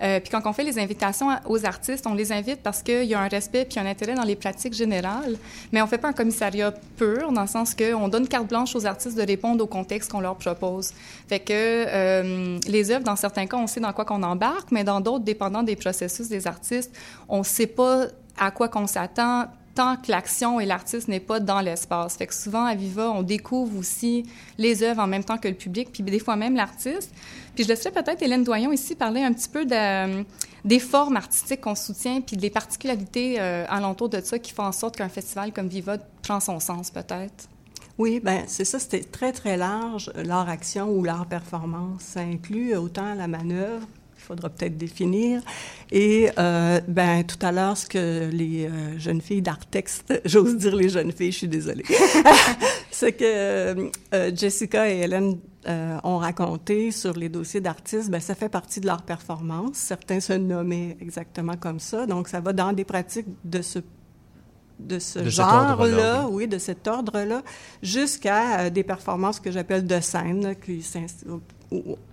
Euh, 0.00 0.20
puis 0.20 0.30
quand 0.30 0.40
on 0.44 0.52
fait 0.52 0.62
les 0.62 0.78
invitations 0.78 1.28
aux 1.46 1.66
artistes, 1.66 2.06
on 2.06 2.14
les 2.14 2.30
invite 2.30 2.62
parce 2.62 2.82
qu'il 2.82 3.04
y 3.04 3.14
a 3.14 3.20
un 3.20 3.26
respect 3.26 3.64
puis 3.64 3.80
un 3.80 3.86
intérêt 3.86 4.14
dans 4.14 4.22
les 4.22 4.36
pratiques 4.36 4.74
générales. 4.74 5.36
Mais 5.72 5.82
on 5.82 5.88
fait 5.88 5.98
pas 5.98 6.08
un 6.08 6.12
commissariat 6.12 6.72
pur, 6.96 7.32
dans 7.32 7.42
le 7.42 7.48
sens 7.48 7.74
qu'on 7.74 8.06
donne 8.06 8.28
carte 8.28 8.46
blanche 8.46 8.76
aux 8.76 8.86
artistes 8.86 9.16
de 9.16 9.26
répondre 9.26 9.62
au 9.64 9.66
contexte 9.66 10.12
qu'on 10.12 10.20
leur 10.20 10.36
propose. 10.36 10.92
Fait 11.28 11.40
que 11.40 11.52
euh, 11.52 12.58
les 12.68 12.92
œuvres, 12.92 13.04
dans 13.04 13.16
certains 13.16 13.46
cas, 13.46 13.56
on 13.56 13.66
sait 13.66 13.80
dans 13.80 13.92
quoi 13.92 14.04
qu'on 14.04 14.22
embarque, 14.22 14.70
mais 14.70 14.84
dans 14.84 15.00
d'autres, 15.00 15.24
dépendant 15.24 15.64
des 15.64 15.74
processus 15.74 16.28
des 16.28 16.46
artistes, 16.46 16.92
on 17.28 17.42
sait 17.42 17.66
pas 17.66 18.06
à 18.38 18.50
quoi 18.50 18.68
qu'on 18.68 18.86
s'attend 18.86 19.46
tant 19.78 19.94
que 19.94 20.10
l'action 20.10 20.58
et 20.58 20.66
l'artiste 20.66 21.06
n'est 21.06 21.20
pas 21.20 21.38
dans 21.38 21.60
l'espace. 21.60 22.16
Fait 22.16 22.26
que 22.26 22.34
souvent, 22.34 22.64
à 22.64 22.74
Viva, 22.74 23.12
on 23.12 23.22
découvre 23.22 23.78
aussi 23.78 24.24
les 24.58 24.82
œuvres 24.82 25.00
en 25.00 25.06
même 25.06 25.22
temps 25.22 25.38
que 25.38 25.46
le 25.46 25.54
public, 25.54 25.90
puis 25.92 26.02
des 26.02 26.18
fois 26.18 26.34
même 26.34 26.56
l'artiste. 26.56 27.14
Puis 27.54 27.62
je 27.62 27.68
laisserais 27.68 27.92
peut-être 27.92 28.20
Hélène 28.20 28.42
Doyon 28.42 28.72
ici 28.72 28.96
parler 28.96 29.22
un 29.22 29.32
petit 29.32 29.48
peu 29.48 29.64
de, 29.64 30.24
des 30.64 30.80
formes 30.80 31.16
artistiques 31.16 31.60
qu'on 31.60 31.76
soutient, 31.76 32.20
puis 32.20 32.36
des 32.36 32.50
particularités 32.50 33.36
euh, 33.38 33.64
alentour 33.68 34.08
de 34.08 34.20
ça 34.20 34.40
qui 34.40 34.52
font 34.52 34.64
en 34.64 34.72
sorte 34.72 34.96
qu'un 34.96 35.08
festival 35.08 35.52
comme 35.52 35.68
Viva 35.68 35.96
prend 36.24 36.40
son 36.40 36.58
sens, 36.58 36.90
peut-être. 36.90 37.48
Oui, 37.98 38.20
ben 38.20 38.42
c'est 38.48 38.64
ça, 38.64 38.80
c'était 38.80 39.04
très, 39.04 39.32
très 39.32 39.56
large, 39.56 40.10
l'art-action 40.16 40.90
ou 40.90 41.04
l'art-performance. 41.04 42.02
Ça 42.02 42.20
inclut 42.20 42.74
autant 42.76 43.14
la 43.14 43.28
manœuvre 43.28 43.86
faudra 44.28 44.50
peut-être 44.50 44.76
définir. 44.76 45.42
Et 45.90 46.30
euh, 46.38 46.80
ben 46.86 47.24
tout 47.24 47.38
à 47.44 47.50
l'heure, 47.50 47.76
ce 47.76 47.86
que 47.86 48.28
les 48.30 48.66
euh, 48.66 48.98
jeunes 48.98 49.20
filles 49.20 49.42
d'Artex, 49.42 50.04
j'ose 50.24 50.56
dire 50.56 50.76
les 50.76 50.88
jeunes 50.88 51.12
filles, 51.12 51.32
je 51.32 51.38
suis 51.38 51.48
désolée, 51.48 51.84
ce 52.90 53.06
que 53.06 53.90
euh, 54.14 54.30
Jessica 54.34 54.90
et 54.90 54.98
Hélène 54.98 55.38
euh, 55.66 55.98
ont 56.04 56.18
raconté 56.18 56.90
sur 56.90 57.14
les 57.14 57.28
dossiers 57.28 57.60
d'artistes, 57.60 58.10
ben 58.10 58.20
ça 58.20 58.34
fait 58.34 58.48
partie 58.48 58.80
de 58.80 58.86
leur 58.86 59.02
performance. 59.02 59.76
Certains 59.76 60.20
se 60.20 60.32
nommaient 60.32 60.96
exactement 61.00 61.56
comme 61.56 61.80
ça, 61.80 62.06
donc 62.06 62.28
ça 62.28 62.40
va 62.40 62.52
dans 62.52 62.72
des 62.72 62.84
pratiques 62.84 63.26
de 63.44 63.62
ce 63.62 63.80
de 64.78 64.98
ce 64.98 65.28
genre-là, 65.28 66.28
oui, 66.30 66.46
de 66.46 66.58
cet 66.58 66.86
ordre-là, 66.86 67.42
jusqu'à 67.82 68.60
euh, 68.60 68.70
des 68.70 68.84
performances 68.84 69.40
que 69.40 69.50
j'appelle 69.50 69.86
de 69.86 70.00
scène, 70.00 70.42
là, 70.42 70.54
qui 70.54 70.82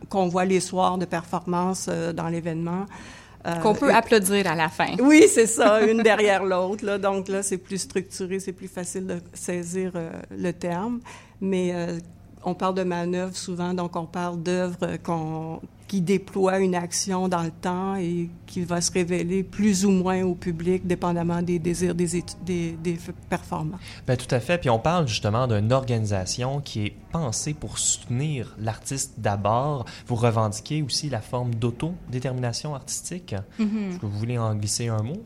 qu'on 0.09 0.27
voit 0.27 0.45
les 0.45 0.59
soirs 0.59 0.97
de 0.97 1.05
performance 1.05 1.87
euh, 1.89 2.13
dans 2.13 2.27
l'événement. 2.27 2.85
Euh, 3.47 3.55
Qu'on 3.57 3.75
peut 3.75 3.93
applaudir 3.93 4.47
à 4.47 4.55
la 4.55 4.69
fin. 4.69 4.95
oui, 4.99 5.25
c'est 5.29 5.45
ça, 5.45 5.81
une 5.81 6.01
derrière 6.01 6.43
l'autre. 6.51 6.83
Là. 6.83 6.97
Donc 6.97 7.27
là, 7.27 7.43
c'est 7.43 7.57
plus 7.59 7.77
structuré, 7.77 8.39
c'est 8.39 8.53
plus 8.53 8.67
facile 8.67 9.05
de 9.05 9.17
saisir 9.33 9.91
euh, 9.95 10.09
le 10.35 10.51
terme. 10.51 10.99
Mais 11.41 11.71
euh, 11.73 11.99
on 12.43 12.55
parle 12.55 12.75
de 12.75 12.83
manœuvre 12.83 13.35
souvent, 13.35 13.73
donc 13.73 13.95
on 13.95 14.05
parle 14.05 14.41
d'œuvres 14.41 14.97
qu'on 15.03 15.61
qui 15.87 16.01
déploient 16.01 16.59
une 16.59 16.75
action 16.75 17.27
dans 17.27 17.43
le 17.43 17.51
temps 17.51 17.95
et 17.95 18.29
qui 18.47 18.63
va 18.63 18.81
se 18.81 18.91
révéler 18.91 19.43
plus 19.43 19.85
ou 19.85 19.91
moins 19.91 20.23
au 20.23 20.33
public, 20.33 20.87
dépendamment 20.87 21.41
des 21.41 21.59
désirs 21.59 21.93
des, 21.93 22.23
des, 22.45 22.71
des 22.71 22.97
performants. 23.29 23.77
Ben, 24.07 24.17
tout 24.17 24.33
à 24.33 24.39
fait. 24.39 24.57
Puis 24.57 24.69
on 24.69 24.79
parle 24.79 25.07
justement 25.07 25.47
d'une 25.47 25.71
organisation 25.71 26.59
qui 26.61 26.87
est 26.87 26.95
pensée 27.11 27.53
pour 27.53 27.77
soutenir 27.77 28.55
l'artiste 28.59 29.13
d'abord. 29.17 29.85
Vous 30.07 30.15
revendiquez 30.15 30.81
aussi 30.81 31.09
la 31.09 31.21
forme 31.21 31.53
d'autodétermination 31.53 32.73
artistique. 32.73 33.35
Mhm. 33.59 33.91
Est-ce 33.91 33.99
que 33.99 34.05
vous 34.05 34.17
voulez 34.17 34.37
en 34.37 34.55
glisser 34.55 34.87
un 34.87 35.03
mot? 35.03 35.23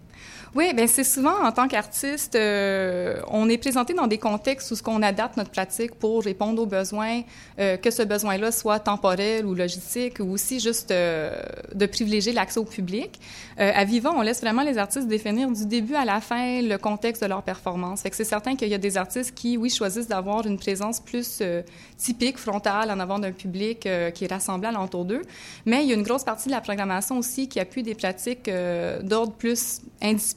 Oui, 0.55 0.73
bien 0.73 0.87
c'est 0.87 1.03
souvent 1.03 1.43
en 1.43 1.51
tant 1.51 1.67
qu'artiste, 1.67 2.33
euh, 2.33 3.21
on 3.27 3.47
est 3.49 3.59
présenté 3.59 3.93
dans 3.93 4.07
des 4.07 4.17
contextes 4.17 4.71
où 4.71 4.75
ce 4.75 4.81
qu'on 4.81 5.03
adapte 5.03 5.37
notre 5.37 5.51
pratique 5.51 5.93
pour 5.93 6.23
répondre 6.23 6.59
aux 6.59 6.65
besoins, 6.65 7.21
euh, 7.59 7.77
que 7.77 7.91
ce 7.91 8.01
besoin-là 8.01 8.51
soit 8.51 8.79
temporel 8.79 9.45
ou 9.45 9.53
logistique, 9.53 10.19
ou 10.19 10.31
aussi 10.31 10.59
juste 10.59 10.89
euh, 10.89 11.39
de 11.75 11.85
privilégier 11.85 12.33
l'accès 12.33 12.59
au 12.59 12.65
public. 12.65 13.19
À 13.57 13.83
Vivant, 13.83 14.13
on 14.15 14.21
laisse 14.21 14.39
vraiment 14.39 14.61
les 14.61 14.77
artistes 14.77 15.07
définir 15.07 15.51
du 15.51 15.65
début 15.65 15.93
à 15.93 16.05
la 16.05 16.21
fin 16.21 16.61
le 16.61 16.77
contexte 16.77 17.21
de 17.21 17.27
leur 17.27 17.43
performance. 17.43 18.01
Fait 18.01 18.09
que 18.09 18.15
c'est 18.15 18.23
certain 18.23 18.55
qu'il 18.55 18.69
y 18.69 18.73
a 18.73 18.77
des 18.77 18.95
artistes 18.95 19.35
qui, 19.35 19.57
oui, 19.57 19.69
choisissent 19.69 20.07
d'avoir 20.07 20.47
une 20.47 20.57
présence 20.57 21.01
plus 21.01 21.43
typique, 21.97 22.37
frontale, 22.37 22.89
en 22.89 22.99
avant 23.01 23.19
d'un 23.19 23.33
public 23.33 23.81
qui 23.81 24.23
est 24.23 24.31
rassemblé 24.31 24.69
alentour 24.69 25.03
d'eux. 25.03 25.23
Mais 25.65 25.83
il 25.83 25.89
y 25.89 25.91
a 25.91 25.95
une 25.95 26.03
grosse 26.03 26.23
partie 26.23 26.47
de 26.47 26.53
la 26.53 26.61
programmation 26.61 27.17
aussi 27.17 27.49
qui 27.49 27.59
appuie 27.59 27.83
des 27.83 27.95
pratiques 27.95 28.49
d'ordre 29.03 29.33
plus 29.33 29.81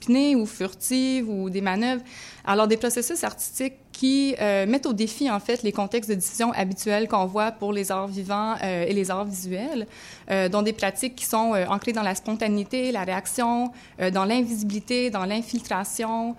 ou 0.09 0.47
furtive 0.47 1.29
ou 1.29 1.51
des 1.51 1.61
manœuvres. 1.61 2.03
Alors, 2.45 2.69
des 2.69 2.77
processus 2.77 3.25
artistiques 3.25 3.75
qui 4.03 4.35
euh, 4.41 4.67
mettent 4.67 4.87
au 4.87 4.93
défi, 4.93 5.31
en 5.31 5.39
fait, 5.39 5.63
les 5.63 5.71
contextes 5.71 6.11
de 6.11 6.17
diffusion 6.17 6.51
habituels 6.55 7.07
qu'on 7.07 7.27
voit 7.27 7.53
pour 7.53 7.73
les 7.73 7.93
arts 7.93 8.09
vivants 8.09 8.57
euh, 8.61 8.85
et 8.85 8.93
les 8.93 9.13
arts 9.13 9.25
visuels, 9.25 9.87
euh, 10.29 10.49
dont 10.49 10.63
des 10.63 10.73
pratiques 10.73 11.15
qui 11.15 11.25
sont 11.25 11.55
ancrées 11.69 11.93
dans 11.93 12.03
la 12.03 12.17
spontanéité, 12.17 12.91
la 12.91 13.05
réaction, 13.05 13.71
dans 14.13 14.25
l'invisibilité, 14.25 15.11
dans 15.11 15.25
l'infiltration, 15.25 16.35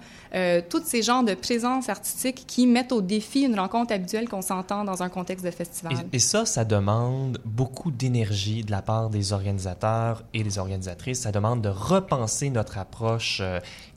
tous 0.69 0.83
ces 0.83 1.03
genres 1.03 1.23
de 1.23 1.35
présences 1.35 1.87
artistiques 1.87 2.43
qui 2.47 2.67
mettent 2.67 2.91
au 2.91 3.01
défi 3.01 3.43
une 3.43 3.57
rencontre 3.57 3.93
habituelle 3.93 4.27
qu'on 4.27 4.41
s'entend 4.41 4.83
dans 4.83 5.01
un 5.03 5.09
contexte 5.09 5.45
de 5.45 5.51
festival. 5.51 5.93
Et, 6.11 6.17
et 6.17 6.19
ça, 6.19 6.45
ça 6.45 6.65
demande 6.65 7.39
beaucoup 7.45 7.91
d'énergie 7.91 8.63
de 8.63 8.71
la 8.71 8.81
part 8.81 9.09
des 9.09 9.31
organisateurs 9.31 10.23
et 10.33 10.43
des 10.43 10.57
organisatrices. 10.57 11.21
Ça 11.21 11.31
demande 11.31 11.61
de 11.61 11.69
repenser 11.69 12.49
notre 12.49 12.77
approche 12.77 13.41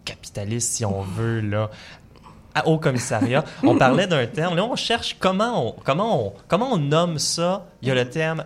capitaliste, 0.05 0.73
si 0.73 0.85
on 0.85 1.03
veut, 1.03 1.41
là, 1.41 1.71
à- 2.57 2.67
au 2.67 2.79
commissariat. 2.79 3.45
On 3.63 3.77
parlait 3.77 4.07
d'un 4.07 4.27
terme. 4.27 4.57
Là, 4.57 4.65
on 4.65 4.77
cherche 4.77 5.17
comment 5.19 5.69
on, 5.69 5.75
comment 5.85 6.27
on, 6.27 6.33
comment 6.49 6.73
on 6.73 6.79
nomme 6.79 7.19
ça. 7.19 7.67
Il 7.83 7.89
y 7.89 7.91
a 7.91 7.95
le 7.95 8.09
terme 8.09 8.45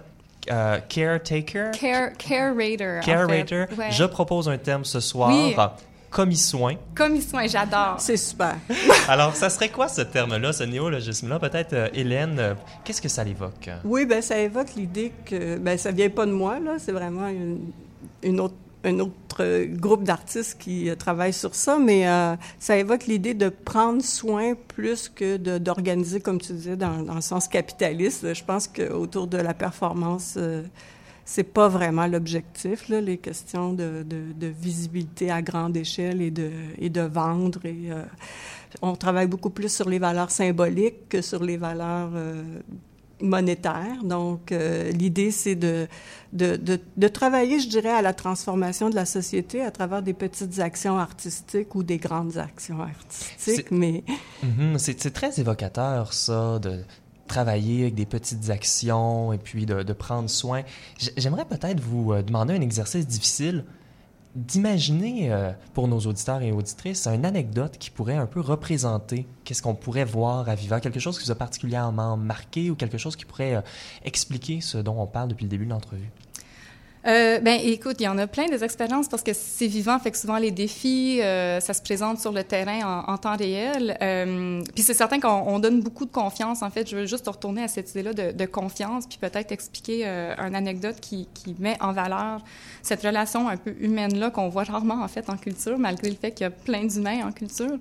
euh, 0.50 0.78
caretaker? 0.88 1.70
Care, 1.78 2.10
care 2.18 2.52
en 2.52 3.28
fait. 3.28 3.78
Ouais. 3.78 3.90
Je 3.90 4.04
propose 4.04 4.48
un 4.48 4.58
terme 4.58 4.84
ce 4.84 5.00
soir. 5.00 5.30
Oui. 5.30 5.54
Commis-soin. 6.96 7.46
J'adore. 7.46 7.94
C'est 7.98 8.16
super. 8.16 8.56
Alors, 9.08 9.36
ça 9.36 9.48
serait 9.48 9.68
quoi 9.68 9.86
ce 9.86 10.00
terme-là, 10.00 10.52
ce 10.52 10.64
néologisme-là? 10.64 11.38
Peut-être, 11.38 11.72
euh, 11.72 11.88
Hélène, 11.94 12.36
euh, 12.40 12.54
qu'est-ce 12.84 13.00
que 13.00 13.08
ça 13.08 13.22
l'évoque? 13.22 13.70
Oui, 13.84 14.06
ben 14.06 14.20
ça 14.20 14.36
évoque 14.38 14.74
l'idée 14.76 15.12
que 15.24 15.56
ben 15.58 15.78
ça 15.78 15.92
vient 15.92 16.10
pas 16.10 16.26
de 16.26 16.32
moi 16.32 16.58
là, 16.58 16.72
c'est 16.78 16.90
vraiment 16.92 17.28
une, 17.28 17.60
une 18.24 18.40
autre 18.40 18.54
un 18.84 18.98
autre 19.00 19.40
euh, 19.40 19.66
groupe 19.66 20.04
d'artistes 20.04 20.58
qui 20.58 20.88
euh, 20.88 20.94
travaille 20.94 21.32
sur 21.32 21.54
ça, 21.54 21.78
mais 21.78 22.08
euh, 22.08 22.36
ça 22.58 22.76
évoque 22.76 23.06
l'idée 23.06 23.34
de 23.34 23.48
prendre 23.48 24.02
soin 24.02 24.54
plus 24.54 25.08
que 25.08 25.36
d'organiser, 25.58 26.20
comme 26.20 26.40
tu 26.40 26.52
disais, 26.52 26.76
dans, 26.76 27.02
dans 27.02 27.14
le 27.14 27.20
sens 27.20 27.48
capitaliste. 27.48 28.32
Je 28.32 28.44
pense 28.44 28.68
qu'autour 28.68 29.26
de 29.26 29.38
la 29.38 29.54
performance, 29.54 30.34
euh, 30.36 30.62
c'est 31.24 31.44
pas 31.44 31.68
vraiment 31.68 32.06
l'objectif, 32.06 32.88
les 32.88 33.18
questions 33.18 33.72
de, 33.72 34.04
visibilité 34.40 35.30
à 35.30 35.42
grande 35.42 35.76
échelle 35.76 36.22
et 36.22 36.30
de, 36.30 37.00
vendre. 37.02 37.64
Et, 37.66 37.90
on 38.82 38.96
travaille 38.96 39.26
beaucoup 39.28 39.50
plus 39.50 39.72
sur 39.72 39.88
les 39.88 39.98
valeurs 39.98 40.30
symboliques 40.30 41.08
que 41.08 41.22
sur 41.22 41.42
les 41.44 41.56
valeurs 41.56 42.10
monétaires. 43.22 44.02
Donc, 44.04 44.52
euh, 44.52 44.90
l'idée, 44.92 45.30
c'est 45.30 45.54
de, 45.54 45.86
de, 46.32 46.56
de, 46.56 46.78
de 46.96 47.08
travailler, 47.08 47.60
je 47.60 47.68
dirais, 47.68 47.90
à 47.90 48.02
la 48.02 48.12
transformation 48.14 48.90
de 48.90 48.94
la 48.94 49.04
société 49.04 49.62
à 49.62 49.70
travers 49.70 50.02
des 50.02 50.14
petites 50.14 50.58
actions 50.60 50.98
artistiques 50.98 51.74
ou 51.74 51.82
des 51.82 51.98
grandes 51.98 52.36
actions 52.38 52.80
artistiques. 52.80 53.34
C'est- 53.38 53.70
Mais 53.70 54.04
Mhm, 54.42 54.78
c'est 54.78 55.00
c'est 55.00 55.10
très 55.12 55.38
évocateur, 55.40 56.12
ça, 56.12 56.58
de 56.58 56.82
travailler 57.26 57.82
avec 57.82 57.94
des 57.94 58.06
petites 58.06 58.50
actions 58.50 59.32
et 59.32 59.38
puis 59.38 59.64
de, 59.66 59.82
de 59.84 59.92
prendre 59.92 60.28
soin. 60.28 60.62
J'aimerais 61.16 61.44
peut-être 61.44 61.80
vous 61.80 62.12
euh, 62.12 62.22
demander 62.22 62.54
un 62.54 62.60
exercice 62.60 63.06
difficile 63.06 63.64
d'imaginer 64.34 65.32
euh, 65.32 65.50
pour 65.74 65.88
nos 65.88 65.98
auditeurs 66.00 66.42
et 66.42 66.52
auditrices 66.52 67.06
une 67.06 67.24
anecdote 67.24 67.76
qui 67.78 67.90
pourrait 67.90 68.16
un 68.16 68.26
peu 68.26 68.40
représenter 68.40 69.26
qu'est-ce 69.44 69.62
qu'on 69.62 69.74
pourrait 69.74 70.04
voir 70.04 70.48
à 70.48 70.54
Viva, 70.54 70.80
quelque 70.80 71.00
chose 71.00 71.18
qui 71.18 71.24
vous 71.24 71.30
a 71.30 71.34
particulièrement 71.34 72.16
marqué 72.16 72.70
ou 72.70 72.76
quelque 72.76 72.98
chose 72.98 73.16
qui 73.16 73.24
pourrait 73.24 73.56
euh, 73.56 73.62
expliquer 74.04 74.60
ce 74.60 74.78
dont 74.78 75.00
on 75.00 75.06
parle 75.06 75.28
depuis 75.28 75.44
le 75.44 75.50
début 75.50 75.64
de 75.64 75.70
l'entrevue. 75.70 76.10
Euh, 77.06 77.38
ben, 77.40 77.58
écoute, 77.62 77.96
il 78.00 78.04
y 78.04 78.08
en 78.08 78.18
a 78.18 78.26
plein 78.26 78.46
des 78.46 78.62
expériences 78.62 79.08
parce 79.08 79.22
que 79.22 79.32
c'est 79.32 79.66
vivant, 79.66 79.98
fait 79.98 80.10
que 80.10 80.18
souvent 80.18 80.36
les 80.36 80.50
défis, 80.50 81.20
euh, 81.22 81.58
ça 81.60 81.72
se 81.72 81.80
présente 81.80 82.20
sur 82.20 82.32
le 82.32 82.44
terrain 82.44 83.04
en, 83.08 83.12
en 83.12 83.16
temps 83.16 83.36
réel. 83.36 83.96
Euh, 84.02 84.62
puis 84.74 84.82
c'est 84.82 84.94
certain 84.94 85.18
qu'on 85.18 85.28
on 85.46 85.58
donne 85.58 85.80
beaucoup 85.80 86.04
de 86.04 86.10
confiance. 86.10 86.62
En 86.62 86.70
fait, 86.70 86.88
je 86.88 86.96
veux 86.96 87.06
juste 87.06 87.26
retourner 87.26 87.62
à 87.62 87.68
cette 87.68 87.90
idée-là 87.90 88.12
de, 88.12 88.32
de 88.32 88.44
confiance, 88.44 89.06
puis 89.06 89.18
peut-être 89.18 89.50
expliquer 89.52 90.02
euh, 90.04 90.34
une 90.38 90.54
anecdote 90.54 90.96
qui, 91.00 91.26
qui 91.32 91.56
met 91.58 91.76
en 91.80 91.92
valeur 91.92 92.40
cette 92.82 93.02
relation 93.02 93.48
un 93.48 93.56
peu 93.56 93.74
humaine-là 93.80 94.30
qu'on 94.30 94.48
voit 94.48 94.64
rarement 94.64 95.02
en 95.02 95.08
fait 95.08 95.28
en 95.28 95.36
culture, 95.36 95.78
malgré 95.78 96.10
le 96.10 96.16
fait 96.16 96.32
qu'il 96.32 96.44
y 96.44 96.46
a 96.46 96.50
plein 96.50 96.84
d'humains 96.84 97.26
en 97.26 97.32
culture. 97.32 97.78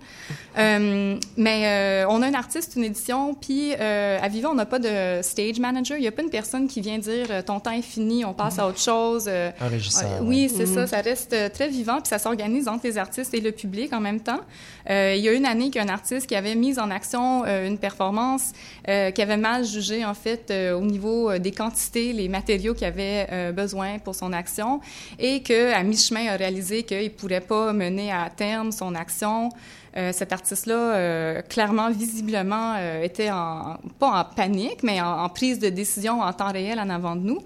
Euh, 0.57 1.17
mais 1.38 2.03
euh, 2.03 2.09
on 2.09 2.22
a 2.22 2.28
un 2.28 2.34
artiste, 2.34 2.76
une 2.76 2.84
édition, 2.84 3.34
puis 3.34 3.74
euh, 3.80 4.20
à 4.22 4.28
Viva, 4.28 4.49
on 4.49 4.55
n'a 4.55 4.65
pas 4.65 4.80
de 4.80 5.22
stage 5.22 5.59
manager. 5.59 5.97
Il 5.97 6.01
n'y 6.01 6.07
a 6.07 6.11
pas 6.11 6.22
une 6.22 6.30
personne 6.30 6.67
qui 6.67 6.82
vient 6.82 6.97
dire 6.97 7.43
ton 7.45 7.59
temps 7.59 7.72
est 7.72 7.82
fini, 7.82 8.26
on 8.26 8.34
passe 8.34 8.59
à 8.59 8.67
autre 8.67 8.80
chose. 8.80 9.09
Euh, 9.28 9.51
Un 9.60 9.68
régisseur, 9.68 10.10
euh, 10.12 10.20
oui, 10.24 10.49
c'est 10.49 10.66
Mhm. 10.68 10.74
ça. 10.76 10.88
Ça 10.88 11.01
reste 11.01 11.34
euh, 11.34 11.49
très 11.49 11.68
vivant, 11.68 11.95
puis 11.95 12.07
ça 12.10 12.20
s'organise 12.20 12.68
entre 12.68 12.86
les 12.86 12.97
artistes 12.97 13.34
et 13.34 13.41
le 13.41 13.51
public 13.51 13.91
en 13.93 13.99
même 13.99 14.20
temps. 14.20 14.41
Euh, 14.89 15.14
il 15.18 15.24
y 15.24 15.30
a 15.30 15.34
une 15.34 15.45
année 15.45 15.70
qu'un 15.70 15.88
artiste 15.89 16.28
qui 16.28 16.36
avait 16.36 16.55
mis 16.55 16.80
en 16.80 16.89
action 16.91 17.43
euh, 17.45 17.68
une 17.68 17.78
performance 17.78 18.51
euh, 18.88 19.12
qui 19.12 19.22
avait 19.22 19.38
mal 19.38 19.66
jugé, 19.66 20.03
en 20.05 20.14
fait, 20.14 20.49
euh, 20.51 20.74
au 20.74 20.82
niveau 20.82 21.38
des 21.38 21.51
quantités, 21.51 22.14
les 22.14 22.28
matériaux 22.30 22.74
qu'il 22.74 22.88
avait 22.88 23.28
euh, 23.32 23.51
besoin 23.51 23.99
pour 23.99 24.16
son 24.16 24.34
action, 24.34 24.80
et 25.20 25.41
qu'à 25.41 25.82
mi-chemin 25.84 26.28
a 26.28 26.36
réalisé 26.38 26.84
qu'il 26.84 27.03
ne 27.03 27.10
pourrait 27.10 27.41
pas 27.41 27.74
mener 27.74 28.12
à 28.12 28.30
terme 28.36 28.72
son 28.72 28.95
action. 28.95 29.49
Euh, 29.97 30.11
cet 30.13 30.31
artiste-là, 30.33 30.75
euh, 30.75 31.41
clairement, 31.41 31.89
visiblement, 31.89 32.75
euh, 32.77 33.01
était 33.01 33.31
en, 33.31 33.77
pas 33.97 34.19
en 34.19 34.23
panique, 34.23 34.83
mais 34.83 35.01
en, 35.01 35.27
prise 35.29 35.59
de 35.59 35.69
décision 35.69 36.21
en 36.21 36.31
temps 36.33 36.51
réel 36.51 36.79
en 36.79 36.89
avant 36.89 37.15
de 37.15 37.21
nous. 37.21 37.39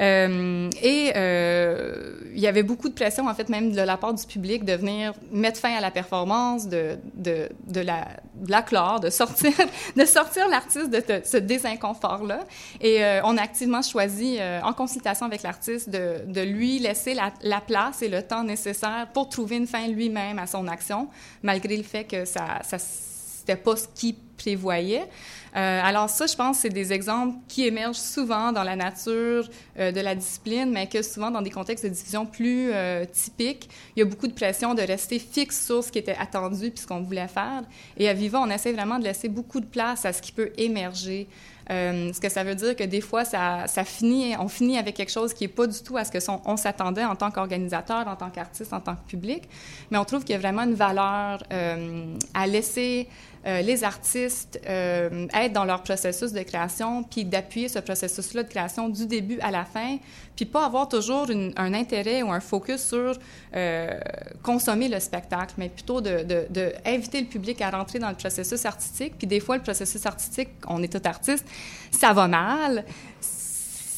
Et 0.00 1.12
il 1.14 2.40
y 2.40 2.46
avait 2.46 2.62
beaucoup 2.62 2.88
de 2.88 2.94
pression, 2.94 3.26
en 3.26 3.34
fait, 3.34 3.48
même 3.48 3.72
de 3.72 3.80
la 3.80 3.96
part 3.96 4.14
du 4.14 4.24
public 4.24 4.64
de 4.64 4.74
venir 4.74 5.12
mettre 5.32 5.58
fin 5.58 5.74
à 5.74 5.80
la 5.80 5.90
performance, 5.90 6.68
de, 6.68 6.98
de, 7.14 7.80
la, 7.80 8.06
de 8.36 8.64
clore, 8.64 9.00
de 9.00 9.10
sortir, 9.10 9.52
de 9.96 10.04
sortir 10.04 10.46
l'artiste 10.48 10.90
de 10.90 11.02
ce 11.24 11.36
désinconfort-là. 11.36 12.44
Et 12.80 13.00
on 13.24 13.36
a 13.36 13.42
activement 13.42 13.82
choisi, 13.82 14.38
en 14.62 14.72
consultation 14.72 15.26
avec 15.26 15.42
l'artiste, 15.42 15.90
de, 15.90 16.42
lui 16.42 16.78
laisser 16.78 17.14
la, 17.14 17.32
la 17.42 17.60
place 17.60 18.00
et 18.00 18.08
le 18.08 18.22
temps 18.22 18.44
nécessaire 18.44 19.08
pour 19.12 19.28
trouver 19.28 19.56
une 19.56 19.66
fin 19.66 19.88
lui-même 19.88 20.38
à 20.38 20.46
son 20.46 20.68
action, 20.68 21.08
malgré 21.42 21.76
le 21.76 21.82
fait 21.88 22.04
que 22.04 22.24
ça, 22.24 22.60
ça 22.62 22.78
c'était 22.78 23.56
pas 23.56 23.76
ce 23.76 23.86
qui 23.94 24.14
prévoyaient. 24.36 25.08
Euh, 25.56 25.80
alors 25.82 26.10
ça, 26.10 26.26
je 26.26 26.36
pense, 26.36 26.58
c'est 26.58 26.68
des 26.68 26.92
exemples 26.92 27.36
qui 27.48 27.66
émergent 27.66 27.96
souvent 27.96 28.52
dans 28.52 28.62
la 28.62 28.76
nature 28.76 29.48
euh, 29.78 29.90
de 29.90 30.00
la 30.00 30.14
discipline, 30.14 30.70
mais 30.70 30.86
que 30.86 31.00
souvent 31.02 31.30
dans 31.30 31.40
des 31.40 31.50
contextes 31.50 31.84
de 31.84 31.88
division 31.88 32.26
plus 32.26 32.70
euh, 32.72 33.04
typiques, 33.10 33.68
il 33.96 34.00
y 34.00 34.02
a 34.02 34.04
beaucoup 34.04 34.26
de 34.26 34.34
pression 34.34 34.74
de 34.74 34.82
rester 34.82 35.18
fixe 35.18 35.64
sur 35.64 35.82
ce 35.82 35.90
qui 35.90 35.98
était 35.98 36.16
attendu 36.18 36.70
puis 36.70 36.80
ce 36.82 36.86
qu'on 36.86 37.00
voulait 37.00 37.28
faire. 37.28 37.62
Et 37.96 38.08
à 38.08 38.12
Viva, 38.12 38.40
on 38.40 38.50
essaie 38.50 38.72
vraiment 38.72 38.98
de 38.98 39.04
laisser 39.04 39.28
beaucoup 39.28 39.60
de 39.60 39.66
place 39.66 40.04
à 40.04 40.12
ce 40.12 40.20
qui 40.20 40.32
peut 40.32 40.52
émerger. 40.58 41.26
Euh, 41.70 42.12
ce 42.14 42.20
que 42.20 42.28
ça 42.30 42.44
veut 42.44 42.54
dire 42.54 42.74
que 42.76 42.84
des 42.84 43.00
fois, 43.02 43.24
ça, 43.24 43.66
ça 43.66 43.84
finit, 43.84 44.34
on 44.38 44.48
finit 44.48 44.78
avec 44.78 44.94
quelque 44.94 45.12
chose 45.12 45.34
qui 45.34 45.44
n'est 45.44 45.48
pas 45.48 45.66
du 45.66 45.80
tout 45.82 45.96
à 45.98 46.04
ce 46.04 46.10
que 46.10 46.20
son- 46.20 46.40
on 46.46 46.56
s'attendait 46.56 47.04
en 47.04 47.14
tant 47.14 47.30
qu'organisateur, 47.30 48.08
en 48.08 48.16
tant 48.16 48.30
qu'artiste, 48.30 48.72
en 48.72 48.80
tant 48.80 48.94
que 48.96 49.06
public. 49.06 49.42
Mais 49.90 49.98
on 49.98 50.04
trouve 50.04 50.24
qu'il 50.24 50.32
y 50.32 50.36
a 50.36 50.38
vraiment 50.40 50.62
une 50.62 50.74
valeur 50.74 51.42
euh, 51.52 52.16
à 52.32 52.46
laisser 52.46 53.06
euh, 53.46 53.62
les 53.62 53.84
artistes 53.84 54.60
euh, 54.68 55.26
être 55.32 55.52
dans 55.52 55.64
leur 55.64 55.82
processus 55.82 56.32
de 56.32 56.42
création, 56.42 57.04
puis 57.04 57.24
d'appuyer 57.24 57.68
ce 57.68 57.78
processus-là 57.78 58.42
de 58.42 58.48
création 58.48 58.88
du 58.88 59.06
début 59.06 59.38
à 59.40 59.50
la 59.50 59.64
fin, 59.64 59.98
puis 60.34 60.44
pas 60.44 60.64
avoir 60.64 60.88
toujours 60.88 61.28
un 61.56 61.74
intérêt 61.74 62.22
ou 62.22 62.30
un 62.30 62.40
focus 62.40 62.82
sur 62.82 63.14
euh, 63.54 64.00
consommer 64.42 64.88
le 64.88 65.00
spectacle, 65.00 65.54
mais 65.56 65.68
plutôt 65.68 66.00
de, 66.00 66.24
le 66.28 67.24
public 67.24 67.60
à 67.60 67.70
rentrer 67.70 67.98
dans 67.98 68.10
le 68.10 68.16
processus 68.16 68.64
artistique. 68.66 69.14
Puis 69.18 69.26
des 69.26 69.40
fois, 69.40 69.56
le 69.56 69.62
processus 69.62 70.04
artistique, 70.04 70.50
on 70.66 70.82
est 70.82 70.92
tout 70.92 71.08
artiste, 71.08 71.46
ça 71.90 72.12
va 72.12 72.28
mal. 72.28 72.84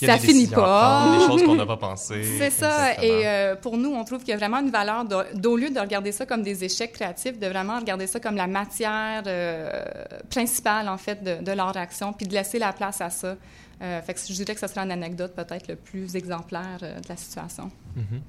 Il 0.02 0.08
y 0.08 0.10
a 0.10 0.14
Ça 0.16 0.20
des 0.20 0.26
finit 0.28 0.46
pas. 0.46 0.56
prendre, 1.06 1.18
des 1.20 1.26
choses 1.26 1.42
qu'on 1.44 1.54
n'a 1.56 1.66
pas 1.66 1.76
pensées. 1.88 2.22
C'est 2.38 2.50
ça. 2.50 2.92
Exactement. 2.92 3.06
Et 3.20 3.26
euh, 3.28 3.54
pour 3.56 3.76
nous, 3.76 3.90
on 3.92 4.04
trouve 4.04 4.20
qu'il 4.20 4.30
y 4.30 4.32
a 4.32 4.36
vraiment 4.36 4.58
une 4.60 4.70
valeur 4.70 5.04
d'au 5.04 5.56
lieu 5.56 5.70
de 5.70 5.78
regarder 5.80 6.12
ça 6.12 6.24
comme 6.26 6.42
des 6.42 6.64
échecs 6.64 6.92
créatifs, 6.92 7.38
de 7.38 7.46
vraiment 7.46 7.78
regarder 7.78 8.06
ça 8.06 8.18
comme 8.20 8.36
la 8.36 8.46
matière 8.46 9.22
euh, 9.26 9.82
principale, 10.30 10.88
en 10.88 10.96
fait, 10.98 11.22
de, 11.22 11.42
de 11.44 11.52
leur 11.52 11.76
action, 11.76 12.12
puis 12.12 12.26
de 12.26 12.34
laisser 12.34 12.58
la 12.58 12.72
place 12.72 13.00
à 13.00 13.10
ça. 13.10 13.36
Euh, 13.82 14.02
fait 14.02 14.12
que 14.12 14.20
je 14.28 14.32
dirais 14.34 14.52
que 14.54 14.60
ce 14.60 14.66
serait 14.66 14.82
une 14.82 14.90
anecdote 14.92 15.34
peut-être 15.34 15.66
le 15.68 15.74
plus 15.76 16.14
exemplaire 16.14 16.78
euh, 16.82 17.00
de 17.00 17.08
la 17.08 17.16
situation. 17.16 17.70
Mhm. 17.96 18.20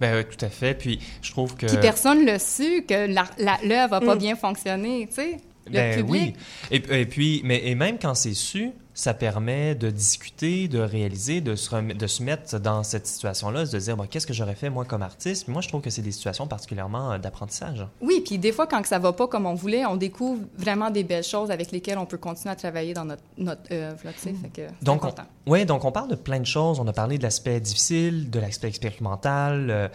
Ben, 0.00 0.16
oui, 0.16 0.24
tout 0.36 0.42
à 0.44 0.48
fait. 0.48 0.72
Puis 0.74 0.98
je 1.20 1.30
trouve 1.30 1.56
que. 1.56 1.66
Puis 1.66 1.76
personne 1.78 2.24
l'a 2.24 2.38
su 2.38 2.84
que 2.88 3.06
l'œuvre 3.06 3.90
n'a 3.90 4.00
pas 4.00 4.14
Mm. 4.14 4.18
bien 4.18 4.36
fonctionné, 4.36 5.06
tu 5.08 5.14
sais. 5.16 5.36
Le 5.66 5.72
Ben 5.72 5.96
public. 5.96 6.10
oui. 6.10 6.34
Et, 6.70 7.00
et 7.00 7.06
puis, 7.06 7.40
mais 7.44 7.62
et 7.66 7.74
même 7.74 7.98
quand 7.98 8.14
c'est 8.14 8.34
su, 8.34 8.70
ça 8.94 9.12
permet 9.12 9.74
de 9.74 9.90
discuter, 9.90 10.68
de 10.68 10.78
réaliser, 10.78 11.40
de 11.40 11.56
se, 11.56 11.68
rem- 11.70 11.92
de 11.92 12.06
se 12.06 12.22
mettre 12.22 12.58
dans 12.60 12.82
cette 12.84 13.06
situation-là, 13.08 13.60
de 13.62 13.66
se 13.66 13.76
dire, 13.76 13.96
bon, 13.96 14.06
qu'est-ce 14.06 14.26
que 14.26 14.32
j'aurais 14.32 14.54
fait 14.54 14.70
moi 14.70 14.84
comme 14.84 15.02
artiste? 15.02 15.44
Puis 15.44 15.52
moi, 15.52 15.62
je 15.62 15.68
trouve 15.68 15.80
que 15.80 15.90
c'est 15.90 16.00
des 16.02 16.12
situations 16.12 16.46
particulièrement 16.46 17.12
euh, 17.12 17.18
d'apprentissage. 17.18 17.86
Oui, 18.00 18.22
puis 18.24 18.38
des 18.38 18.52
fois, 18.52 18.66
quand 18.68 18.86
ça 18.86 18.98
va 19.00 19.12
pas 19.12 19.26
comme 19.26 19.46
on 19.46 19.54
voulait, 19.54 19.84
on 19.84 19.96
découvre 19.96 20.42
vraiment 20.56 20.90
des 20.90 21.02
belles 21.02 21.24
choses 21.24 21.50
avec 21.50 21.72
lesquelles 21.72 21.98
on 21.98 22.06
peut 22.06 22.18
continuer 22.18 22.52
à 22.52 22.56
travailler 22.56 22.94
dans 22.94 23.04
notre, 23.04 23.22
notre 23.36 23.72
œuvre, 23.72 23.98
là, 24.04 24.10
sais. 24.16 24.32
Fait 24.32 24.48
que 24.48 24.68
Donc, 24.82 25.04
on, 25.04 25.50
ouais, 25.50 25.64
donc 25.64 25.84
on 25.84 25.92
parle 25.92 26.08
de 26.10 26.14
plein 26.14 26.38
de 26.38 26.46
choses. 26.46 26.78
On 26.78 26.86
a 26.86 26.92
parlé 26.92 27.18
de 27.18 27.22
l'aspect 27.24 27.58
difficile, 27.60 28.30
de 28.30 28.38
l'aspect 28.38 28.68
expérimental, 28.68 29.70
euh, 29.70 29.88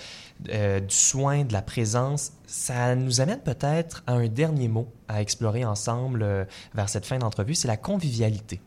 euh, 0.49 0.79
du 0.81 0.93
soin, 0.95 1.43
de 1.45 1.53
la 1.53 1.61
présence. 1.61 2.33
Ça 2.47 2.95
nous 2.95 3.21
amène 3.21 3.39
peut-être 3.39 4.03
à 4.07 4.13
un 4.13 4.27
dernier 4.27 4.67
mot 4.67 4.87
à 5.07 5.21
explorer 5.21 5.63
ensemble 5.63 6.23
euh, 6.23 6.43
vers 6.73 6.89
cette 6.89 7.05
fin 7.05 7.17
d'entrevue, 7.17 7.55
c'est 7.55 7.67
la 7.67 7.77
convivialité. 7.77 8.59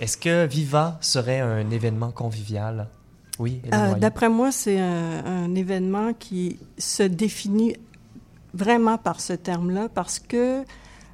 Est-ce 0.00 0.16
que 0.16 0.46
Viva 0.46 0.98
serait 1.00 1.40
un 1.40 1.70
événement 1.70 2.10
convivial? 2.10 2.88
Oui, 3.38 3.60
Euh. 3.72 3.94
D'après 3.94 4.28
moi, 4.28 4.50
c'est 4.52 4.78
un, 4.80 5.24
un 5.24 5.54
événement 5.54 6.12
qui 6.14 6.58
se 6.78 7.02
définit 7.02 7.76
vraiment 8.54 8.96
par 8.98 9.20
ce 9.20 9.34
terme-là 9.34 9.88
parce 9.94 10.18
que 10.18 10.62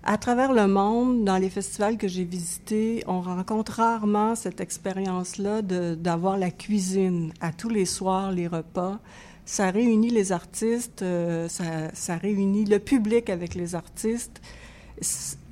à 0.05 0.18
travers 0.18 0.53
le 0.53 0.66
monde, 0.66 1.24
dans 1.24 1.37
les 1.37 1.51
festivals 1.51 1.97
que 1.97 2.09
j'ai 2.09 2.24
visités, 2.24 3.05
on 3.07 3.20
rencontre 3.20 3.72
rarement 3.74 4.35
cette 4.35 4.61
expérience-là 4.61 5.62
d'avoir 5.62 6.37
la 6.39 6.51
cuisine 6.51 7.33
à 7.41 7.53
tous 7.53 7.68
les 7.68 7.85
soirs, 7.87 8.33
les 8.33 8.49
repas. 8.49 8.99
Ça 9.45 9.70
réunit 9.70 10.11
les 10.11 10.30
artistes, 10.33 11.03
euh, 11.03 11.49
ça, 11.49 11.64
ça 11.95 12.16
réunit 12.16 12.64
le 12.64 12.78
public 12.80 13.30
avec 13.30 13.55
les 13.55 13.74
artistes. 13.76 14.41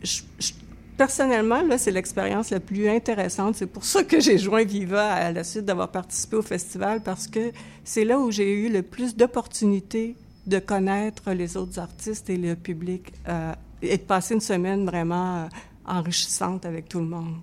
Je- 0.03 0.53
personnellement, 1.01 1.63
là, 1.63 1.79
c'est 1.79 1.93
l'expérience 1.93 2.51
la 2.51 2.61
plus 2.61 2.87
intéressante. 2.87 3.55
C'est 3.55 3.65
pour 3.67 3.87
ça 3.87 4.05
que 4.05 4.21
j'ai 4.21 4.37
joint 4.37 4.65
Viva 4.65 5.11
à 5.11 5.33
la 5.33 5.45
suite 5.45 5.65
d'avoir 5.65 5.89
participé 5.89 6.37
au 6.37 6.43
festival, 6.43 7.03
parce 7.03 7.27
que 7.27 7.53
c'est 7.85 8.05
là 8.05 8.19
où 8.19 8.31
j'ai 8.31 8.53
eu 8.53 8.69
le 8.69 8.83
plus 8.83 9.17
d'opportunités 9.17 10.15
de 10.47 10.59
connaître 10.59 11.31
les 11.31 11.57
autres 11.57 11.79
artistes 11.79 12.29
et 12.29 12.37
le 12.37 12.55
public 12.55 13.15
euh, 13.29 13.55
et 13.81 13.97
de 13.97 14.03
passer 14.03 14.35
une 14.35 14.43
semaine 14.43 14.85
vraiment 14.85 15.39
euh, 15.39 15.49
enrichissante 15.87 16.67
avec 16.67 16.87
tout 16.87 16.99
le 16.99 17.07
monde. 17.07 17.37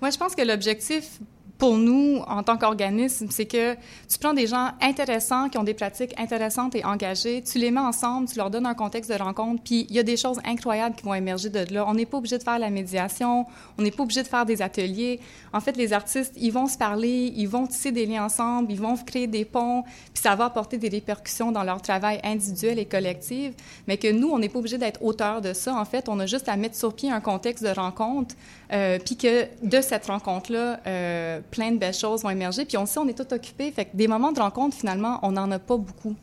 Moi, 0.00 0.08
je 0.08 0.16
pense 0.16 0.34
que 0.34 0.40
l'objectif 0.40 1.20
pour 1.58 1.78
nous, 1.78 2.18
en 2.26 2.42
tant 2.42 2.58
qu'organisme, 2.58 3.28
c'est 3.30 3.46
que 3.46 3.74
tu 3.74 4.18
prends 4.20 4.34
des 4.34 4.46
gens 4.46 4.72
intéressants, 4.82 5.48
qui 5.48 5.56
ont 5.56 5.64
des 5.64 5.74
pratiques 5.74 6.12
intéressantes 6.18 6.74
et 6.74 6.84
engagées, 6.84 7.42
tu 7.42 7.58
les 7.58 7.70
mets 7.70 7.80
ensemble, 7.80 8.28
tu 8.28 8.36
leur 8.36 8.50
donnes 8.50 8.66
un 8.66 8.74
contexte 8.74 9.10
de 9.10 9.16
rencontre, 9.16 9.62
puis 9.62 9.86
il 9.88 9.96
y 9.96 9.98
a 9.98 10.02
des 10.02 10.16
choses 10.16 10.38
incroyables 10.44 10.94
qui 10.94 11.04
vont 11.04 11.14
émerger 11.14 11.48
de 11.48 11.64
là. 11.72 11.86
On 11.88 11.94
n'est 11.94 12.04
pas 12.04 12.18
obligé 12.18 12.36
de 12.36 12.42
faire 12.42 12.58
la 12.58 12.68
médiation, 12.68 13.46
on 13.78 13.82
n'est 13.82 13.90
pas 13.90 14.02
obligé 14.02 14.22
de 14.22 14.28
faire 14.28 14.44
des 14.44 14.60
ateliers. 14.60 15.20
En 15.52 15.60
fait, 15.60 15.76
les 15.76 15.92
artistes, 15.94 16.34
ils 16.36 16.52
vont 16.52 16.66
se 16.66 16.76
parler, 16.76 17.32
ils 17.34 17.48
vont 17.48 17.66
tisser 17.66 17.90
des 17.90 18.04
liens 18.04 18.24
ensemble, 18.24 18.70
ils 18.70 18.80
vont 18.80 18.96
créer 18.96 19.26
des 19.26 19.46
ponts, 19.46 19.82
puis 20.12 20.22
ça 20.22 20.34
va 20.34 20.46
apporter 20.46 20.76
des 20.76 20.88
répercussions 20.88 21.52
dans 21.52 21.64
leur 21.64 21.80
travail 21.80 22.20
individuel 22.22 22.78
et 22.78 22.84
collectif, 22.84 23.52
mais 23.86 23.96
que 23.96 24.10
nous, 24.12 24.28
on 24.28 24.38
n'est 24.38 24.50
pas 24.50 24.58
obligé 24.58 24.76
d'être 24.76 25.02
auteur 25.02 25.40
de 25.40 25.54
ça. 25.54 25.74
En 25.74 25.84
fait, 25.86 26.08
on 26.08 26.20
a 26.20 26.26
juste 26.26 26.48
à 26.48 26.56
mettre 26.56 26.76
sur 26.76 26.94
pied 26.94 27.10
un 27.10 27.20
contexte 27.20 27.64
de 27.64 27.70
rencontre, 27.70 28.34
euh, 28.72 28.98
puis 29.02 29.16
que 29.16 29.46
de 29.62 29.80
cette 29.80 30.06
rencontre-là, 30.06 30.80
euh, 30.86 31.40
plein 31.50 31.72
de 31.72 31.78
belles 31.78 31.94
choses 31.94 32.22
vont 32.22 32.30
émerger. 32.30 32.64
Puis 32.64 32.76
on 32.76 32.86
sait, 32.86 32.98
on 32.98 33.08
est 33.08 33.16
tout 33.16 33.32
occupé. 33.32 33.70
Fait 33.70 33.86
que 33.86 33.96
des 33.96 34.08
moments 34.08 34.32
de 34.32 34.40
rencontre, 34.40 34.76
finalement, 34.76 35.18
on 35.22 35.32
n'en 35.32 35.50
a 35.50 35.58
pas 35.58 35.76
beaucoup. 35.76 36.14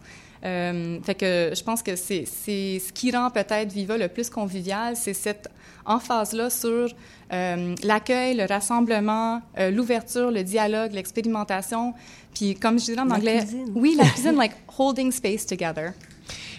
Euh, 0.46 1.00
fait 1.04 1.16
que 1.16 1.52
je 1.56 1.64
pense 1.64 1.82
que 1.82 1.96
c'est 1.96 2.26
ce 2.26 2.92
qui 2.92 3.12
rend 3.12 3.30
peut-être 3.30 3.72
Viva 3.72 3.98
le 3.98 4.10
plus 4.10 4.30
convivial, 4.30 4.98
c'est 4.98 5.14
cette 5.14 5.48
emphase-là 5.86 6.50
sur 6.50 6.90
euh, 7.32 7.76
l'accueil, 7.84 8.36
le 8.36 8.46
rassemblement, 8.46 9.42
euh, 9.58 9.72
l'ouverture, 9.72 10.32
le 10.32 10.44
dialogue, 10.44 10.92
l'expérimentation. 10.94 11.94
Puis 12.34 12.56
comme 12.56 12.78
je 12.78 12.86
dirais 12.86 13.02
en 13.02 13.06
La 13.06 13.16
anglais, 13.16 13.40
cuisine. 13.40 13.72
oui, 13.74 13.96
la 13.98 14.06
cuisine, 14.06 14.36
like 14.38 14.54
holding 14.78 15.12
space 15.12 15.46
together. 15.46 15.94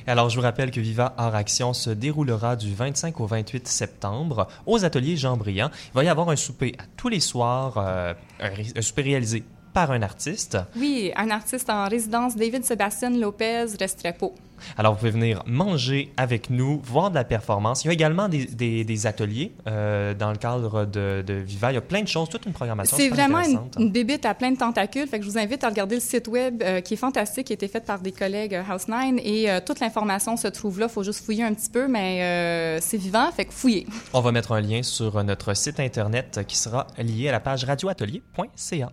Alors, 0.07 0.29
je 0.29 0.37
vous 0.37 0.43
rappelle 0.43 0.71
que 0.71 0.81
Viva 0.81 1.15
Art 1.17 1.35
Action 1.35 1.73
se 1.73 1.89
déroulera 1.89 2.57
du 2.57 2.75
25 2.75 3.21
au 3.21 3.27
28 3.27 3.67
septembre 3.67 4.49
aux 4.67 4.85
ateliers 4.85 5.17
Jean 5.17 5.39
Briand. 5.39 5.71
Il 5.73 5.95
va 5.95 6.05
y 6.05 6.09
avoir 6.09 6.29
un 6.29 6.37
souper 6.37 6.75
à 6.79 6.83
tous 6.99 7.09
les 7.09 7.21
soirs, 7.21 7.79
euh, 7.79 8.13
un, 8.39 8.83
souper 8.83 9.01
réalisé 9.01 9.45
par 9.75 9.91
un 9.91 10.01
artiste. 10.03 10.57
Oui, 10.77 11.13
un 11.17 11.31
artiste 11.31 11.69
en 11.69 11.89
résidence, 11.89 12.37
David 12.37 12.65
Sébastien 12.65 13.11
Lopez 13.11 13.67
Restrepo. 13.79 14.35
Alors, 14.79 14.93
vous 14.95 15.01
pouvez 15.01 15.11
venir 15.11 15.43
manger 15.47 16.13
avec 16.17 16.49
nous, 16.49 16.81
voir 16.85 17.11
de 17.11 17.17
la 17.17 17.25
performance. 17.25 17.85
Il 17.85 17.89
y 17.89 17.91
a 17.91 17.93
également 17.93 18.29
des, 18.29 18.47
des- 18.47 18.85
des 18.85 19.07
ateliers 19.07 19.53
euh, 19.67 20.15
dans 20.15 20.31
le 20.31 20.39
cadre 20.39 20.87
de, 20.87 21.23
de 21.27 21.35
Viva. 21.35 21.73
Il 21.73 21.75
y 21.75 21.79
a 21.79 21.81
plein 21.83 22.03
de 22.03 22.09
choses, 22.09 22.29
toute 22.31 22.47
une 22.47 22.53
programmation. 22.53 22.97
C'est 22.97 23.09
vraiment 23.09 23.41
une, 23.43 23.59
une 23.79 23.91
bébite 23.91 24.25
à 24.25 24.33
plein 24.33 24.53
de 24.53 24.57
tentacules. 24.57 25.09
Fait 25.09 25.19
que 25.19 25.25
je 25.27 25.31
vous 25.31 25.39
invite 25.39 25.65
à 25.65 25.69
regarder 25.69 25.97
le 25.97 26.01
site 26.01 26.29
web 26.29 26.63
euh, 26.63 26.81
qui 26.81 26.95
est 26.95 26.97
fantastique, 26.97 27.49
qui 27.49 27.53
a 27.53 27.55
été 27.55 27.67
fait 27.69 27.81
par 27.85 27.99
des 27.99 28.13
collègues 28.13 28.55
euh, 28.55 28.63
House 28.67 28.87
9 28.89 29.17
et 29.23 29.51
euh, 29.51 29.61
toute 29.65 29.81
l'information 29.81 30.37
se 30.37 30.47
trouve 30.49 30.79
là. 30.79 30.87
Il 30.89 30.93
faut 30.93 31.03
juste 31.03 31.25
fouiller 31.25 31.43
un 31.45 31.53
petit 31.53 31.69
peu, 31.71 31.89
mais 31.89 32.79
c'est 32.81 32.97
vivant, 32.97 33.31
fait 33.33 33.47
que 33.47 33.53
fouillez. 33.53 33.87
On 34.15 34.21
va 34.21 34.31
mettre 34.33 34.53
un 34.53 34.61
lien 34.61 34.83
sur 34.85 35.23
notre 35.25 35.53
site 35.55 35.81
internet 35.81 36.41
qui 36.47 36.57
sera 36.57 36.87
lié 36.97 37.29
à 37.29 37.33
la 37.33 37.41
page 37.41 37.65
radioatelier.ca. 37.65 38.93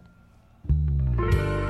Alors, 1.18 1.61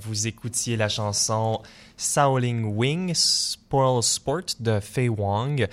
vous 0.00 0.26
écoutiez 0.26 0.76
la 0.76 0.88
chanson 0.88 1.60
Shaolin 1.96 2.64
Wing, 2.64 3.12
Spoil 3.14 4.02
Sport 4.02 4.56
de 4.60 4.80
Fei 4.80 5.08
Wang, 5.08 5.68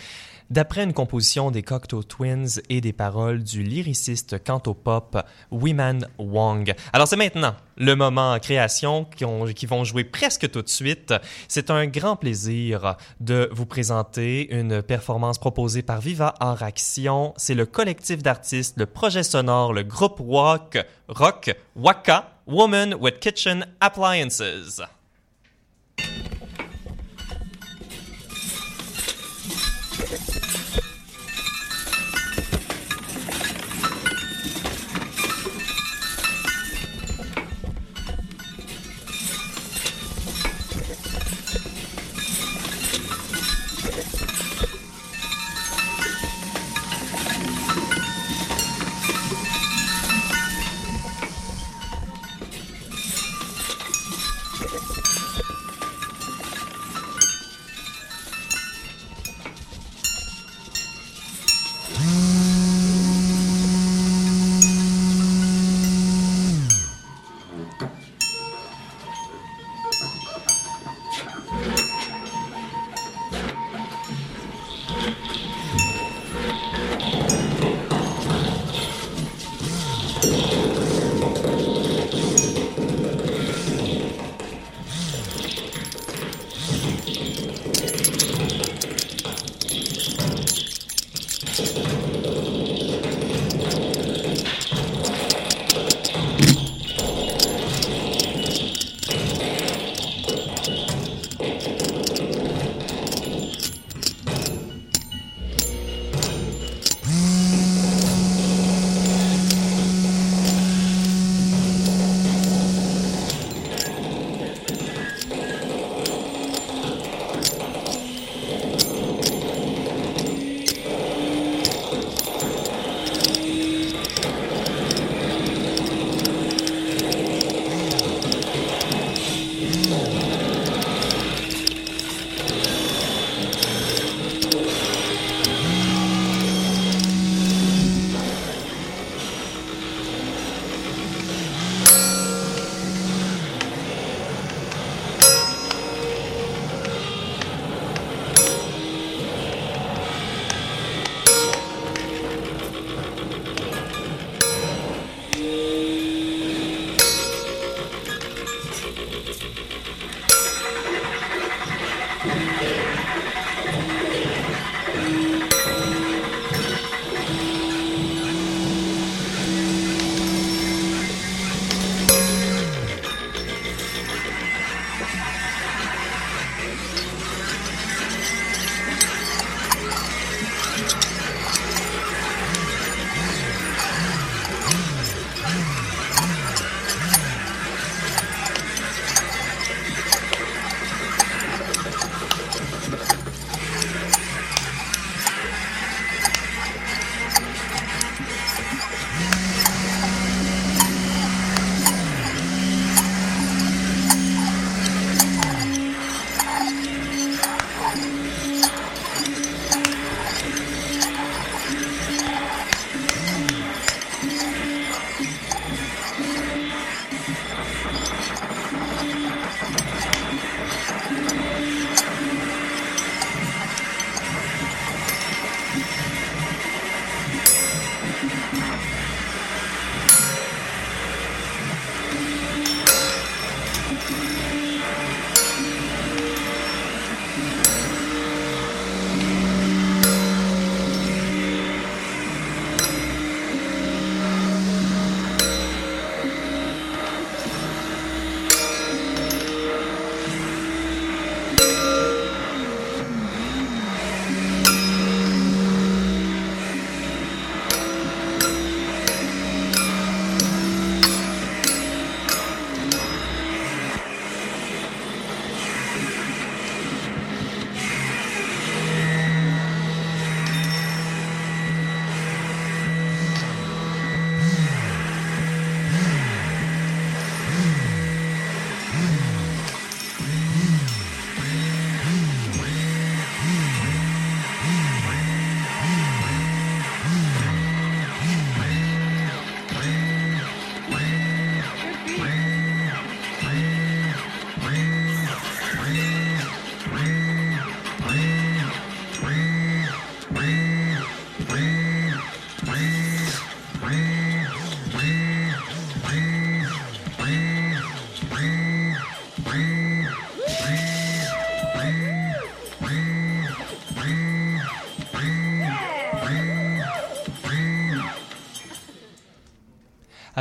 d'après 0.52 0.84
une 0.84 0.94
composition 0.94 1.50
des 1.50 1.64
Cocteau 1.64 2.04
Twins 2.04 2.62
et 2.70 2.82
des 2.82 2.94
paroles 2.94 3.42
du 3.42 3.64
lyriciste 3.64 4.44
cantopop 4.44 5.18
Wiman 5.50 6.08
Wang. 6.20 6.74
Alors, 6.94 7.08
c'est 7.08 7.16
maintenant 7.16 7.56
le 7.78 7.96
moment 7.96 8.34
en 8.34 8.40
création 8.40 9.06
qui 9.06 9.66
vont 9.66 9.84
jouer 9.84 10.04
presque 10.04 10.52
tout 10.52 10.62
de 10.62 10.70
suite. 10.70 11.14
C'est 11.48 11.72
un 11.72 11.88
grand 11.88 12.18
plaisir 12.18 12.98
de 13.22 13.50
vous 13.54 13.66
présenter 13.66 14.54
une 14.54 14.84
performance 14.84 15.40
proposée 15.40 15.82
par 15.82 16.02
Viva 16.02 16.36
Art 16.40 16.62
Action. 16.62 17.34
C'est 17.38 17.56
le 17.56 17.66
collectif 17.66 18.22
d'artistes, 18.22 18.78
le 18.78 18.86
projet 18.86 19.24
sonore, 19.24 19.74
le 19.74 19.84
groupe 19.84 20.20
rock, 20.20 20.78
rock 21.08 21.56
Waka, 21.76 22.31
Woman 22.46 23.00
with 23.00 23.20
Kitchen 23.20 23.64
Appliances. 23.82 24.82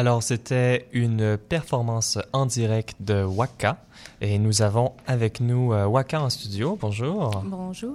Alors, 0.01 0.23
c'était 0.23 0.89
une 0.93 1.37
performance 1.37 2.17
en 2.33 2.47
direct 2.47 2.97
de 3.01 3.23
Waka. 3.23 3.77
Et 4.23 4.39
nous 4.39 4.63
avons 4.63 4.93
avec 5.07 5.41
nous 5.41 5.75
euh, 5.75 5.85
Waka 5.85 6.23
en 6.23 6.31
studio. 6.31 6.79
Bonjour. 6.81 7.43
Bonjour. 7.45 7.95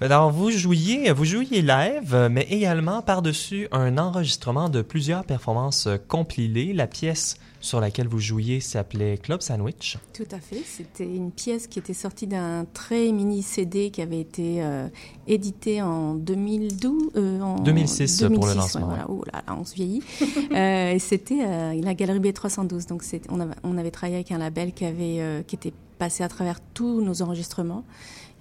Alors, 0.00 0.30
vous 0.30 0.52
jouiez, 0.52 1.10
vous 1.12 1.24
jouiez 1.24 1.60
live, 1.60 2.28
mais 2.30 2.46
également 2.50 3.02
par-dessus 3.02 3.66
un 3.72 3.98
enregistrement 3.98 4.68
de 4.68 4.80
plusieurs 4.80 5.24
performances 5.24 5.88
compilées. 6.06 6.72
La 6.72 6.86
pièce 6.86 7.36
sur 7.60 7.80
laquelle 7.80 8.06
vous 8.06 8.20
jouiez 8.20 8.60
s'appelait 8.60 9.18
Club 9.18 9.40
Sandwich. 9.40 9.98
Tout 10.14 10.28
à 10.30 10.38
fait. 10.38 10.62
C'était 10.64 11.04
une 11.04 11.32
pièce 11.32 11.66
qui 11.66 11.80
était 11.80 11.94
sortie 11.94 12.28
d'un 12.28 12.64
très 12.72 13.10
mini 13.10 13.42
CD 13.42 13.90
qui 13.90 14.00
avait 14.00 14.20
été 14.20 14.62
euh, 14.62 14.86
édité 15.26 15.82
en 15.82 16.14
2012. 16.14 17.10
euh, 17.16 17.40
en 17.40 17.56
2006 17.56 18.24
pour 18.34 18.46
le 18.46 18.54
lancement, 18.54 18.88
ouais, 18.88 18.94
voilà. 18.94 19.06
Oh 19.08 19.24
là 19.32 19.42
là, 19.46 19.56
on 19.58 19.64
se 19.64 19.74
vieillit. 19.74 20.02
Euh, 20.52 20.92
et 20.92 20.98
c'était 20.98 21.40
euh, 21.44 21.80
la 21.82 21.94
Galerie 21.94 22.20
B312. 22.20 22.88
Donc 22.88 23.02
on 23.28 23.40
avait, 23.40 23.54
on 23.62 23.76
avait 23.76 23.90
travaillé 23.90 24.16
avec 24.16 24.32
un 24.32 24.38
label 24.38 24.72
qui 24.72 24.84
avait 24.84 25.20
euh, 25.20 25.42
qui 25.42 25.56
était 25.56 25.72
passé 25.98 26.24
à 26.24 26.28
travers 26.28 26.58
tous 26.74 27.02
nos 27.02 27.22
enregistrements 27.22 27.84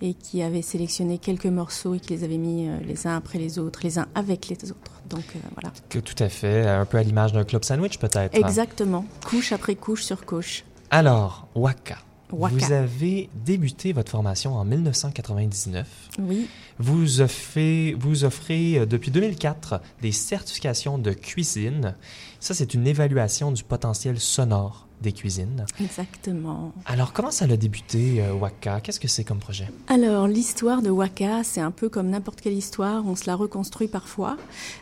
et 0.01 0.13
qui 0.13 0.41
avait 0.41 0.61
sélectionné 0.61 1.17
quelques 1.17 1.47
morceaux 1.47 1.95
et 1.95 1.99
qui 1.99 2.13
les 2.13 2.23
avait 2.23 2.37
mis 2.37 2.67
euh, 2.67 2.77
les 2.85 3.07
uns 3.07 3.15
après 3.15 3.39
les 3.39 3.59
autres, 3.59 3.79
les 3.83 3.99
uns 3.99 4.07
avec 4.15 4.47
les 4.47 4.71
autres. 4.71 5.01
Donc 5.09 5.23
euh, 5.35 5.39
voilà. 5.55 5.73
Que 5.89 5.99
tout 5.99 6.21
à 6.23 6.29
fait, 6.29 6.67
un 6.67 6.85
peu 6.85 6.97
à 6.97 7.03
l'image 7.03 7.33
d'un 7.33 7.43
Club 7.43 7.63
Sandwich 7.63 7.97
peut-être. 7.97 8.35
Exactement. 8.35 9.05
Couche 9.25 9.51
après 9.51 9.75
couche 9.75 10.03
sur 10.03 10.25
couche. 10.25 10.63
Alors, 10.89 11.47
Waka. 11.55 11.97
Waka. 12.31 12.55
Vous 12.55 12.73
avez 12.73 13.29
débuté 13.45 13.93
votre 13.93 14.11
formation 14.11 14.55
en 14.55 14.65
1999. 14.65 15.87
Oui. 16.19 16.47
Vous 16.77 17.21
offrez, 17.21 17.95
vous 17.97 18.25
offrez 18.25 18.79
euh, 18.79 18.85
depuis 18.85 19.11
2004 19.11 19.81
des 20.01 20.11
certifications 20.11 20.97
de 20.97 21.11
cuisine. 21.11 21.95
Ça, 22.39 22.53
c'est 22.53 22.73
une 22.73 22.85
évaluation 22.85 23.51
du 23.51 23.63
potentiel 23.63 24.19
sonore 24.19 24.86
des 25.01 25.11
cuisines. 25.11 25.65
Exactement. 25.79 26.73
Alors, 26.85 27.13
comment 27.13 27.31
ça 27.31 27.45
a 27.45 27.57
débuté, 27.57 28.21
euh, 28.21 28.33
Waka? 28.33 28.81
Qu'est-ce 28.81 28.99
que 28.99 29.07
c'est 29.07 29.23
comme 29.23 29.39
projet? 29.39 29.67
Alors, 29.87 30.27
l'histoire 30.27 30.81
de 30.81 30.89
Waka, 30.89 31.43
c'est 31.43 31.61
un 31.61 31.71
peu 31.71 31.89
comme 31.89 32.09
n'importe 32.09 32.41
quelle 32.41 32.53
histoire, 32.53 33.05
on 33.05 33.15
se 33.15 33.27
la 33.27 33.35
reconstruit 33.35 33.87
parfois. 33.87 34.37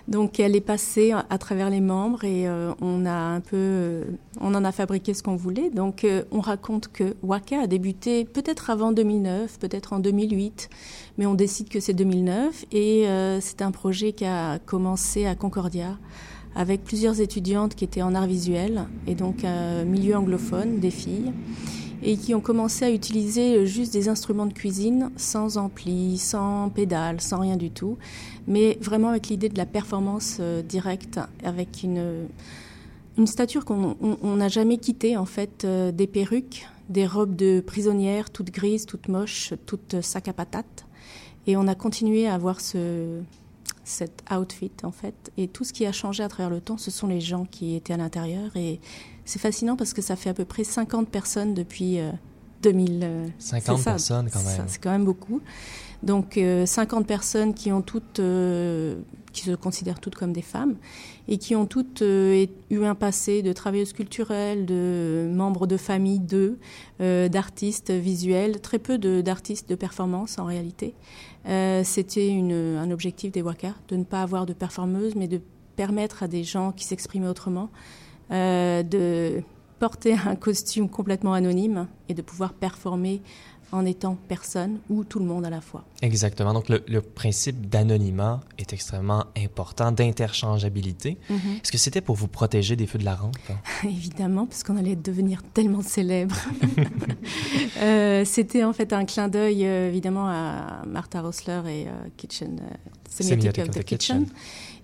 Donc, 0.08 0.40
elle 0.40 0.56
est 0.56 0.62
passée 0.62 1.14
à 1.30 1.38
travers 1.38 1.70
les 1.70 1.82
membres 1.82 2.24
et 2.24 2.48
euh, 2.48 2.74
on 2.82 3.06
a 3.06 3.12
un 3.12 3.40
peu, 3.40 3.56
euh, 3.56 4.04
on 4.40 4.54
en 4.56 4.64
a 4.64 4.72
fabriqué 4.72 5.14
ce 5.14 5.24
qu'on 5.24 5.36
voulait. 5.36 5.70
Donc, 5.70 6.04
euh, 6.04 6.24
on 6.32 6.40
raconte 6.40 6.88
que 6.92 7.16
Waka 7.24 7.62
a 7.62 7.68
débuté 7.68 8.26
peut-être 8.26 8.70
avant 8.70 8.92
2009, 8.92 9.60
peut-être 9.60 9.94
en 9.94 10.00
2008, 10.00 10.70
mais 11.18 11.26
on 11.26 11.34
décide 11.34 11.70
que 11.70 11.80
c'est 11.80 11.94
2009 11.94 12.66
et 12.72 13.06
c'est 13.40 13.62
un 13.62 13.72
projet 13.72 14.12
qui 14.12 14.26
a 14.26 14.60
commencé 14.60 15.26
à 15.26 15.36
Concordia 15.36 15.98
avec 16.56 16.84
plusieurs 16.84 17.20
étudiantes 17.20 17.76
qui 17.76 17.84
étaient 17.84 18.02
en 18.02 18.16
art 18.16 18.28
visuel 18.28 18.86
et 19.08 19.16
donc 19.16 19.44
un 19.44 19.84
milieu 19.84 20.16
anglophone, 20.16 20.80
des 20.80 20.92
filles 20.92 21.32
et 22.04 22.18
qui 22.18 22.36
ont 22.36 22.42
commencé 22.42 22.86
à 22.86 22.92
utiliser 22.92 23.58
euh, 23.58 23.66
juste 23.66 23.92
des 23.94 24.10
instruments 24.10 24.46
de 24.46 24.54
cuisine 24.54 25.10
sans 25.16 25.58
ampli, 25.58 26.18
sans 26.18 26.70
pédale, 26.70 27.20
sans 27.20 27.40
rien 27.40 27.56
du 27.58 27.72
tout, 27.72 27.98
mais 28.48 28.78
vraiment 28.82 29.10
avec 29.10 29.28
l'idée 29.30 29.50
de 29.50 29.58
la 29.58 29.66
performance 29.66 30.38
euh, 30.40 30.62
directe, 30.62 31.20
avec 31.44 31.82
une, 31.84 32.28
une 33.18 33.26
stature 33.28 33.66
qu'on 33.66 33.96
on- 34.02 34.18
on 34.22 34.36
n'a 34.36 34.50
jamais 34.50 34.78
quittée 34.78 35.18
en 35.18 35.26
fait, 35.26 35.64
euh, 35.66 35.92
des 35.92 36.06
perruques, 36.06 36.68
des 36.90 37.08
robes 37.08 37.36
de 37.36 37.60
prisonnières 37.66 38.30
toutes 38.30 38.52
grises, 38.52 38.86
toutes 38.86 39.08
moches, 39.08 39.54
toutes 39.66 40.02
sac 40.02 40.28
à 40.28 40.34
patates, 40.34 40.86
et 41.48 41.58
on 41.58 41.68
a 41.68 41.74
continué 41.76 42.28
à 42.28 42.36
avoir 42.36 42.62
ce 42.62 43.20
cet 43.86 44.24
outfit 44.36 44.72
en 44.84 44.92
fait 44.92 45.32
et 45.38 45.48
tout 45.48 45.64
ce 45.64 45.72
qui 45.72 45.86
a 45.86 45.92
changé 45.94 46.24
à 46.24 46.28
travers 46.28 46.50
le 46.50 46.60
temps 46.60 46.78
ce 46.78 46.92
sont 46.92 47.08
les 47.08 47.22
gens 47.22 47.46
qui 47.46 47.76
étaient 47.76 47.94
à 47.94 47.98
l'intérieur 47.98 48.56
et 48.58 48.80
c'est 49.24 49.40
fascinant 49.40 49.76
parce 49.78 49.94
que 49.94 50.02
ça 50.02 50.16
fait 50.18 50.30
à 50.30 50.34
peu 50.34 50.44
près 50.46 50.64
50 50.66 51.08
personnes 51.08 51.54
depuis 51.54 52.00
euh, 52.00 52.12
2000 52.64 53.00
euh, 53.04 53.28
50 53.40 53.78
c'est 53.78 53.84
ça, 53.84 53.92
personnes, 53.92 54.30
quand 54.34 54.44
même. 54.44 54.64
c'est 54.68 54.82
quand 54.82 54.92
même 54.92 55.06
beaucoup 55.06 55.40
donc 56.04 56.38
euh, 56.38 56.66
50 56.66 57.08
personnes 57.08 57.54
qui 57.54 57.72
ont 57.72 57.82
toutes 57.82 58.20
euh, 58.20 58.98
qui 59.34 59.42
se 59.44 59.52
considèrent 59.52 60.00
toutes 60.00 60.16
comme 60.16 60.32
des 60.34 60.42
femmes 60.42 60.76
et 61.28 61.38
qui 61.38 61.56
ont 61.56 61.66
toutes 61.66 62.02
euh, 62.02 62.46
eu 62.70 62.84
un 62.86 62.96
passé 62.96 63.42
de 63.42 63.52
travailleuses 63.52 63.92
culturelles, 63.92 64.66
de 64.66 65.30
membres 65.34 65.68
de 65.68 65.76
famille 65.76 66.20
d'eux, 66.20 66.58
euh, 67.02 67.28
d'artistes 67.28 67.92
visuels, 67.92 68.62
très 68.62 68.80
peu 68.80 68.98
de- 68.98 69.20
d'artistes 69.20 69.68
de 69.68 69.76
performance 69.76 70.40
en 70.40 70.46
réalité. 70.46 70.94
Euh, 71.48 71.82
C'était 71.84 72.32
un 72.32 72.92
objectif 72.92 73.32
des 73.32 73.42
Waka, 73.42 73.74
de 73.88 73.96
ne 73.96 74.04
pas 74.04 74.22
avoir 74.22 74.46
de 74.46 74.54
performeuses, 74.54 75.16
mais 75.16 75.28
de 75.28 75.42
permettre 75.76 76.24
à 76.24 76.28
des 76.28 76.44
gens 76.44 76.72
qui 76.72 76.86
s'exprimaient 76.86 77.28
autrement 77.28 77.70
euh, 78.32 78.82
de 78.84 79.44
porter 79.80 80.16
un 80.26 80.36
costume 80.36 80.90
complètement 80.90 81.34
anonyme 81.34 81.88
et 82.10 82.14
de 82.14 82.22
pouvoir 82.22 82.54
performer 82.54 83.22
en 83.72 83.86
étant 83.86 84.18
personne 84.28 84.80
ou 84.90 85.04
tout 85.04 85.20
le 85.20 85.26
monde 85.26 85.46
à 85.46 85.50
la 85.50 85.62
fois. 85.62 85.84
Exactement. 86.02 86.54
Donc, 86.54 86.70
le, 86.70 86.84
le 86.88 87.02
principe 87.02 87.70
d'anonymat 87.70 88.42
est 88.58 88.74
extrêmement 88.74 89.26
important, 89.38 89.92
d'interchangeabilité. 89.92 91.18
Mhm. 91.30 91.38
Est-ce 91.64 91.72
que 91.72 91.78
c'était 91.78 92.02
pour 92.02 92.16
vous 92.16 92.28
protéger 92.28 92.76
des 92.76 92.88
feux 92.88 93.00
de 93.00 93.06
la 93.06 93.16
rampe? 93.16 93.36
Évidemment, 93.84 94.46
parce 94.46 94.64
qu'on 94.64 94.78
allait 94.78 94.96
devenir 94.96 95.42
tellement 95.54 95.82
célèbre. 95.82 96.36
Euh, 97.82 98.24
C'était 98.26 98.64
en 98.64 98.72
fait 98.74 98.94
un 98.94 99.06
clin 99.06 99.28
d'œil, 99.28 99.66
euh, 99.66 99.90
évidemment, 99.90 100.28
à 100.28 100.84
Martha 100.88 101.22
Rosler 101.22 101.62
et 101.68 101.88
euh, 101.88 101.92
Kitchen, 102.16 102.60
Semiotic 103.10 103.60
of 103.60 103.70
the, 103.72 103.84
Kitchen. 103.84 104.28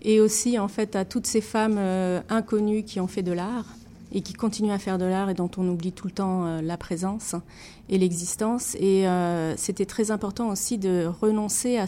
Et 0.01 0.19
aussi, 0.19 0.57
en 0.59 0.67
fait, 0.67 0.95
à 0.95 1.05
toutes 1.05 1.27
ces 1.27 1.41
femmes 1.41 1.77
euh, 1.77 2.21
inconnues 2.29 2.83
qui 2.83 2.99
ont 2.99 3.07
fait 3.07 3.23
de 3.23 3.31
l'art 3.31 3.65
et 4.11 4.21
qui 4.21 4.33
continuent 4.33 4.71
à 4.71 4.79
faire 4.79 4.97
de 4.97 5.05
l'art 5.05 5.29
et 5.29 5.33
dont 5.33 5.51
on 5.57 5.67
oublie 5.67 5.91
tout 5.91 6.07
le 6.07 6.13
temps 6.13 6.45
euh, 6.45 6.61
la 6.61 6.77
présence 6.77 7.35
et 7.89 7.97
l'existence. 7.97 8.75
Et 8.75 9.07
euh, 9.07 9.55
c'était 9.57 9.85
très 9.85 10.11
important 10.11 10.49
aussi 10.49 10.77
de 10.77 11.05
renoncer 11.05 11.79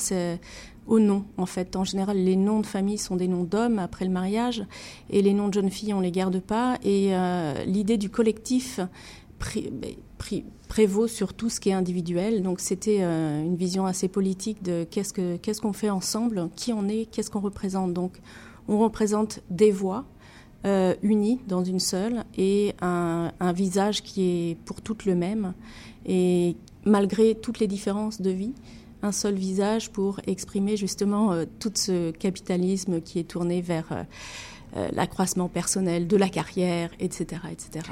aux 0.87 0.99
noms, 0.99 1.25
en 1.37 1.45
fait. 1.45 1.75
En 1.75 1.83
général, 1.83 2.17
les 2.17 2.35
noms 2.35 2.59
de 2.59 2.65
famille 2.65 2.97
sont 2.97 3.15
des 3.15 3.27
noms 3.27 3.43
d'hommes 3.43 3.79
après 3.79 4.05
le 4.05 4.11
mariage, 4.11 4.65
et 5.09 5.21
les 5.21 5.33
noms 5.33 5.47
de 5.47 5.53
jeunes 5.53 5.71
filles, 5.71 5.93
on 5.93 6.01
les 6.01 6.11
garde 6.11 6.39
pas. 6.39 6.77
Et 6.83 7.15
euh, 7.15 7.63
l'idée 7.65 7.97
du 7.97 8.09
collectif 8.09 8.79
pré- 9.39 9.71
prévaut 10.67 11.07
sur 11.07 11.33
tout 11.33 11.49
ce 11.49 11.59
qui 11.59 11.69
est 11.69 11.73
individuel. 11.73 12.41
Donc, 12.41 12.59
c'était 12.59 13.01
une 13.01 13.55
vision 13.55 13.85
assez 13.85 14.07
politique 14.07 14.63
de 14.63 14.85
qu'est-ce 14.89 15.13
que 15.13 15.37
qu'est-ce 15.37 15.61
qu'on 15.61 15.73
fait 15.73 15.89
ensemble, 15.89 16.49
qui 16.55 16.73
on 16.73 16.87
est, 16.87 17.05
qu'est-ce 17.11 17.29
qu'on 17.29 17.41
représente. 17.41 17.93
Donc, 17.93 18.19
on 18.67 18.79
représente 18.79 19.41
des 19.49 19.71
voix 19.71 20.05
euh, 20.65 20.95
unies 21.01 21.41
dans 21.47 21.63
une 21.63 21.79
seule 21.79 22.23
et 22.37 22.73
un, 22.81 23.31
visage 23.53 24.01
qui 24.01 24.23
est 24.23 24.55
pour 24.65 24.81
toutes 24.81 25.05
le 25.05 25.15
même. 25.15 25.53
Et 26.05 26.55
malgré 26.85 27.35
toutes 27.35 27.59
les 27.59 27.67
différences 27.67 28.21
de 28.21 28.29
vie, 28.29 28.53
un 29.01 29.11
seul 29.11 29.35
visage 29.35 29.91
pour 29.91 30.21
exprimer 30.25 30.77
justement 30.77 31.33
euh, 31.33 31.45
tout 31.59 31.71
ce 31.75 32.11
capitalisme 32.11 33.01
qui 33.01 33.19
est 33.19 33.25
tourné 33.25 33.61
vers 33.61 34.05
euh, 34.75 34.87
l'accroissement 34.93 35.49
personnel 35.49 36.07
de 36.07 36.15
la 36.17 36.29
carrière, 36.29 36.91
etc. 36.99 37.41
etc. 37.51 37.85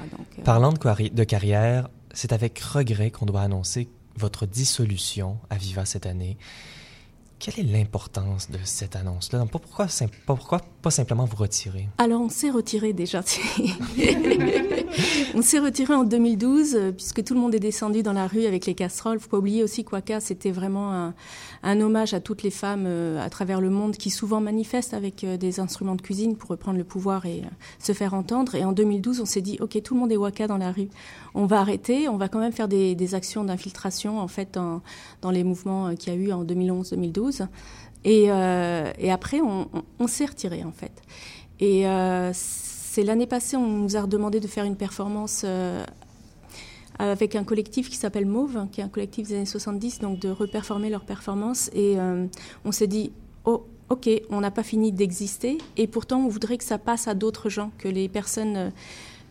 Parlant 0.46 0.72
de 0.72 1.24
carrière, 1.24 1.90
c'est 2.14 2.32
avec 2.32 2.58
regret 2.60 3.12
qu'on 3.12 3.26
doit 3.26 3.42
annoncer 3.42 3.90
votre 4.18 4.46
dissolution 4.46 5.38
à 5.50 5.58
Viva 5.58 5.86
cette 5.86 6.06
année. 6.06 6.38
Quelle 7.42 7.60
est 7.60 7.72
l'importance 7.72 8.52
de 8.52 8.60
cette 8.64 8.96
annonce-là? 8.96 9.44
Pourquoi, 9.52 9.88
pas 10.84 10.92
simplement 10.92 11.26
vous 11.26 11.38
retirer? 11.38 11.88
Alors, 11.98 12.22
on 12.22 12.30
s'est 12.30 12.52
retiré 12.52 12.94
déjà. 12.94 13.22
on 15.34 15.42
s'est 15.42 15.58
retiré 15.58 15.96
en 15.96 16.04
2012, 16.04 16.76
euh, 16.76 16.92
puisque 16.92 17.24
tout 17.24 17.34
le 17.34 17.40
monde 17.40 17.56
est 17.56 17.60
descendu 17.60 18.04
dans 18.04 18.14
la 18.14 18.28
rue 18.28 18.46
avec 18.46 18.68
les 18.68 18.76
casseroles. 18.76 19.20
Faut 19.20 19.30
pas 19.30 19.40
oublier 19.40 19.64
aussi 19.64 19.84
qu'Waka, 19.84 20.20
c'était 20.20 20.52
vraiment 20.52 20.94
un, 20.94 21.16
un 21.64 21.80
hommage 21.80 22.14
à 22.14 22.20
toutes 22.20 22.44
les 22.44 22.50
femmes 22.50 22.86
euh, 22.88 23.24
à 23.24 23.30
travers 23.30 23.62
le 23.62 23.70
monde 23.70 23.96
qui 23.96 24.10
souvent 24.10 24.42
manifestent 24.42 24.94
avec 24.94 25.24
euh, 25.24 25.38
des 25.38 25.60
instruments 25.60 25.96
de 25.96 26.02
cuisine 26.02 26.36
pour 26.36 26.50
reprendre 26.50 26.78
le 26.78 26.84
pouvoir 26.84 27.26
et 27.26 27.42
euh, 27.42 27.50
se 27.80 27.94
faire 27.94 28.14
entendre. 28.14 28.56
Et 28.56 28.64
en 28.64 28.72
2012, 28.72 29.22
on 29.22 29.26
s'est 29.26 29.42
dit, 29.42 29.58
OK, 29.62 29.82
tout 29.84 29.94
le 29.94 30.00
monde 30.00 30.12
est 30.12 30.18
Waka 30.18 30.48
dans 30.48 30.58
la 30.58 30.72
rue. 30.72 30.90
On 31.36 31.46
va 31.46 31.60
arrêter, 31.60 32.10
on 32.10 32.18
va 32.18 32.30
quand 32.30 32.40
même 32.40 32.52
faire 32.52 32.68
des, 32.68 33.16
actions 33.16 33.44
d'infiltration, 33.44 34.20
en 34.20 34.28
fait, 34.28 34.54
dans, 34.54 35.32
les 35.32 35.44
mouvements 35.44 35.96
qu'il 35.96 36.14
y 36.14 36.16
a 36.16 36.20
eu 36.20 36.32
en 36.32 36.44
2011-2012. 36.44 37.48
Et, 38.04 38.30
après, 38.32 39.42
on, 39.42 40.08
s'est 40.08 40.26
retiré, 40.26 40.64
en 40.64 40.72
fait. 40.72 40.92
Et 41.60 41.86
c'est 42.34 43.04
l'année 43.04 43.28
passée, 43.28 43.58
on 43.58 43.68
nous 43.68 43.98
a 43.98 44.02
redemandé 44.02 44.40
de 44.40 44.48
faire 44.48 44.64
une 44.64 44.78
performance 44.78 45.46
avec 47.00 47.36
un 47.36 47.44
collectif 47.44 47.90
qui 47.90 47.96
s'appelle 47.96 48.26
Mauve, 48.26 48.68
qui 48.72 48.82
est 48.82 48.84
un 48.84 48.90
collectif 48.90 49.28
des 49.28 49.36
années 49.36 49.46
70, 49.46 50.00
donc 50.00 50.20
de 50.20 50.30
reperformer 50.30 50.90
leur 50.90 51.04
performance. 51.04 51.70
Et 51.74 52.00
euh, 52.00 52.28
on 52.66 52.72
s'est 52.72 52.88
dit, 52.88 53.12
oh, 53.46 53.66
ok, 53.90 54.10
on 54.30 54.42
n'a 54.42 54.52
pas 54.52 54.64
fini 54.64 54.92
d'exister, 54.92 55.58
et 55.78 55.88
pourtant 55.88 56.20
on 56.20 56.28
voudrait 56.28 56.58
que 56.58 56.64
ça 56.64 56.78
passe 56.78 57.08
à 57.08 57.14
d'autres 57.14 57.50
gens, 57.50 57.72
que 57.78 57.88
les 57.88 58.08
personnes 58.08 58.56
euh, 58.56 58.70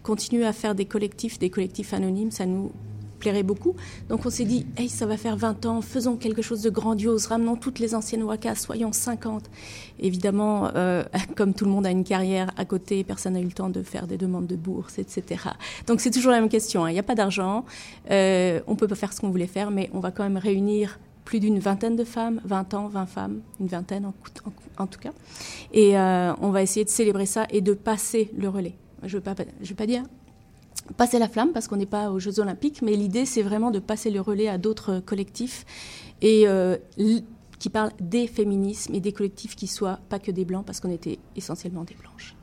continuent 0.02 0.44
à 0.44 0.52
faire 0.52 0.74
des 0.74 0.84
collectifs, 0.84 1.38
des 1.38 1.50
collectifs 1.50 1.94
anonymes. 1.94 2.30
Ça 2.30 2.46
nous 2.46 2.72
plairait 3.20 3.44
beaucoup. 3.44 3.76
Donc 4.08 4.26
on 4.26 4.30
s'est 4.30 4.44
dit, 4.44 4.66
hey, 4.76 4.88
ça 4.88 5.06
va 5.06 5.16
faire 5.16 5.36
20 5.36 5.66
ans, 5.66 5.80
faisons 5.80 6.16
quelque 6.16 6.42
chose 6.42 6.62
de 6.62 6.70
grandiose, 6.70 7.26
ramenons 7.26 7.54
toutes 7.54 7.78
les 7.78 7.94
anciennes 7.94 8.24
Waka, 8.24 8.56
soyons 8.56 8.92
50. 8.92 9.48
Évidemment, 10.00 10.70
euh, 10.74 11.04
comme 11.36 11.54
tout 11.54 11.64
le 11.64 11.70
monde 11.70 11.86
a 11.86 11.90
une 11.90 12.04
carrière 12.04 12.50
à 12.56 12.64
côté, 12.64 13.04
personne 13.04 13.34
n'a 13.34 13.40
eu 13.40 13.44
le 13.44 13.52
temps 13.52 13.70
de 13.70 13.82
faire 13.82 14.08
des 14.08 14.16
demandes 14.16 14.48
de 14.48 14.56
bourse, 14.56 14.98
etc. 14.98 15.50
Donc 15.86 16.00
c'est 16.00 16.10
toujours 16.10 16.32
la 16.32 16.40
même 16.40 16.48
question, 16.48 16.84
hein. 16.84 16.90
il 16.90 16.94
n'y 16.94 16.98
a 16.98 17.04
pas 17.04 17.14
d'argent, 17.14 17.64
euh, 18.10 18.60
on 18.66 18.74
peut 18.74 18.88
pas 18.88 18.96
faire 18.96 19.12
ce 19.12 19.20
qu'on 19.20 19.30
voulait 19.30 19.46
faire, 19.46 19.70
mais 19.70 19.90
on 19.92 20.00
va 20.00 20.10
quand 20.10 20.24
même 20.24 20.38
réunir 20.38 20.98
plus 21.24 21.38
d'une 21.38 21.60
vingtaine 21.60 21.94
de 21.94 22.02
femmes, 22.02 22.40
20 22.44 22.74
ans, 22.74 22.88
20 22.88 23.06
femmes, 23.06 23.40
une 23.60 23.68
vingtaine 23.68 24.04
en, 24.78 24.86
tout 24.86 24.98
cas. 24.98 25.12
Et 25.72 25.96
euh, 25.96 26.32
on 26.40 26.50
va 26.50 26.62
essayer 26.62 26.84
de 26.84 26.90
célébrer 26.90 27.26
ça 27.26 27.46
et 27.50 27.60
de 27.60 27.72
passer 27.72 28.32
le 28.36 28.48
relais. 28.48 28.74
Je 29.04 29.16
ne 29.16 29.22
veux, 29.22 29.34
veux 29.62 29.74
pas 29.74 29.86
dire 29.86 30.02
passer 30.96 31.18
la 31.18 31.28
flamme 31.28 31.52
parce 31.52 31.68
qu'on 31.68 31.76
n'est 31.76 31.86
pas 31.86 32.10
aux 32.10 32.18
Jeux 32.18 32.40
Olympiques, 32.40 32.82
mais 32.82 32.92
l'idée 32.92 33.26
c'est 33.26 33.42
vraiment 33.42 33.70
de 33.70 33.78
passer 33.78 34.10
le 34.10 34.20
relais 34.20 34.48
à 34.48 34.58
d'autres 34.58 35.00
collectifs 35.00 35.64
et 36.22 36.46
euh, 36.46 36.76
qui 37.58 37.70
parlent 37.70 37.92
des 38.00 38.26
féminismes 38.26 38.94
et 38.94 39.00
des 39.00 39.12
collectifs 39.12 39.56
qui 39.56 39.66
soient 39.66 40.00
pas 40.08 40.18
que 40.18 40.30
des 40.30 40.44
blancs 40.44 40.64
parce 40.64 40.80
qu'on 40.80 40.90
était 40.90 41.18
essentiellement 41.36 41.84
des 41.84 41.94
blanches. 41.94 42.34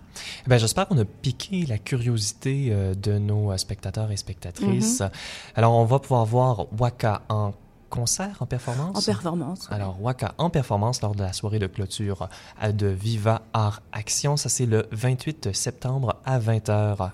Ben, 0.48 0.58
J'espère 0.58 0.88
qu'on 0.88 0.98
a 0.98 1.06
piqué 1.06 1.66
la 1.66 1.78
curiosité 1.78 2.70
euh, 2.72 2.95
de 2.95 3.18
nos 3.20 3.56
spectateurs 3.58 4.12
et 4.12 4.18
spectatrices. 4.18 5.02
Mm 5.02 5.06
-hmm. 5.06 5.12
Alors, 5.56 5.74
on 5.76 5.86
va 5.86 6.00
pouvoir 6.00 6.26
voir 6.26 6.66
Waka 6.80 7.22
en 7.30 7.54
concert, 7.89 8.38
en 8.41 8.45
performance? 8.45 8.98
En 8.98 9.02
performance. 9.02 9.68
Oui. 9.70 9.76
Alors, 9.76 10.02
Waka 10.02 10.34
en 10.38 10.50
performance 10.50 11.02
lors 11.02 11.16
de 11.16 11.24
la 11.24 11.34
soirée 11.34 11.60
de 11.60 11.68
clôture 11.68 12.30
de 12.74 12.88
Viva 12.88 13.41
Art 13.54 13.82
Action. 13.91 14.38
Ça, 14.38 14.50
c'est 14.50 14.66
le 14.66 14.88
28 14.91 15.54
septembre 15.54 16.16
à 16.26 16.39
20h. 16.39 17.12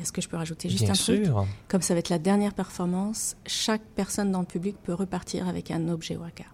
Est-ce 0.00 0.12
que 0.12 0.20
je 0.20 0.28
peux 0.28 0.36
rajouter 0.36 0.68
juste 0.68 0.84
Bien 0.84 0.92
un 0.92 0.94
sûr. 0.94 1.34
truc 1.34 1.48
Comme 1.68 1.82
ça 1.82 1.94
va 1.94 2.00
être 2.00 2.08
la 2.08 2.18
dernière 2.18 2.54
performance, 2.54 3.36
chaque 3.46 3.82
personne 3.94 4.30
dans 4.30 4.40
le 4.40 4.46
public 4.46 4.76
peut 4.82 4.94
repartir 4.94 5.48
avec 5.48 5.70
un 5.70 5.88
objet 5.88 6.16
Waka. 6.16 6.44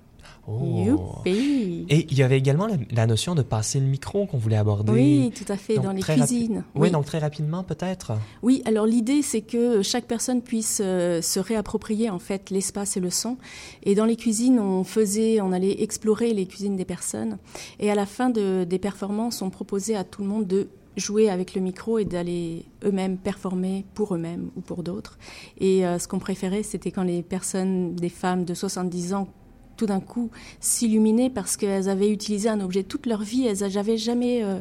Oh. 0.46 1.22
Et 1.24 2.06
il 2.10 2.18
y 2.18 2.22
avait 2.22 2.36
également 2.36 2.66
la, 2.66 2.76
la 2.90 3.06
notion 3.06 3.34
de 3.34 3.42
passer 3.42 3.80
le 3.80 3.86
micro 3.86 4.26
qu'on 4.26 4.36
voulait 4.36 4.56
aborder. 4.56 4.92
Oui, 4.92 5.32
tout 5.34 5.50
à 5.50 5.56
fait, 5.56 5.76
donc, 5.76 5.84
dans 5.84 5.92
les 5.92 6.02
cuisines. 6.02 6.64
Oui, 6.74 6.82
oui, 6.82 6.90
donc 6.90 7.06
très 7.06 7.18
rapidement 7.18 7.62
peut-être. 7.62 8.12
Oui, 8.42 8.62
alors 8.66 8.84
l'idée 8.84 9.22
c'est 9.22 9.40
que 9.40 9.82
chaque 9.82 10.04
personne 10.04 10.42
puisse 10.42 10.82
euh, 10.84 11.22
se 11.22 11.40
réapproprier 11.40 12.10
en 12.10 12.18
fait 12.18 12.50
l'espace 12.50 12.96
et 12.98 13.00
le 13.00 13.10
son. 13.10 13.38
Et 13.84 13.94
dans 13.94 14.04
les 14.04 14.16
cuisines, 14.16 14.58
on 14.58 14.84
faisait, 14.84 15.40
on 15.40 15.50
allait 15.52 15.82
explorer 15.82 16.34
les 16.34 16.46
cuisines 16.46 16.76
des 16.76 16.84
personnes. 16.84 17.38
Et 17.80 17.90
à 17.90 17.94
la 17.94 18.04
fin 18.04 18.28
de, 18.28 18.64
des 18.64 18.78
performances, 18.78 19.40
on 19.40 19.48
proposait 19.48 19.96
à 19.96 20.04
tout 20.04 20.22
le 20.22 20.28
monde 20.28 20.46
de 20.46 20.68
jouer 20.96 21.28
avec 21.28 21.54
le 21.54 21.60
micro 21.60 21.98
et 21.98 22.04
d'aller 22.04 22.64
eux-mêmes 22.84 23.18
performer 23.18 23.84
pour 23.94 24.14
eux-mêmes 24.14 24.50
ou 24.56 24.60
pour 24.60 24.82
d'autres. 24.82 25.18
Et 25.58 25.86
euh, 25.86 25.98
ce 25.98 26.08
qu'on 26.08 26.18
préférait, 26.18 26.62
c'était 26.62 26.90
quand 26.90 27.02
les 27.02 27.22
personnes, 27.22 27.94
des 27.94 28.08
femmes 28.08 28.44
de 28.44 28.54
70 28.54 29.14
ans, 29.14 29.28
tout 29.76 29.86
d'un 29.86 30.00
coup 30.00 30.30
s'illuminaient 30.60 31.30
parce 31.30 31.56
qu'elles 31.56 31.88
avaient 31.88 32.10
utilisé 32.10 32.48
un 32.48 32.60
objet 32.60 32.84
toute 32.84 33.06
leur 33.06 33.22
vie, 33.22 33.46
elles 33.46 33.68
n'avaient 33.74 33.96
jamais 33.96 34.44
euh, 34.44 34.60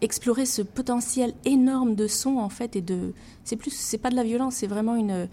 exploré 0.00 0.46
ce 0.46 0.62
potentiel 0.62 1.32
énorme 1.44 1.94
de 1.94 2.08
son 2.08 2.38
en 2.38 2.48
fait 2.48 2.74
et 2.74 2.80
de 2.80 3.12
c'est 3.44 3.54
plus 3.54 3.70
c'est 3.70 3.98
pas 3.98 4.10
de 4.10 4.16
la 4.16 4.24
violence, 4.24 4.56
c'est 4.56 4.66
vraiment 4.66 4.96
une 4.96 5.28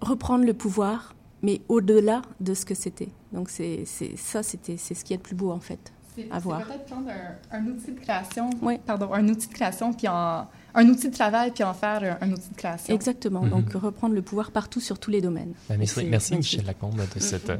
reprendre 0.00 0.44
le 0.44 0.54
pouvoir 0.54 1.16
mais 1.42 1.62
au-delà 1.68 2.22
de 2.38 2.54
ce 2.54 2.64
que 2.64 2.74
c'était. 2.74 3.08
Donc 3.32 3.50
c'est 3.50 3.84
ça 4.16 4.44
c'était 4.44 4.76
c'est 4.76 4.94
ce 4.94 5.04
qui 5.04 5.14
est 5.14 5.16
le 5.16 5.22
plus 5.22 5.34
beau 5.34 5.50
en 5.50 5.60
fait 5.60 5.92
à 6.30 6.38
voir. 6.38 6.62
peut-être 6.62 6.86
prendre 6.86 7.08
un, 7.10 7.58
un, 7.58 7.66
outil 7.66 7.92
de 7.92 8.00
création, 8.00 8.50
oui. 8.62 8.78
pardon, 8.84 9.12
un 9.12 9.26
outil 9.28 9.48
de 9.48 9.54
création, 9.54 9.92
puis 9.92 10.08
en, 10.08 10.46
un 10.74 10.88
outil 10.88 11.08
de 11.08 11.14
travail, 11.14 11.50
puis 11.50 11.64
en 11.64 11.74
faire 11.74 12.18
un, 12.20 12.26
un 12.26 12.32
outil 12.32 12.50
de 12.50 12.56
création. 12.56 12.94
Exactement. 12.94 13.42
Mm 13.42 13.46
-hmm. 13.46 13.50
Donc 13.50 13.72
reprendre 13.74 14.14
le 14.14 14.22
pouvoir 14.22 14.50
partout 14.50 14.80
sur 14.80 14.98
tous 14.98 15.10
les 15.10 15.20
domaines. 15.20 15.54
Ben, 15.68 15.78
merci, 15.78 16.04
merci 16.04 16.36
Michel 16.36 16.64
Lacombe 16.64 17.02
de 17.14 17.20
cette 17.20 17.50
euh, 17.50 17.56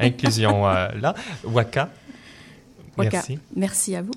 inclusion 0.00 0.66
euh, 0.66 0.88
là. 1.00 1.14
Waka. 1.44 1.90
Merci. 2.98 3.38
Merci 3.54 3.94
à 3.94 4.02
vous. 4.02 4.14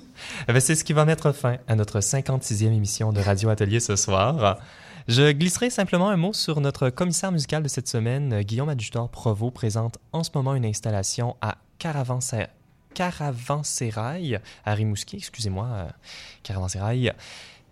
Eh 0.48 0.52
ben, 0.52 0.60
C'est 0.60 0.74
ce 0.74 0.84
qui 0.84 0.94
va 0.94 1.04
mettre 1.04 1.32
fin 1.32 1.56
à 1.68 1.74
notre 1.74 2.00
56e 2.00 2.72
émission 2.72 3.12
de 3.12 3.20
Radio 3.20 3.50
Atelier 3.50 3.80
ce 3.80 3.96
soir. 3.96 4.58
Je 5.08 5.32
glisserai 5.32 5.70
simplement 5.70 6.08
un 6.08 6.16
mot 6.16 6.32
sur 6.32 6.60
notre 6.60 6.88
commissaire 6.90 7.32
musical 7.32 7.62
de 7.62 7.68
cette 7.68 7.88
semaine. 7.88 8.42
Guillaume 8.42 8.68
Adjutor 8.68 9.08
Provo 9.08 9.50
présente 9.50 9.98
en 10.12 10.22
ce 10.22 10.30
moment 10.34 10.54
une 10.54 10.64
installation 10.64 11.36
à 11.40 11.56
Caravansérail 11.78 12.59
Caravansérail 12.94 14.40
à 14.64 14.74
Rimouski, 14.74 15.16
excusez-moi, 15.16 15.66
euh, 15.66 15.88
Caravansérail. 16.42 17.12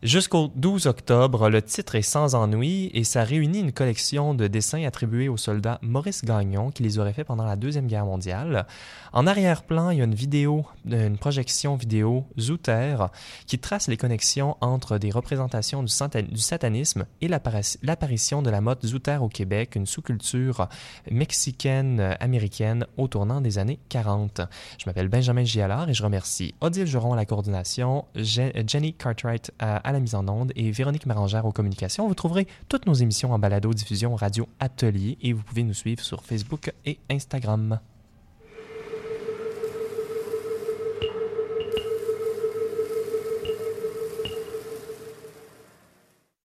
Jusqu'au 0.04 0.52
12 0.54 0.86
octobre, 0.86 1.48
le 1.48 1.60
titre 1.60 1.96
est 1.96 2.02
Sans 2.02 2.36
ennui 2.36 2.88
et 2.94 3.02
ça 3.02 3.24
réunit 3.24 3.58
une 3.58 3.72
collection 3.72 4.32
de 4.32 4.46
dessins 4.46 4.84
attribués 4.84 5.28
au 5.28 5.36
soldat 5.36 5.80
Maurice 5.82 6.24
Gagnon 6.24 6.70
qui 6.70 6.84
les 6.84 7.00
aurait 7.00 7.12
fait 7.12 7.24
pendant 7.24 7.44
la 7.44 7.56
Deuxième 7.56 7.88
Guerre 7.88 8.04
mondiale. 8.04 8.68
En 9.12 9.26
arrière-plan, 9.26 9.90
il 9.90 9.98
y 9.98 10.00
a 10.00 10.04
une 10.04 10.14
vidéo, 10.14 10.64
une 10.88 11.18
projection 11.18 11.74
vidéo 11.74 12.26
Zouter 12.38 13.06
qui 13.48 13.58
trace 13.58 13.88
les 13.88 13.96
connexions 13.96 14.56
entre 14.60 14.98
des 14.98 15.10
représentations 15.10 15.82
du, 15.82 15.88
satanisme 15.88 17.04
et 17.20 17.26
l'apparition 17.26 18.40
de 18.40 18.50
la 18.50 18.60
mode 18.60 18.78
Zouter 18.86 19.18
au 19.20 19.28
Québec, 19.28 19.74
une 19.74 19.86
sous-culture 19.86 20.68
mexicaine-américaine 21.10 22.86
au 22.98 23.08
tournant 23.08 23.40
des 23.40 23.58
années 23.58 23.80
40. 23.88 24.42
Je 24.78 24.84
m'appelle 24.86 25.08
Benjamin 25.08 25.42
Gialard 25.42 25.90
et 25.90 25.94
je 25.94 26.04
remercie 26.04 26.54
Odile 26.60 26.86
Juron 26.86 27.14
à 27.14 27.16
la 27.16 27.24
coordination, 27.24 28.04
Jenny 28.14 28.94
Cartwright 28.94 29.50
à 29.58 29.87
à 29.88 29.92
la 29.92 30.00
mise 30.00 30.14
en 30.14 30.28
onde 30.28 30.52
et 30.54 30.70
Véronique 30.70 31.06
Marangère 31.06 31.46
aux 31.46 31.52
communications. 31.52 32.06
Vous 32.06 32.14
trouverez 32.14 32.46
toutes 32.68 32.84
nos 32.84 32.92
émissions 32.92 33.32
en 33.32 33.38
balado 33.38 33.72
diffusion 33.72 34.14
radio 34.16 34.46
atelier 34.60 35.16
et 35.22 35.32
vous 35.32 35.42
pouvez 35.42 35.62
nous 35.62 35.72
suivre 35.72 36.04
sur 36.04 36.22
Facebook 36.22 36.72
et 36.84 36.98
Instagram. 37.10 37.80